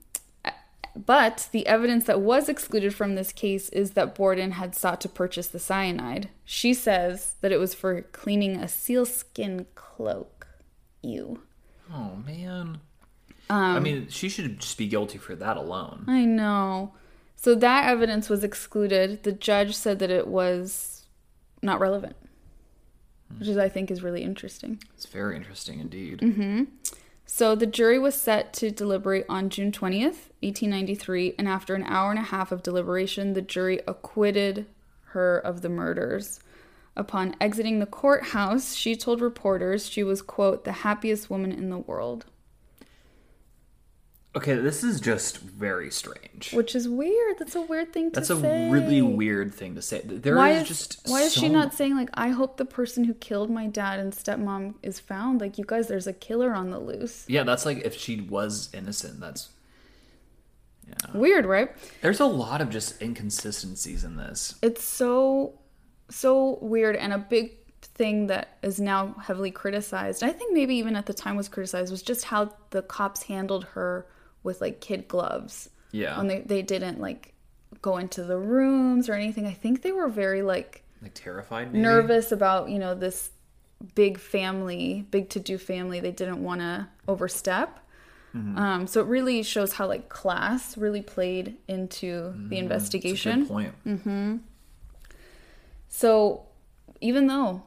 but 1.04 1.48
the 1.52 1.66
evidence 1.66 2.04
that 2.04 2.20
was 2.20 2.48
excluded 2.48 2.94
from 2.94 3.14
this 3.14 3.32
case 3.32 3.68
is 3.70 3.92
that 3.92 4.14
Borden 4.14 4.52
had 4.52 4.74
sought 4.74 5.00
to 5.02 5.09
purchase 5.09 5.48
the 5.48 5.59
cyanide. 5.59 6.30
She 6.44 6.72
says 6.72 7.37
that 7.40 7.52
it 7.52 7.59
was 7.59 7.74
for 7.74 8.02
cleaning 8.02 8.56
a 8.56 8.68
sealskin 8.68 9.66
cloak. 9.74 10.46
Ew. 11.02 11.42
Oh 11.92 12.16
man. 12.24 12.80
Um, 13.48 13.76
I 13.76 13.78
mean, 13.80 14.09
she 14.09 14.28
should 14.28 14.59
just 14.59 14.76
be 14.78 14.88
guilty 14.88 15.18
for 15.18 15.37
that 15.37 15.56
alone. 15.56 16.04
I 16.09 16.24
know. 16.24 16.94
So 17.37 17.54
that 17.54 17.87
evidence 17.87 18.28
was 18.28 18.42
excluded. 18.42 19.22
The 19.22 19.32
judge 19.32 19.74
said 19.76 19.98
that 20.00 20.11
it 20.11 20.26
was 20.26 21.06
not 21.62 21.78
relevant, 21.80 22.16
which 23.38 23.48
is 23.48 23.59
I 23.59 23.68
think 23.68 23.90
is 23.90 24.02
really 24.02 24.22
interesting. 24.22 24.82
It's 24.94 25.07
very 25.07 25.36
interesting 25.36 25.78
indeed. 25.78 26.20
Mm-hmm. 26.20 26.64
So 27.29 27.57
the 27.57 27.66
jury 27.66 27.99
was 27.99 28.14
set 28.14 28.53
to 28.55 28.70
deliberate 28.70 29.27
on 29.29 29.51
June 29.51 29.72
20th, 29.72 30.31
1893, 30.41 31.35
and 31.37 31.49
after 31.49 31.74
an 31.74 31.83
hour 31.83 32.11
and 32.11 32.20
a 32.20 32.22
half 32.22 32.53
of 32.53 32.62
deliberation, 32.62 33.33
the 33.33 33.43
jury 33.43 33.81
acquitted 33.89 34.66
her 35.07 35.39
of 35.39 35.61
the 35.61 35.68
murders. 35.68 36.39
Upon 36.97 37.35
exiting 37.41 37.81
the 37.81 37.87
courthouse, 37.87 38.74
she 38.74 38.95
told 38.95 39.20
reporters 39.20 39.89
she 39.89 40.05
was, 40.05 40.22
quote, 40.22 40.64
the 40.64 40.72
happiest 40.72 41.29
woman 41.29 41.51
in 41.51 41.68
the 41.68 41.79
world. 41.79 42.27
Okay, 44.37 44.55
this 44.55 44.84
is 44.84 45.01
just 45.01 45.39
very 45.39 45.91
strange. 45.91 46.53
Which 46.53 46.74
is 46.74 46.87
weird. 46.87 47.39
That's 47.39 47.57
a 47.57 47.62
weird 47.62 47.95
thing 47.95 48.11
to 48.11 48.16
say. 48.16 48.20
That's 48.20 48.30
a 48.30 48.41
say. 48.43 48.68
really 48.68 49.01
weird 49.01 49.55
thing 49.55 49.74
to 49.76 49.82
say. 49.82 50.03
There 50.05 50.37
why 50.37 50.51
is 50.51 50.62
is 50.62 50.68
just 50.68 51.01
why 51.07 51.22
is 51.22 51.32
she 51.32 51.49
not 51.49 51.72
saying 51.72 51.97
like 51.97 52.11
I 52.12 52.28
hope 52.28 52.59
the 52.59 52.66
person 52.66 53.05
who 53.05 53.14
killed 53.14 53.49
my 53.49 53.66
dad 53.66 53.99
and 53.99 54.12
stepmom 54.12 54.74
is 54.82 55.01
found? 55.01 55.41
Like 55.41 55.57
you 55.57 55.64
guys, 55.66 55.89
there's 55.89 56.07
a 56.07 56.12
killer 56.12 56.55
on 56.55 56.70
the 56.70 56.78
loose. 56.78 57.24
Yeah, 57.28 57.45
that's 57.45 57.64
like 57.64 57.78
if 57.78 57.97
she 57.97 58.20
was 58.20 58.68
innocent. 58.74 59.20
That's 59.20 59.49
Weird, 61.14 61.47
right? 61.47 61.70
there's 62.01 62.20
a 62.20 62.26
lot 62.26 62.61
of 62.61 62.70
just 62.70 63.01
inconsistencies 63.03 64.05
in 64.05 64.16
this. 64.16 64.55
It's 64.62 64.84
so 64.84 65.59
so 66.11 66.59
weird 66.61 66.95
and 66.95 67.12
a 67.12 67.18
big 67.18 67.53
thing 67.80 68.26
that 68.26 68.59
is 68.62 68.78
now 68.78 69.14
heavily 69.14 69.51
criticized. 69.51 70.22
I 70.22 70.30
think 70.30 70.53
maybe 70.53 70.76
even 70.76 70.95
at 70.95 71.07
the 71.07 71.14
time 71.14 71.37
was 71.37 71.49
criticized 71.49 71.91
was 71.91 72.03
just 72.03 72.26
how 72.26 72.53
the 72.70 72.82
cops 72.82 73.22
handled 73.22 73.64
her 73.64 74.07
with 74.47 74.62
like 74.62 74.80
kid 74.80 75.07
gloves. 75.09 75.68
Yeah. 75.92 76.16
When 76.16 76.26
they, 76.28 76.40
they 76.40 76.62
didn't 76.62 77.01
like 77.01 77.34
go 77.82 77.99
into 77.99 78.22
the 78.24 78.38
rooms 78.38 79.09
or 79.11 79.12
anything. 79.14 79.47
I 79.47 79.53
think 79.53 79.82
they 79.82 79.92
were 79.92 80.09
very 80.09 80.40
like 80.42 80.82
Like 81.03 81.12
terrified. 81.14 81.72
Maybe? 81.72 81.82
nervous 81.82 82.32
about, 82.32 82.70
you 82.70 82.78
know, 82.78 82.94
this 82.94 83.30
big 83.94 84.18
family, 84.18 85.05
big 85.11 85.28
to 85.30 85.40
do 85.40 85.59
family 85.59 86.01
they 86.01 86.12
didn't 86.12 86.42
want 86.42 86.61
to 86.62 86.88
overstep. 87.07 87.80
Mm-hmm. 88.34 88.59
Um, 88.59 88.86
so 88.86 89.01
it 89.01 89.07
really 89.07 89.42
shows 89.42 89.72
how 89.74 89.86
like 89.86 90.09
class 90.09 90.76
really 90.76 91.03
played 91.03 91.57
into 91.68 92.07
the 92.07 92.16
Mm-hmm. 92.16 92.49
That's 92.49 92.53
a 92.53 92.57
investigation. 92.57 93.40
good 93.40 93.49
point. 93.49 93.74
Mm. 93.86 94.40
So 95.88 96.42
even 97.01 97.26
though 97.26 97.62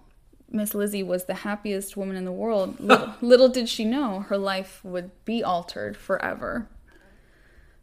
Miss 0.51 0.73
Lizzie 0.73 1.03
was 1.03 1.25
the 1.25 1.35
happiest 1.35 1.95
woman 1.95 2.15
in 2.15 2.25
the 2.25 2.31
world, 2.31 2.79
little, 2.79 3.13
little 3.21 3.49
did 3.49 3.69
she 3.69 3.85
know 3.85 4.21
her 4.21 4.37
life 4.37 4.83
would 4.83 5.11
be 5.25 5.43
altered 5.43 5.95
forever. 5.95 6.67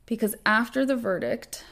Because 0.04 0.34
after 0.44 0.84
the 0.84 0.96
verdict, 0.96 1.64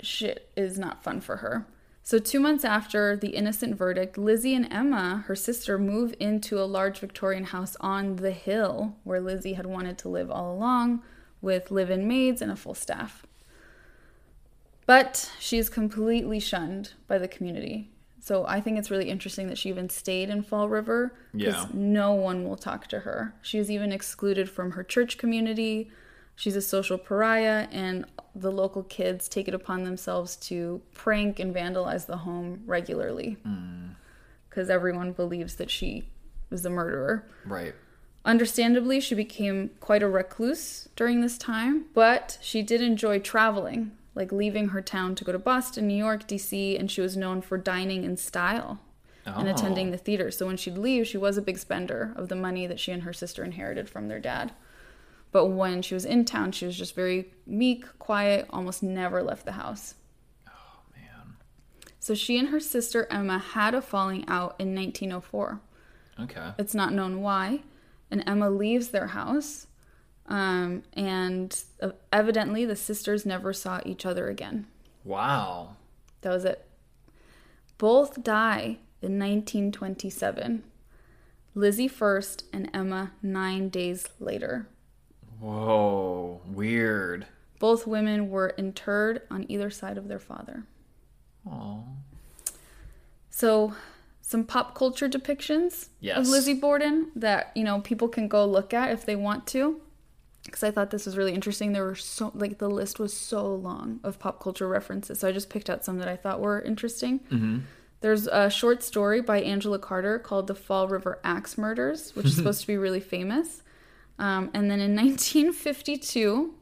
shit 0.00 0.50
is 0.56 0.78
not 0.78 1.02
fun 1.02 1.20
for 1.20 1.38
her. 1.38 1.66
So, 2.04 2.18
two 2.18 2.40
months 2.40 2.64
after 2.64 3.16
the 3.16 3.28
innocent 3.28 3.76
verdict, 3.76 4.18
Lizzie 4.18 4.56
and 4.56 4.70
Emma, 4.72 5.24
her 5.28 5.36
sister, 5.36 5.78
move 5.78 6.14
into 6.18 6.58
a 6.60 6.64
large 6.64 6.98
Victorian 6.98 7.44
house 7.44 7.76
on 7.80 8.16
the 8.16 8.32
hill 8.32 8.96
where 9.04 9.20
Lizzie 9.20 9.52
had 9.52 9.66
wanted 9.66 9.98
to 9.98 10.08
live 10.08 10.30
all 10.30 10.52
along 10.52 11.02
with 11.40 11.70
live 11.70 11.90
in 11.90 12.08
maids 12.08 12.42
and 12.42 12.50
a 12.50 12.56
full 12.56 12.74
staff. 12.74 13.24
But 14.84 15.30
she 15.38 15.58
is 15.58 15.68
completely 15.68 16.40
shunned 16.40 16.94
by 17.06 17.18
the 17.18 17.28
community. 17.28 17.92
So 18.22 18.46
I 18.46 18.60
think 18.60 18.78
it's 18.78 18.88
really 18.88 19.10
interesting 19.10 19.48
that 19.48 19.58
she 19.58 19.68
even 19.68 19.90
stayed 19.90 20.30
in 20.30 20.44
Fall 20.44 20.68
River 20.68 21.12
because 21.32 21.54
Yeah. 21.54 21.66
no 21.74 22.12
one 22.12 22.48
will 22.48 22.56
talk 22.56 22.86
to 22.88 23.00
her. 23.00 23.34
She 23.42 23.58
is 23.58 23.68
even 23.68 23.90
excluded 23.90 24.48
from 24.48 24.70
her 24.72 24.84
church 24.84 25.18
community. 25.18 25.90
She's 26.36 26.54
a 26.54 26.62
social 26.62 26.98
pariah, 26.98 27.66
and 27.72 28.06
the 28.32 28.52
local 28.52 28.84
kids 28.84 29.28
take 29.28 29.48
it 29.48 29.54
upon 29.54 29.82
themselves 29.82 30.36
to 30.36 30.82
prank 30.94 31.40
and 31.40 31.52
vandalize 31.52 32.06
the 32.06 32.18
home 32.18 32.62
regularly 32.64 33.38
mm. 33.44 33.96
because 34.48 34.70
everyone 34.70 35.10
believes 35.10 35.56
that 35.56 35.68
she 35.68 36.08
was 36.48 36.62
the 36.62 36.70
murderer. 36.70 37.26
Right. 37.44 37.74
Understandably, 38.24 39.00
she 39.00 39.16
became 39.16 39.70
quite 39.80 40.02
a 40.02 40.08
recluse 40.08 40.88
during 40.94 41.22
this 41.22 41.36
time, 41.36 41.86
but 41.92 42.38
she 42.40 42.62
did 42.62 42.80
enjoy 42.80 43.18
traveling, 43.18 43.90
like 44.14 44.30
leaving 44.32 44.68
her 44.68 44.82
town 44.82 45.14
to 45.16 45.24
go 45.24 45.32
to 45.32 45.38
Boston, 45.38 45.86
New 45.88 45.96
York, 45.96 46.26
DC, 46.28 46.78
and 46.78 46.90
she 46.90 47.00
was 47.00 47.16
known 47.16 47.40
for 47.40 47.56
dining 47.58 48.04
in 48.04 48.16
style 48.16 48.80
and 49.24 49.48
Oh. 49.48 49.50
attending 49.52 49.90
the 49.90 49.96
theater. 49.96 50.30
So 50.30 50.46
when 50.46 50.56
she'd 50.56 50.76
leave, 50.76 51.06
she 51.06 51.16
was 51.16 51.36
a 51.38 51.42
big 51.42 51.58
spender 51.58 52.12
of 52.16 52.28
the 52.28 52.34
money 52.36 52.66
that 52.66 52.80
she 52.80 52.92
and 52.92 53.04
her 53.04 53.12
sister 53.12 53.44
inherited 53.44 53.88
from 53.88 54.08
their 54.08 54.18
dad. 54.20 54.52
But 55.30 55.46
when 55.46 55.80
she 55.80 55.94
was 55.94 56.04
in 56.04 56.24
town, 56.26 56.52
she 56.52 56.66
was 56.66 56.76
just 56.76 56.94
very 56.94 57.32
meek, 57.46 57.86
quiet, 57.98 58.46
almost 58.50 58.82
never 58.82 59.22
left 59.22 59.46
the 59.46 59.52
house. 59.52 59.94
Oh, 60.46 60.52
man. 60.94 61.36
So 62.00 62.14
she 62.14 62.36
and 62.38 62.48
her 62.48 62.60
sister 62.60 63.06
Emma 63.10 63.38
had 63.38 63.74
a 63.74 63.80
falling 63.80 64.24
out 64.28 64.56
in 64.58 64.74
1904. 64.74 65.60
Okay. 66.20 66.52
It's 66.58 66.74
not 66.74 66.92
known 66.92 67.22
why. 67.22 67.60
And 68.10 68.22
Emma 68.26 68.50
leaves 68.50 68.88
their 68.88 69.06
house. 69.08 69.68
Um, 70.26 70.82
and 70.94 71.62
uh, 71.80 71.90
evidently, 72.12 72.64
the 72.64 72.76
sisters 72.76 73.26
never 73.26 73.52
saw 73.52 73.80
each 73.84 74.06
other 74.06 74.28
again. 74.28 74.66
Wow. 75.04 75.76
That 76.22 76.30
was 76.30 76.44
it. 76.44 76.64
Both 77.78 78.22
die 78.22 78.78
in 79.00 79.18
1927. 79.18 80.62
Lizzie 81.54 81.88
first 81.88 82.44
and 82.52 82.70
Emma 82.72 83.12
nine 83.22 83.68
days 83.68 84.06
later. 84.20 84.68
Whoa. 85.40 86.40
Weird. 86.46 87.26
Both 87.58 87.86
women 87.86 88.30
were 88.30 88.50
interred 88.50 89.22
on 89.30 89.44
either 89.48 89.70
side 89.70 89.98
of 89.98 90.08
their 90.08 90.18
father. 90.20 90.64
Oh. 91.48 91.84
So, 93.28 93.74
some 94.20 94.44
pop 94.44 94.74
culture 94.74 95.08
depictions 95.08 95.88
Yes. 96.00 96.18
of 96.18 96.28
Lizzie 96.28 96.54
Borden 96.54 97.10
that 97.16 97.50
you 97.56 97.64
know 97.64 97.80
people 97.80 98.08
can 98.08 98.28
go 98.28 98.44
look 98.46 98.72
at 98.72 98.90
if 98.92 99.04
they 99.04 99.16
want 99.16 99.46
to. 99.48 99.80
Because 100.44 100.62
I 100.64 100.70
thought 100.70 100.90
this 100.90 101.06
was 101.06 101.16
really 101.16 101.34
interesting. 101.34 101.72
There 101.72 101.84
were 101.84 101.94
so 101.94 102.32
like 102.34 102.58
the 102.58 102.68
list 102.68 102.98
was 102.98 103.16
so 103.16 103.54
long 103.54 104.00
of 104.02 104.18
pop 104.18 104.40
culture 104.40 104.66
references, 104.68 105.20
so 105.20 105.28
I 105.28 105.32
just 105.32 105.50
picked 105.50 105.70
out 105.70 105.84
some 105.84 105.98
that 105.98 106.08
I 106.08 106.16
thought 106.16 106.40
were 106.40 106.60
interesting. 106.60 107.20
Mm-hmm. 107.30 107.58
There's 108.00 108.26
a 108.26 108.50
short 108.50 108.82
story 108.82 109.20
by 109.20 109.40
Angela 109.40 109.78
Carter 109.78 110.18
called 110.18 110.48
"The 110.48 110.56
Fall 110.56 110.88
River 110.88 111.20
Axe 111.22 111.56
Murders," 111.56 112.16
which 112.16 112.26
is 112.26 112.36
supposed 112.38 112.60
to 112.62 112.66
be 112.66 112.76
really 112.76 113.00
famous. 113.00 113.62
Um, 114.18 114.50
and 114.52 114.70
then 114.70 114.80
in 114.80 114.96
1952, 114.96 116.54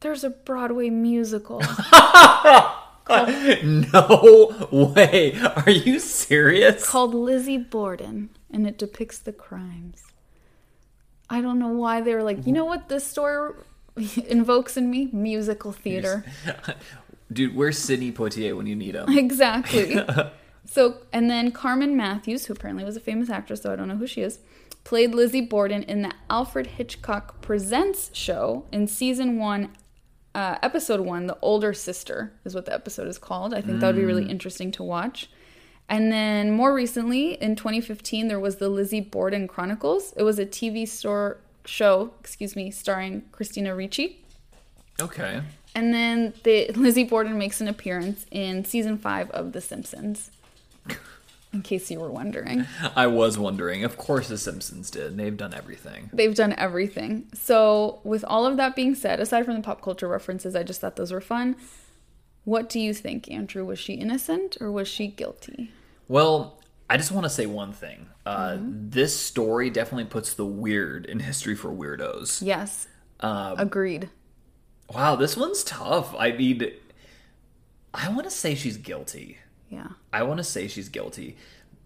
there's 0.00 0.24
a 0.24 0.30
Broadway 0.30 0.90
musical. 0.90 1.60
no 3.08 4.94
way. 4.96 5.34
Are 5.40 5.70
you 5.70 5.98
serious? 5.98 6.88
called 6.88 7.14
Lizzie 7.14 7.58
Borden, 7.58 8.30
and 8.50 8.66
it 8.66 8.78
depicts 8.78 9.18
the 9.18 9.32
crimes. 9.32 10.02
I 11.30 11.40
don't 11.40 11.58
know 11.58 11.68
why 11.68 12.00
they 12.00 12.14
were 12.14 12.22
like, 12.22 12.46
you 12.46 12.52
know 12.52 12.64
what 12.64 12.88
this 12.88 13.06
store 13.06 13.56
invokes 14.26 14.76
in 14.76 14.90
me? 14.90 15.08
Musical 15.12 15.72
theater. 15.72 16.24
Dude, 17.32 17.54
where's 17.54 17.78
Sidney 17.78 18.10
Poitier 18.10 18.56
when 18.56 18.66
you 18.66 18.74
need 18.74 18.94
him? 18.94 19.08
exactly. 19.18 20.00
so, 20.64 20.98
and 21.12 21.30
then 21.30 21.50
Carmen 21.52 21.96
Matthews, 21.96 22.46
who 22.46 22.54
apparently 22.54 22.84
was 22.84 22.96
a 22.96 23.00
famous 23.00 23.28
actress, 23.28 23.60
though 23.60 23.72
I 23.72 23.76
don't 23.76 23.88
know 23.88 23.96
who 23.96 24.06
she 24.06 24.22
is, 24.22 24.38
played 24.84 25.14
Lizzie 25.14 25.42
Borden 25.42 25.82
in 25.82 26.00
the 26.00 26.12
Alfred 26.30 26.66
Hitchcock 26.66 27.42
Presents 27.42 28.10
show 28.14 28.64
in 28.72 28.86
season 28.86 29.38
one, 29.38 29.76
uh, 30.34 30.56
episode 30.62 31.00
one, 31.00 31.26
The 31.26 31.36
Older 31.42 31.74
Sister 31.74 32.32
is 32.46 32.54
what 32.54 32.64
the 32.64 32.72
episode 32.72 33.08
is 33.08 33.18
called. 33.18 33.52
I 33.52 33.60
think 33.60 33.80
that 33.80 33.88
would 33.88 33.96
be 33.96 34.04
really 34.04 34.28
interesting 34.30 34.70
to 34.72 34.82
watch. 34.82 35.28
And 35.88 36.12
then 36.12 36.50
more 36.50 36.74
recently, 36.74 37.32
in 37.34 37.56
2015, 37.56 38.28
there 38.28 38.38
was 38.40 38.56
the 38.56 38.68
Lizzie 38.68 39.00
Borden 39.00 39.48
Chronicles. 39.48 40.12
It 40.16 40.22
was 40.22 40.38
a 40.38 40.44
TV 40.46 40.86
store 40.86 41.38
show, 41.64 42.12
excuse 42.20 42.54
me, 42.54 42.70
starring 42.70 43.22
Christina 43.32 43.74
Ricci. 43.74 44.22
Okay. 45.00 45.40
And 45.74 45.94
then 45.94 46.34
the 46.44 46.70
Lizzie 46.76 47.04
Borden 47.04 47.38
makes 47.38 47.60
an 47.60 47.68
appearance 47.68 48.26
in 48.30 48.64
season 48.64 48.98
five 48.98 49.30
of 49.30 49.52
The 49.52 49.60
Simpsons. 49.60 50.30
In 51.52 51.62
case 51.62 51.90
you 51.90 51.98
were 51.98 52.10
wondering, 52.10 52.66
I 52.94 53.06
was 53.06 53.38
wondering. 53.38 53.82
Of 53.82 53.96
course, 53.96 54.28
The 54.28 54.36
Simpsons 54.36 54.90
did. 54.90 55.16
They've 55.16 55.34
done 55.34 55.54
everything. 55.54 56.10
they've 56.12 56.34
done 56.34 56.52
everything. 56.58 57.26
So, 57.32 58.00
with 58.04 58.22
all 58.24 58.44
of 58.44 58.58
that 58.58 58.76
being 58.76 58.94
said, 58.94 59.18
aside 59.18 59.46
from 59.46 59.54
the 59.56 59.62
pop 59.62 59.80
culture 59.80 60.06
references, 60.08 60.54
I 60.54 60.62
just 60.62 60.82
thought 60.82 60.96
those 60.96 61.10
were 61.10 61.22
fun. 61.22 61.56
What 62.44 62.68
do 62.68 62.78
you 62.78 62.92
think, 62.92 63.30
Andrew? 63.30 63.64
Was 63.64 63.78
she 63.78 63.94
innocent 63.94 64.58
or 64.60 64.70
was 64.70 64.88
she 64.88 65.06
guilty? 65.06 65.70
Well, 66.08 66.60
I 66.90 66.96
just 66.96 67.12
want 67.12 67.24
to 67.24 67.30
say 67.30 67.46
one 67.46 67.72
thing. 67.72 68.06
Uh, 68.24 68.56
This 68.60 69.18
story 69.18 69.70
definitely 69.70 70.06
puts 70.06 70.34
the 70.34 70.46
weird 70.46 71.06
in 71.06 71.20
history 71.20 71.54
for 71.54 71.68
weirdos. 71.70 72.42
Yes, 72.42 72.88
Um, 73.20 73.58
agreed. 73.58 74.08
wow, 74.92 75.16
this 75.16 75.36
one's 75.36 75.62
tough. 75.64 76.14
I 76.18 76.32
mean, 76.32 76.70
I 77.92 78.08
want 78.10 78.24
to 78.24 78.30
say 78.30 78.54
she's 78.54 78.76
guilty. 78.76 79.38
Yeah. 79.70 79.88
I 80.12 80.22
want 80.22 80.38
to 80.38 80.44
say 80.44 80.66
she's 80.68 80.88
guilty. 80.88 81.36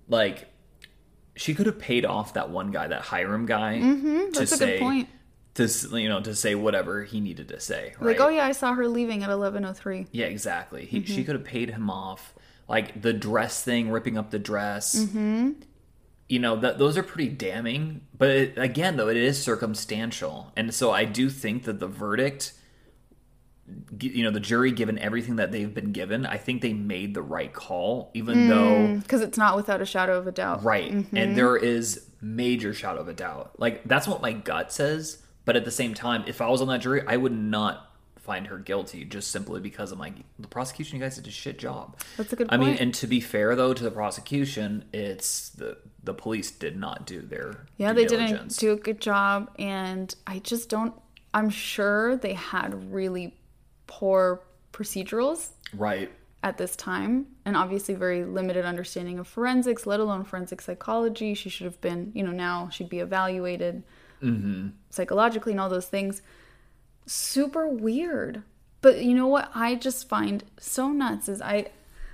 Like, 0.08 0.48
she 1.34 1.54
could 1.54 1.66
have 1.66 1.78
paid 1.78 2.04
off 2.04 2.34
that 2.34 2.50
one 2.50 2.70
guy, 2.70 2.86
that 2.88 3.02
Hiram 3.02 3.46
guy, 3.46 3.78
Mm-hmm, 3.82 4.18
that's 4.32 4.38
to 4.38 4.42
a 4.42 4.46
say, 4.46 4.66
good 4.78 4.80
point. 4.80 5.08
to 5.54 5.68
you 5.98 6.08
know, 6.08 6.20
to 6.20 6.34
say 6.36 6.54
whatever 6.54 7.02
he 7.04 7.20
needed 7.20 7.48
to 7.48 7.58
say. 7.60 7.94
Right? 7.98 8.18
Like, 8.18 8.20
oh 8.20 8.28
yeah, 8.28 8.44
I 8.46 8.52
saw 8.52 8.74
her 8.74 8.86
leaving 8.86 9.22
at 9.24 9.30
11:03. 9.30 10.06
Yeah, 10.12 10.26
exactly. 10.26 10.84
He, 10.86 10.98
Mm-hmm. 11.00 11.12
She 11.14 11.24
could 11.24 11.34
have 11.34 11.44
paid 11.44 11.70
him 11.70 11.88
off. 11.90 12.34
Like 12.68 13.02
the 13.02 13.12
dress 13.12 13.62
thing, 13.62 13.90
ripping 13.90 14.16
up 14.16 14.30
the 14.30 14.38
dress. 14.38 14.94
Mm-hmm. 14.94 15.52
You 16.28 16.38
know, 16.38 16.56
that 16.56 16.78
those 16.78 16.96
are 16.96 17.02
pretty 17.02 17.28
damning. 17.28 18.02
But 18.16 18.30
it, 18.30 18.58
again, 18.58 18.96
though, 18.96 19.08
it 19.08 19.16
is 19.16 19.42
circumstantial. 19.42 20.52
And 20.56 20.72
so 20.72 20.90
I 20.90 21.04
do 21.04 21.28
think 21.28 21.64
that 21.64 21.80
the 21.80 21.88
verdict, 21.88 22.54
you 24.00 24.24
know, 24.24 24.30
the 24.30 24.40
jury, 24.40 24.70
given 24.70 24.98
everything 24.98 25.36
that 25.36 25.52
they've 25.52 25.72
been 25.72 25.92
given, 25.92 26.24
I 26.24 26.36
think 26.38 26.62
they 26.62 26.72
made 26.72 27.14
the 27.14 27.22
right 27.22 27.52
call, 27.52 28.10
even 28.14 28.48
though, 28.48 28.96
Because 28.96 29.20
it's 29.20 29.36
not 29.38 29.56
without 29.56 29.80
a 29.82 29.86
shadow 29.86 30.16
of 30.18 30.26
a 30.26 30.32
doubt. 30.32 30.64
right. 30.64 30.90
Mm-hmm. 30.92 31.16
And 31.16 31.36
there 31.36 31.56
is 31.56 32.06
major 32.20 32.72
shadow 32.72 33.00
of 33.00 33.08
a 33.08 33.14
doubt. 33.14 33.58
Like, 33.58 33.84
that's 33.84 34.06
what 34.08 34.22
my 34.22 34.32
gut 34.32 34.72
says. 34.72 35.18
But 35.44 35.56
at 35.56 35.64
the 35.64 35.70
same 35.70 35.92
time, 35.92 36.24
if 36.26 36.40
I 36.40 36.48
was 36.48 36.62
on 36.62 36.68
that 36.68 36.80
jury, 36.80 37.02
I 37.06 37.16
would 37.16 37.32
not 37.32 37.91
find 38.22 38.46
her 38.46 38.58
guilty 38.58 39.04
just 39.04 39.30
simply 39.30 39.60
because 39.60 39.92
I'm 39.92 39.98
like 39.98 40.14
the 40.38 40.48
prosecution 40.48 40.96
you 40.98 41.02
guys 41.02 41.16
did 41.16 41.26
a 41.26 41.30
shit 41.30 41.58
job. 41.58 41.96
That's 42.16 42.32
a 42.32 42.36
good 42.36 42.46
I 42.50 42.56
mean, 42.56 42.76
and 42.76 42.94
to 42.94 43.06
be 43.06 43.20
fair 43.20 43.54
though 43.56 43.74
to 43.74 43.82
the 43.82 43.90
prosecution, 43.90 44.84
it's 44.92 45.50
the 45.50 45.76
the 46.04 46.14
police 46.14 46.50
did 46.50 46.76
not 46.76 47.06
do 47.06 47.20
their 47.20 47.66
Yeah, 47.76 47.92
they 47.92 48.04
diligence. 48.06 48.56
didn't 48.56 48.58
do 48.58 48.72
a 48.72 48.82
good 48.82 49.00
job, 49.00 49.50
and 49.58 50.14
I 50.26 50.38
just 50.38 50.68
don't. 50.68 50.94
I'm 51.34 51.50
sure 51.50 52.16
they 52.16 52.34
had 52.34 52.92
really 52.92 53.36
poor 53.86 54.42
procedurals. 54.72 55.50
right. 55.74 56.10
at 56.42 56.58
this 56.58 56.74
time 56.76 57.26
and 57.44 57.56
obviously 57.56 57.94
very 57.94 58.24
limited 58.24 58.64
understanding 58.64 59.18
of 59.18 59.28
forensics 59.28 59.86
let 59.86 60.00
alone 60.00 60.24
forensic 60.24 60.60
psychology 60.60 61.34
she 61.34 61.48
should 61.48 61.66
have 61.66 61.80
been 61.80 62.10
you 62.14 62.22
know 62.22 62.32
now 62.32 62.68
she'd 62.70 62.88
be 62.88 62.98
evaluated 63.00 63.82
mm-hmm. 64.22 64.68
psychologically 64.90 65.52
and 65.52 65.60
all 65.60 65.68
those 65.68 65.86
things 65.86 66.22
super 67.06 67.66
weird. 67.66 68.42
But 68.80 69.02
you 69.02 69.14
know 69.14 69.28
what? 69.28 69.50
I 69.54 69.74
just 69.76 70.08
find 70.08 70.42
so 70.58 70.88
nuts 70.90 71.28
is 71.28 71.40
i 71.40 71.66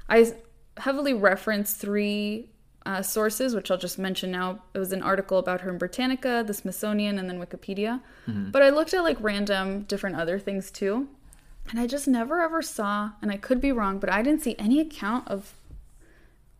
i 0.09 0.33
heavily 0.79 1.13
reference 1.13 1.73
three 1.75 2.51
uh, 2.87 3.03
sources 3.03 3.55
which 3.55 3.71
i'll 3.71 3.79
just 3.79 3.99
mention 3.99 4.31
now. 4.31 4.63
It 4.75 4.79
was 4.79 4.93
an 4.93 5.03
article 5.03 5.39
about 5.39 5.61
her 5.63 5.71
in 5.71 5.79
britannica 5.79 6.45
the 6.47 6.55
smithsonian 6.55 7.19
and 7.19 7.29
then 7.29 7.39
wikipedia. 7.41 8.01
But 8.27 8.63
i 8.63 8.71
looked 8.71 8.95
at 8.95 9.03
like 9.03 9.19
random 9.21 9.83
different 9.83 10.17
other 10.17 10.39
things 10.39 10.71
too 10.71 11.09
and 11.71 11.79
I 11.79 11.87
just 11.87 12.09
never 12.09 12.41
ever 12.41 12.63
saw, 12.63 13.11
and 13.21 13.31
I 13.31 13.37
could 13.37 13.61
be 13.61 13.73
wrong, 13.73 13.99
but 13.99 14.09
I 14.11 14.23
didn't 14.23 14.43
see 14.43 14.57
any 14.59 14.81
account 14.81 15.29
of 15.29 15.53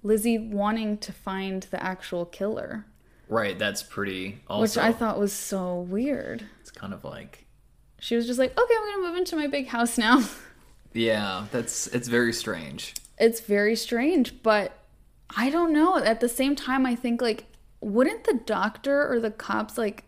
Lizzie 0.03 0.37
wanting 0.39 0.99
to 0.99 1.13
find 1.13 1.63
the 1.65 1.83
actual 1.83 2.27
killer, 2.27 2.85
Right, 3.29 3.59
that's 3.59 3.83
pretty. 3.83 4.41
Also, 4.49 4.63
which 4.81 4.87
I 4.87 4.93
thought 4.93 5.19
was 5.19 5.33
so 5.33 5.81
weird. 5.81 6.47
it's 6.61 6.71
kind 6.71 6.95
of 6.95 7.05
like, 7.05 7.47
She 8.01 8.17
was 8.17 8.27
just 8.27 8.39
like, 8.39 8.53
okay, 8.59 8.75
I'm 8.77 8.85
going 8.85 9.03
to 9.03 9.09
move 9.09 9.17
into 9.19 9.37
my 9.37 9.47
big 9.47 9.69
house 9.69 9.99
now. 9.99 10.23
yeah, 10.93 11.47
that's 11.51 11.87
it's 11.89 12.09
very 12.09 12.33
strange. 12.33 12.95
it's 13.19 13.41
very 13.41 13.75
strange, 13.77 14.43
but 14.43 14.73
I 15.37 15.51
don't 15.51 15.73
know. 15.73 15.99
At 15.99 16.21
the 16.21 16.29
same 16.29 16.57
time, 16.57 16.87
I 16.87 16.95
think, 16.95 17.21
like, 17.21 17.47
wouldn't 17.81 18.25
the 18.25 18.41
doctor 18.47 19.11
or 19.11 19.21
the 19.21 19.31
cops, 19.31 19.77
like, 19.77 20.05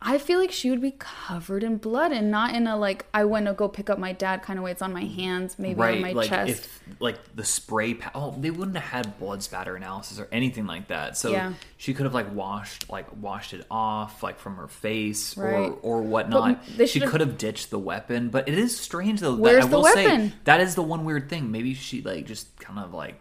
I 0.00 0.18
feel 0.18 0.38
like 0.38 0.52
she 0.52 0.70
would 0.70 0.80
be 0.80 0.92
covered 0.96 1.64
in 1.64 1.76
blood 1.76 2.12
and 2.12 2.30
not 2.30 2.54
in 2.54 2.68
a 2.68 2.76
like 2.76 3.06
I 3.12 3.24
went 3.24 3.46
to 3.46 3.52
go 3.52 3.68
pick 3.68 3.90
up 3.90 3.98
my 3.98 4.12
dad 4.12 4.42
kind 4.42 4.56
of 4.56 4.64
way. 4.64 4.70
It's 4.70 4.80
on 4.80 4.92
my 4.92 5.02
hands, 5.04 5.58
maybe 5.58 5.74
right, 5.80 5.96
on 5.96 6.00
my 6.02 6.12
like 6.12 6.28
chest. 6.28 6.50
if 6.50 6.80
like 7.00 7.16
the 7.34 7.44
spray. 7.44 7.94
Pa- 7.94 8.12
oh, 8.14 8.34
they 8.38 8.50
wouldn't 8.52 8.76
have 8.76 9.04
had 9.04 9.18
blood 9.18 9.42
spatter 9.42 9.74
analysis 9.74 10.20
or 10.20 10.28
anything 10.30 10.66
like 10.66 10.86
that. 10.88 11.16
So 11.16 11.30
Yeah. 11.32 11.54
she 11.78 11.94
could 11.94 12.04
have 12.04 12.14
like 12.14 12.32
washed 12.32 12.88
like 12.88 13.06
washed 13.20 13.52
it 13.54 13.66
off 13.72 14.22
like 14.22 14.38
from 14.38 14.54
her 14.56 14.68
face 14.68 15.36
Right. 15.36 15.52
or 15.52 15.78
or 15.82 16.02
whatnot. 16.02 16.62
She 16.86 17.00
could 17.00 17.20
have 17.20 17.36
ditched 17.36 17.70
the 17.70 17.78
weapon, 17.80 18.28
but 18.28 18.48
it 18.48 18.56
is 18.56 18.76
strange 18.78 19.18
though. 19.20 19.32
that- 19.34 19.42
Where's 19.42 19.64
I 19.64 19.68
the 19.68 19.76
will 19.76 19.84
say 19.86 20.06
weapon? 20.06 20.32
that 20.44 20.60
is 20.60 20.76
the 20.76 20.82
one 20.82 21.04
weird 21.04 21.28
thing. 21.28 21.50
Maybe 21.50 21.74
she 21.74 22.02
like 22.02 22.24
just 22.24 22.56
kind 22.60 22.78
of 22.78 22.94
like 22.94 23.16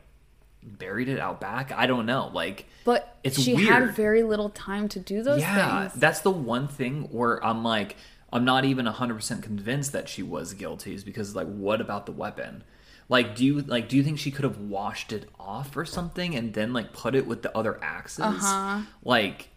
buried 0.67 1.09
it 1.09 1.19
out 1.19 1.39
back. 1.39 1.71
I 1.71 1.87
don't 1.87 2.05
know. 2.05 2.29
Like 2.33 2.65
But 2.85 3.17
It's 3.23 3.39
she 3.39 3.55
had 3.55 3.95
very 3.95 4.23
little 4.23 4.49
time 4.49 4.87
to 4.89 4.99
do 4.99 5.23
those 5.23 5.41
yeah, 5.41 5.87
things. 5.87 5.99
that's 5.99 6.21
the 6.21 6.31
one 6.31 6.67
thing 6.67 7.03
where 7.11 7.43
I'm 7.43 7.63
like, 7.63 7.95
I'm 8.31 8.45
not 8.45 8.65
even 8.65 8.85
100% 8.85 9.41
convinced 9.41 9.93
that 9.93 10.09
she 10.09 10.21
was 10.23 10.53
guilty 10.53 10.93
is 10.93 11.03
because 11.03 11.35
like 11.35 11.47
what 11.47 11.81
about 11.81 12.05
the 12.05 12.11
weapon? 12.11 12.63
Like 13.09 13.35
do 13.35 13.45
you 13.45 13.61
like 13.61 13.87
do 13.87 13.95
you 13.95 14.03
think 14.03 14.19
she 14.19 14.31
could 14.31 14.43
have 14.43 14.57
washed 14.57 15.13
it 15.13 15.29
off 15.39 15.77
or 15.77 15.85
something 15.85 16.35
and 16.35 16.53
then 16.53 16.73
like 16.73 16.91
put 16.91 17.15
it 17.15 17.25
with 17.25 17.41
the 17.41 17.57
other 17.57 17.79
axes? 17.81 18.25
Uh-huh. 18.25 18.81
Like 19.03 19.49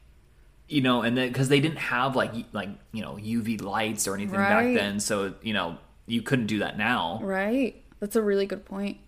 you 0.68 0.82
know, 0.82 1.02
and 1.02 1.16
then 1.16 1.28
because 1.28 1.48
they 1.48 1.58
didn't 1.58 1.78
have 1.78 2.14
like 2.14 2.32
like 2.52 2.68
you 2.92 3.02
know 3.02 3.14
UV 3.16 3.60
lights 3.60 4.06
or 4.06 4.14
anything 4.14 4.36
back 4.36 4.72
then, 4.72 5.00
so 5.00 5.34
you 5.42 5.52
know 5.52 5.78
you 6.06 6.22
couldn't 6.22 6.46
do 6.46 6.60
that 6.60 6.78
now. 6.78 7.18
Right. 7.22 7.82
That's 7.98 8.14
a 8.16 8.22
really 8.22 8.46
good 8.46 8.64
point. 8.64 8.98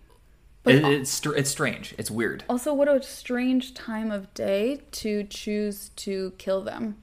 But 0.63 0.75
It, 0.75 0.85
it's 0.85 1.11
str- 1.11 1.35
it's 1.35 1.49
strange. 1.49 1.93
It's 1.97 2.09
weird. 2.09 2.43
also, 2.49 2.73
what 2.73 2.87
a 2.87 3.01
strange 3.03 3.73
time 3.73 4.11
of 4.11 4.33
day 4.33 4.81
to 4.91 5.23
choose 5.25 5.89
to 5.97 6.33
kill 6.37 6.61
them. 6.61 6.97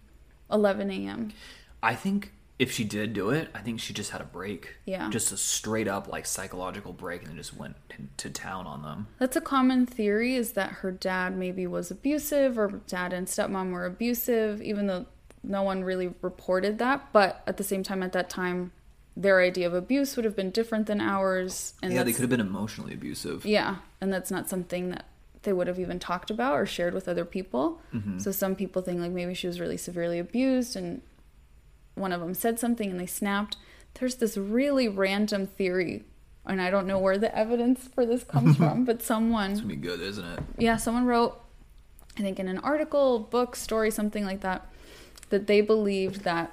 11 0.51 0.91
a.m. 0.91 1.33
I 1.83 1.95
think 1.95 2.33
if 2.59 2.71
she 2.73 2.85
did 2.85 3.13
do 3.15 3.31
it, 3.31 3.49
I 3.55 3.61
think 3.61 3.81
she 3.81 3.95
just 3.95 4.11
had 4.11 4.21
a 4.21 4.25
break. 4.25 4.75
Yeah. 4.85 5.09
Just 5.11 5.33
a 5.33 5.37
straight 5.37 5.89
up 5.89 6.09
like 6.09 6.27
psychological 6.27 6.93
break 6.93 7.23
and 7.23 7.31
then 7.31 7.37
just 7.37 7.57
went 7.57 7.77
to 8.19 8.31
town 8.31 8.67
on 8.67 8.83
them. 8.83 9.07
That's 9.19 9.37
a 9.37 9.41
common 9.41 9.87
theory 9.87 10.35
is 10.35 10.53
that 10.53 10.71
her 10.71 10.91
dad 10.91 11.37
maybe 11.37 11.67
was 11.67 11.91
abusive 11.91 12.59
or 12.59 12.81
dad 12.87 13.13
and 13.13 13.27
stepmom 13.27 13.73
were 13.73 13.87
abusive, 13.87 14.61
even 14.61 14.87
though 14.89 15.07
no 15.43 15.63
one 15.63 15.85
really 15.85 16.13
reported 16.21 16.79
that. 16.79 17.13
But 17.13 17.43
at 17.47 17.57
the 17.57 17.65
same 17.65 17.83
time, 17.83 18.03
at 18.03 18.13
that 18.13 18.29
time, 18.29 18.73
their 19.21 19.41
idea 19.41 19.67
of 19.67 19.75
abuse 19.75 20.17
would 20.17 20.25
have 20.25 20.35
been 20.35 20.51
different 20.51 20.87
than 20.87 21.01
ours. 21.01 21.75
And 21.83 21.93
yeah, 21.93 22.03
they 22.03 22.13
could 22.13 22.23
have 22.23 22.31
been 22.31 22.41
emotionally 22.41 22.95
abusive. 22.95 23.45
Yeah, 23.45 23.77
and 24.01 24.13
that's 24.13 24.31
not 24.31 24.49
something 24.49 24.89
that 24.91 25.05
they 25.43 25.53
would 25.53 25.67
have 25.67 25.79
even 25.79 25.99
talked 25.99 26.31
about 26.31 26.55
or 26.55 26.67
shared 26.67 26.95
with 26.95 27.09
other 27.09 27.25
people. 27.25 27.81
Mm-hmm. 27.95 28.19
So 28.19 28.33
some 28.33 28.55
people 28.55 28.83
think 28.83 29.01
like 29.01 29.13
maybe 29.13 29.35
she 29.35 29.47
was 29.47 29.61
really 29.61 29.77
severely 29.77 30.19
abused 30.19 30.77
and 30.77 31.03
one 31.95 32.13
of 32.13 32.21
them 32.21 32.35
said 32.35 32.59
something 32.59 32.91
and 32.91 32.99
they 32.99 33.07
snapped. 33.07 33.57
There's 33.95 34.17
this 34.17 34.37
really 34.37 34.89
random 34.89 35.47
theory 35.47 36.05
and 36.47 36.61
I 36.61 36.71
don't 36.71 36.87
know 36.87 36.99
where 36.99 37.19
the 37.19 37.35
evidence 37.37 37.89
for 37.95 38.05
this 38.07 38.25
comes 38.25 38.57
from, 38.59 38.85
but 38.85 39.03
someone 39.03 39.53
It's 39.53 39.61
gonna 39.61 39.75
be 39.75 39.81
good, 39.81 40.01
isn't 40.01 40.25
it? 40.25 40.41
yeah, 40.59 40.77
someone 40.77 41.07
wrote, 41.07 41.41
I 42.19 42.23
think 42.23 42.39
in 42.39 42.49
an 42.49 42.59
article, 42.59 43.19
book, 43.19 43.57
story, 43.57 43.91
something 43.91 44.25
like 44.25 44.41
that, 44.41 44.67
that 45.31 45.47
they 45.47 45.61
believed 45.61 46.23
that 46.25 46.53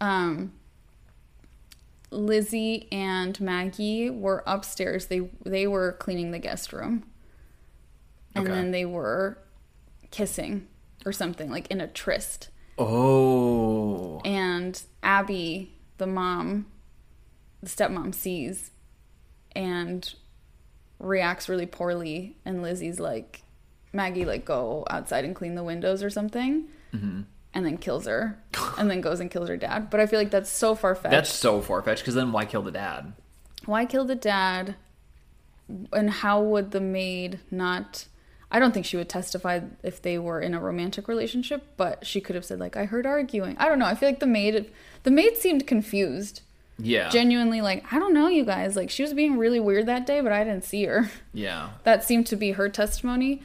um, 0.00 0.52
Lizzie 2.10 2.88
and 2.90 3.38
Maggie 3.40 4.10
were 4.10 4.42
upstairs. 4.46 5.06
They 5.06 5.30
they 5.44 5.66
were 5.66 5.92
cleaning 5.92 6.30
the 6.32 6.38
guest 6.38 6.72
room, 6.72 7.04
and 8.34 8.46
Okay. 8.46 8.52
then 8.54 8.70
they 8.72 8.84
were 8.84 9.38
kissing 10.10 10.66
or 11.06 11.12
something 11.12 11.50
like 11.50 11.68
in 11.70 11.80
a 11.80 11.86
tryst. 11.86 12.48
Oh, 12.78 14.20
And 14.24 14.80
Abby, 15.02 15.74
the 15.98 16.06
mom, 16.06 16.66
the 17.62 17.68
stepmom, 17.68 18.14
sees 18.14 18.70
and 19.54 20.14
reacts 20.98 21.48
really 21.48 21.66
poorly. 21.66 22.36
And 22.44 22.62
Lizzie's 22.62 22.98
like, 22.98 23.42
Maggie, 23.92 24.24
like, 24.24 24.44
go 24.46 24.84
outside 24.90 25.24
and 25.26 25.34
clean 25.36 25.54
the 25.56 25.62
windows 25.64 26.02
or 26.02 26.08
something. 26.10 26.68
Mm-hmm. 26.94 27.20
And 27.52 27.66
then 27.66 27.78
kills 27.78 28.06
her. 28.06 28.38
and 28.78 28.90
then 28.90 29.00
goes 29.00 29.20
and 29.20 29.30
kills 29.30 29.48
her 29.48 29.56
dad. 29.56 29.90
But 29.90 30.00
I 30.00 30.06
feel 30.06 30.18
like 30.18 30.30
that's 30.30 30.50
so 30.50 30.74
far 30.74 30.94
fetched. 30.94 31.10
that's 31.10 31.32
so 31.32 31.60
far 31.60 31.82
fetched. 31.82 32.02
Because 32.02 32.14
then 32.14 32.32
why 32.32 32.44
kill 32.44 32.62
the 32.62 32.70
dad? 32.70 33.12
Why 33.66 33.84
kill 33.86 34.04
the 34.04 34.14
dad? 34.14 34.76
And 35.92 36.10
how 36.10 36.40
would 36.42 36.70
the 36.70 36.80
maid 36.80 37.40
not. 37.50 38.06
I 38.52 38.58
don't 38.58 38.72
think 38.74 38.86
she 38.86 38.96
would 38.96 39.08
testify 39.08 39.60
if 39.84 40.02
they 40.02 40.18
were 40.18 40.40
in 40.40 40.54
a 40.54 40.60
romantic 40.60 41.06
relationship, 41.06 41.64
but 41.76 42.04
she 42.04 42.20
could 42.20 42.34
have 42.34 42.44
said 42.44 42.58
like 42.58 42.76
I 42.76 42.84
heard 42.84 43.06
arguing. 43.06 43.56
I 43.58 43.68
don't 43.68 43.78
know. 43.78 43.86
I 43.86 43.94
feel 43.94 44.08
like 44.08 44.18
the 44.20 44.26
maid 44.26 44.70
the 45.04 45.10
maid 45.10 45.36
seemed 45.36 45.66
confused. 45.66 46.42
Yeah, 46.82 47.10
Genuinely 47.10 47.60
like, 47.60 47.84
I 47.92 47.98
don't 47.98 48.14
know 48.14 48.26
you 48.28 48.42
guys. 48.44 48.74
Like 48.74 48.88
she 48.90 49.02
was 49.02 49.12
being 49.12 49.36
really 49.36 49.60
weird 49.60 49.84
that 49.86 50.06
day, 50.06 50.20
but 50.22 50.32
I 50.32 50.42
didn't 50.44 50.64
see 50.64 50.84
her. 50.84 51.10
yeah. 51.34 51.70
That 51.84 52.04
seemed 52.04 52.26
to 52.28 52.36
be 52.36 52.52
her 52.52 52.68
testimony. 52.70 53.42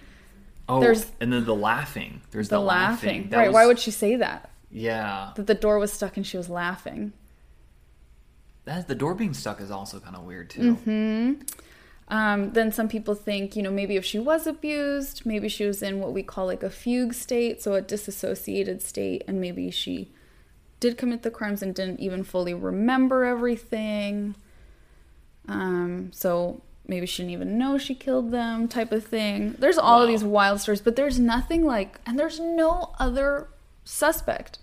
Oh, 0.67 0.79
There's- 0.79 1.11
and 1.19 1.31
then 1.31 1.45
the 1.45 1.55
laughing. 1.55 2.21
There's 2.31 2.49
The, 2.49 2.57
the, 2.57 2.61
laughing. 2.63 3.29
That 3.29 3.37
Right, 3.37 3.47
was- 3.47 3.53
why 3.53 3.65
would 3.67 3.79
she 3.79 3.91
say 3.91 4.15
that? 4.15 4.49
Yeah, 4.71 5.31
That 5.35 5.47
the 5.47 5.53
door 5.53 5.79
was 5.79 5.93
stuck 5.93 6.17
and 6.17 6.25
she 6.25 6.37
was 6.37 6.49
laughing. 6.49 7.13
that 8.65 8.87
the 8.87 8.95
door 8.95 9.13
being 9.13 9.33
stuck 9.33 9.61
is 9.61 9.69
also 9.69 9.99
kind 9.99 10.15
of 10.15 10.23
weird 10.23 10.49
too. 10.49 10.75
Mm-hmm. 10.85 11.33
Um, 12.07 12.51
then 12.53 12.71
some 12.71 12.87
people 12.89 13.13
think, 13.15 13.55
you 13.55 13.61
know, 13.63 13.71
maybe 13.71 13.95
if 13.95 14.03
she 14.03 14.17
was 14.19 14.47
abused, 14.47 15.23
maybe 15.25 15.47
she 15.49 15.65
was 15.65 15.81
in 15.83 15.99
what 15.99 16.13
we 16.13 16.23
call 16.23 16.45
like 16.47 16.63
a 16.63 16.69
fugue 16.69 17.13
state, 17.13 17.61
so 17.61 17.73
a 17.75 17.81
disassociated 17.81 18.81
state, 18.81 19.23
and 19.27 19.39
maybe 19.39 19.69
she 19.71 20.11
did 20.79 20.97
commit 20.97 21.21
the 21.23 21.31
crimes 21.31 21.61
and 21.61 21.73
didn't 21.75 21.99
even 21.99 22.23
fully 22.23 22.53
remember 22.53 23.23
everything. 23.23 24.35
Um, 25.47 26.11
so 26.11 26.61
maybe 26.87 27.05
she 27.05 27.23
didn't 27.23 27.33
even 27.33 27.57
know 27.57 27.77
she 27.77 27.95
killed 27.95 28.31
them, 28.31 28.67
type 28.67 28.91
of 28.91 29.05
thing. 29.05 29.55
There's 29.59 29.77
all 29.77 30.01
of 30.01 30.07
these 30.07 30.23
wild 30.23 30.61
stories, 30.61 30.81
but 30.81 30.95
there's 30.95 31.19
nothing 31.19 31.65
like, 31.65 31.99
and 32.05 32.17
there's 32.19 32.39
no 32.39 32.93
other 32.99 33.47
suspect. 33.83 34.59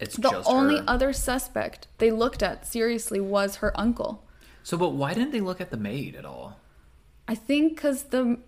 It's 0.00 0.16
The 0.16 0.42
only 0.46 0.76
her. 0.78 0.84
other 0.86 1.12
suspect 1.12 1.88
they 1.98 2.10
looked 2.10 2.42
at 2.42 2.66
seriously 2.66 3.20
was 3.20 3.56
her 3.56 3.78
uncle. 3.78 4.24
so, 4.62 4.76
but 4.76 4.90
why 4.90 5.14
didn't 5.14 5.32
they 5.32 5.40
look 5.40 5.60
at 5.60 5.70
the 5.70 5.76
maid 5.76 6.14
at 6.14 6.24
all? 6.24 6.56
I 7.26 7.34
think 7.34 7.74
because 7.76 8.04
the 8.04 8.38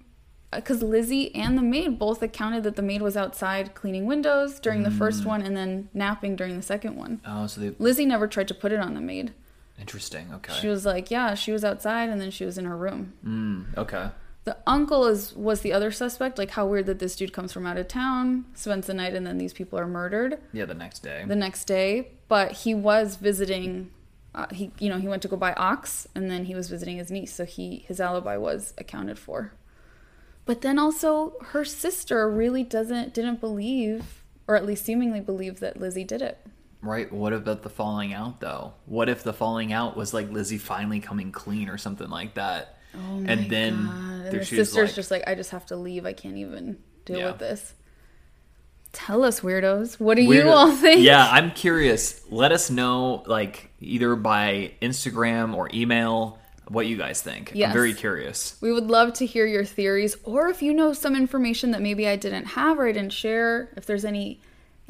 because 0.52 0.82
Lizzie 0.82 1.32
and 1.34 1.56
the 1.56 1.62
maid 1.62 1.96
both 1.98 2.22
accounted 2.22 2.64
that 2.64 2.74
the 2.74 2.82
maid 2.82 3.02
was 3.02 3.16
outside 3.16 3.72
cleaning 3.74 4.04
windows 4.06 4.58
during 4.58 4.82
the 4.82 4.90
Mm. 4.90 4.98
first 4.98 5.24
one 5.24 5.42
and 5.42 5.56
then 5.56 5.88
napping 5.94 6.34
during 6.34 6.56
the 6.56 6.62
second 6.62 6.96
one. 6.96 7.20
Oh, 7.24 7.46
so 7.46 7.60
they 7.60 7.70
Lizzie 7.78 8.04
never 8.04 8.26
tried 8.26 8.48
to 8.48 8.54
put 8.54 8.72
it 8.72 8.80
on 8.80 8.94
the 8.94 9.00
maid. 9.00 9.32
Interesting. 9.80 10.28
Okay. 10.34 10.52
She 10.60 10.68
was 10.68 10.84
like, 10.84 11.10
yeah, 11.10 11.34
she 11.34 11.52
was 11.52 11.64
outside 11.64 12.08
and 12.08 12.20
then 12.20 12.30
she 12.30 12.44
was 12.44 12.58
in 12.58 12.64
her 12.66 12.76
room. 12.76 13.14
Mm, 13.24 13.76
okay. 13.78 14.10
The 14.44 14.56
uncle 14.66 15.06
is 15.06 15.34
was 15.34 15.60
the 15.60 15.72
other 15.72 15.90
suspect. 15.90 16.38
Like 16.38 16.50
how 16.50 16.66
weird 16.66 16.86
that 16.86 16.98
this 16.98 17.14
dude 17.16 17.32
comes 17.32 17.52
from 17.52 17.66
out 17.66 17.76
of 17.76 17.88
town, 17.88 18.46
spends 18.54 18.86
the 18.86 18.94
night, 18.94 19.14
and 19.14 19.26
then 19.26 19.36
these 19.38 19.52
people 19.52 19.78
are 19.78 19.86
murdered 19.86 20.38
Yeah, 20.52 20.64
the 20.64 20.74
next 20.74 21.00
day. 21.00 21.24
the 21.26 21.36
next 21.36 21.64
day. 21.64 22.12
But 22.28 22.52
he 22.52 22.74
was 22.74 23.16
visiting. 23.16 23.90
Uh, 24.34 24.46
he 24.52 24.70
you 24.78 24.88
know 24.88 24.98
he 24.98 25.08
went 25.08 25.22
to 25.22 25.28
go 25.28 25.36
buy 25.36 25.52
ox 25.54 26.06
and 26.14 26.30
then 26.30 26.44
he 26.44 26.54
was 26.54 26.68
visiting 26.70 26.96
his 26.98 27.10
niece, 27.10 27.32
so 27.34 27.44
he 27.44 27.84
his 27.86 28.00
alibi 28.00 28.36
was 28.36 28.72
accounted 28.78 29.18
for. 29.18 29.52
But 30.46 30.62
then 30.62 30.78
also 30.78 31.34
her 31.48 31.64
sister 31.64 32.28
really 32.30 32.62
doesn't 32.64 33.12
didn't 33.12 33.40
believe, 33.40 34.24
or 34.48 34.56
at 34.56 34.64
least 34.64 34.84
seemingly 34.86 35.20
believe 35.20 35.60
that 35.60 35.78
Lizzie 35.78 36.04
did 36.04 36.22
it. 36.22 36.38
Right. 36.82 37.12
What 37.12 37.32
about 37.32 37.62
the 37.62 37.68
falling 37.70 38.12
out 38.14 38.40
though? 38.40 38.74
What 38.86 39.08
if 39.08 39.22
the 39.22 39.32
falling 39.32 39.72
out 39.72 39.96
was 39.96 40.14
like 40.14 40.30
Lizzie 40.30 40.58
finally 40.58 41.00
coming 41.00 41.30
clean 41.32 41.68
or 41.68 41.76
something 41.78 42.08
like 42.08 42.34
that? 42.34 42.76
Oh 42.94 43.22
and 43.26 43.50
then 43.50 43.86
God. 43.86 44.26
and 44.26 44.40
the 44.40 44.44
sister's 44.44 44.74
like, 44.76 44.94
just 44.94 45.10
like, 45.10 45.24
I 45.26 45.34
just 45.34 45.50
have 45.50 45.66
to 45.66 45.76
leave. 45.76 46.06
I 46.06 46.12
can't 46.12 46.36
even 46.38 46.78
deal 47.04 47.18
Yeah. 47.18 47.26
with 47.32 47.38
this. 47.38 47.74
Tell 48.92 49.22
us, 49.22 49.40
weirdos. 49.40 50.00
What 50.00 50.16
do 50.16 50.22
you 50.22 50.48
all 50.48 50.72
think? 50.72 51.02
Yeah, 51.02 51.28
I'm 51.30 51.52
curious. 51.52 52.24
Let 52.28 52.50
us 52.50 52.70
know, 52.70 53.22
like 53.26 53.70
either 53.80 54.16
by 54.16 54.72
Instagram 54.82 55.54
or 55.54 55.70
email, 55.72 56.38
what 56.66 56.86
you 56.88 56.96
guys 56.96 57.22
think. 57.22 57.52
I'm 57.54 57.72
very 57.72 57.94
curious. 57.94 58.56
We 58.60 58.72
would 58.72 58.90
love 58.90 59.12
to 59.14 59.26
hear 59.26 59.46
your 59.46 59.64
theories, 59.64 60.16
or 60.24 60.48
if 60.48 60.60
you 60.60 60.74
know 60.74 60.92
some 60.92 61.14
information 61.14 61.70
that 61.70 61.82
maybe 61.82 62.08
I 62.08 62.16
didn't 62.16 62.46
have 62.46 62.80
or 62.80 62.88
I 62.88 62.92
didn't 62.92 63.12
share, 63.12 63.72
if 63.76 63.86
there's 63.86 64.04
any 64.04 64.40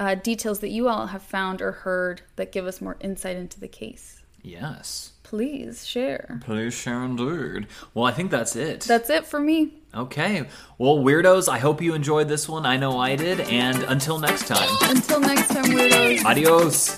uh, 0.01 0.14
details 0.16 0.59
that 0.61 0.70
you 0.70 0.88
all 0.88 1.07
have 1.09 1.22
found 1.22 1.61
or 1.62 1.70
heard 1.72 2.22
that 2.36 2.51
give 2.51 2.66
us 2.66 2.80
more 2.80 2.96
insight 3.01 3.36
into 3.36 3.61
the 3.61 3.68
case, 3.68 4.22
Yes. 4.42 5.12
please 5.22 5.86
share. 5.86 6.40
Please 6.42 6.72
share 6.74 7.05
indeed. 7.05 7.66
Well, 7.94 8.07
I 8.07 8.11
think 8.12 8.30
that's 8.32 8.57
it. 8.57 8.80
That's 8.80 9.11
it 9.11 9.26
for 9.26 9.38
me. 9.38 9.74
okay. 9.94 10.48
Well, 10.78 10.96
weirdos, 10.98 11.48
I 11.48 11.59
hope 11.59 11.80
you 11.82 11.94
enjoyed 11.94 12.28
this 12.28 12.48
one. 12.48 12.64
I 12.66 12.76
know 12.78 12.98
I 12.98 13.14
did. 13.16 13.40
And 13.40 13.82
until 13.84 14.18
next 14.18 14.46
time, 14.48 14.68
Until 14.82 15.20
next 15.20 15.48
time, 15.48 15.64
weirdos. 15.66 16.24
adios. 16.24 16.96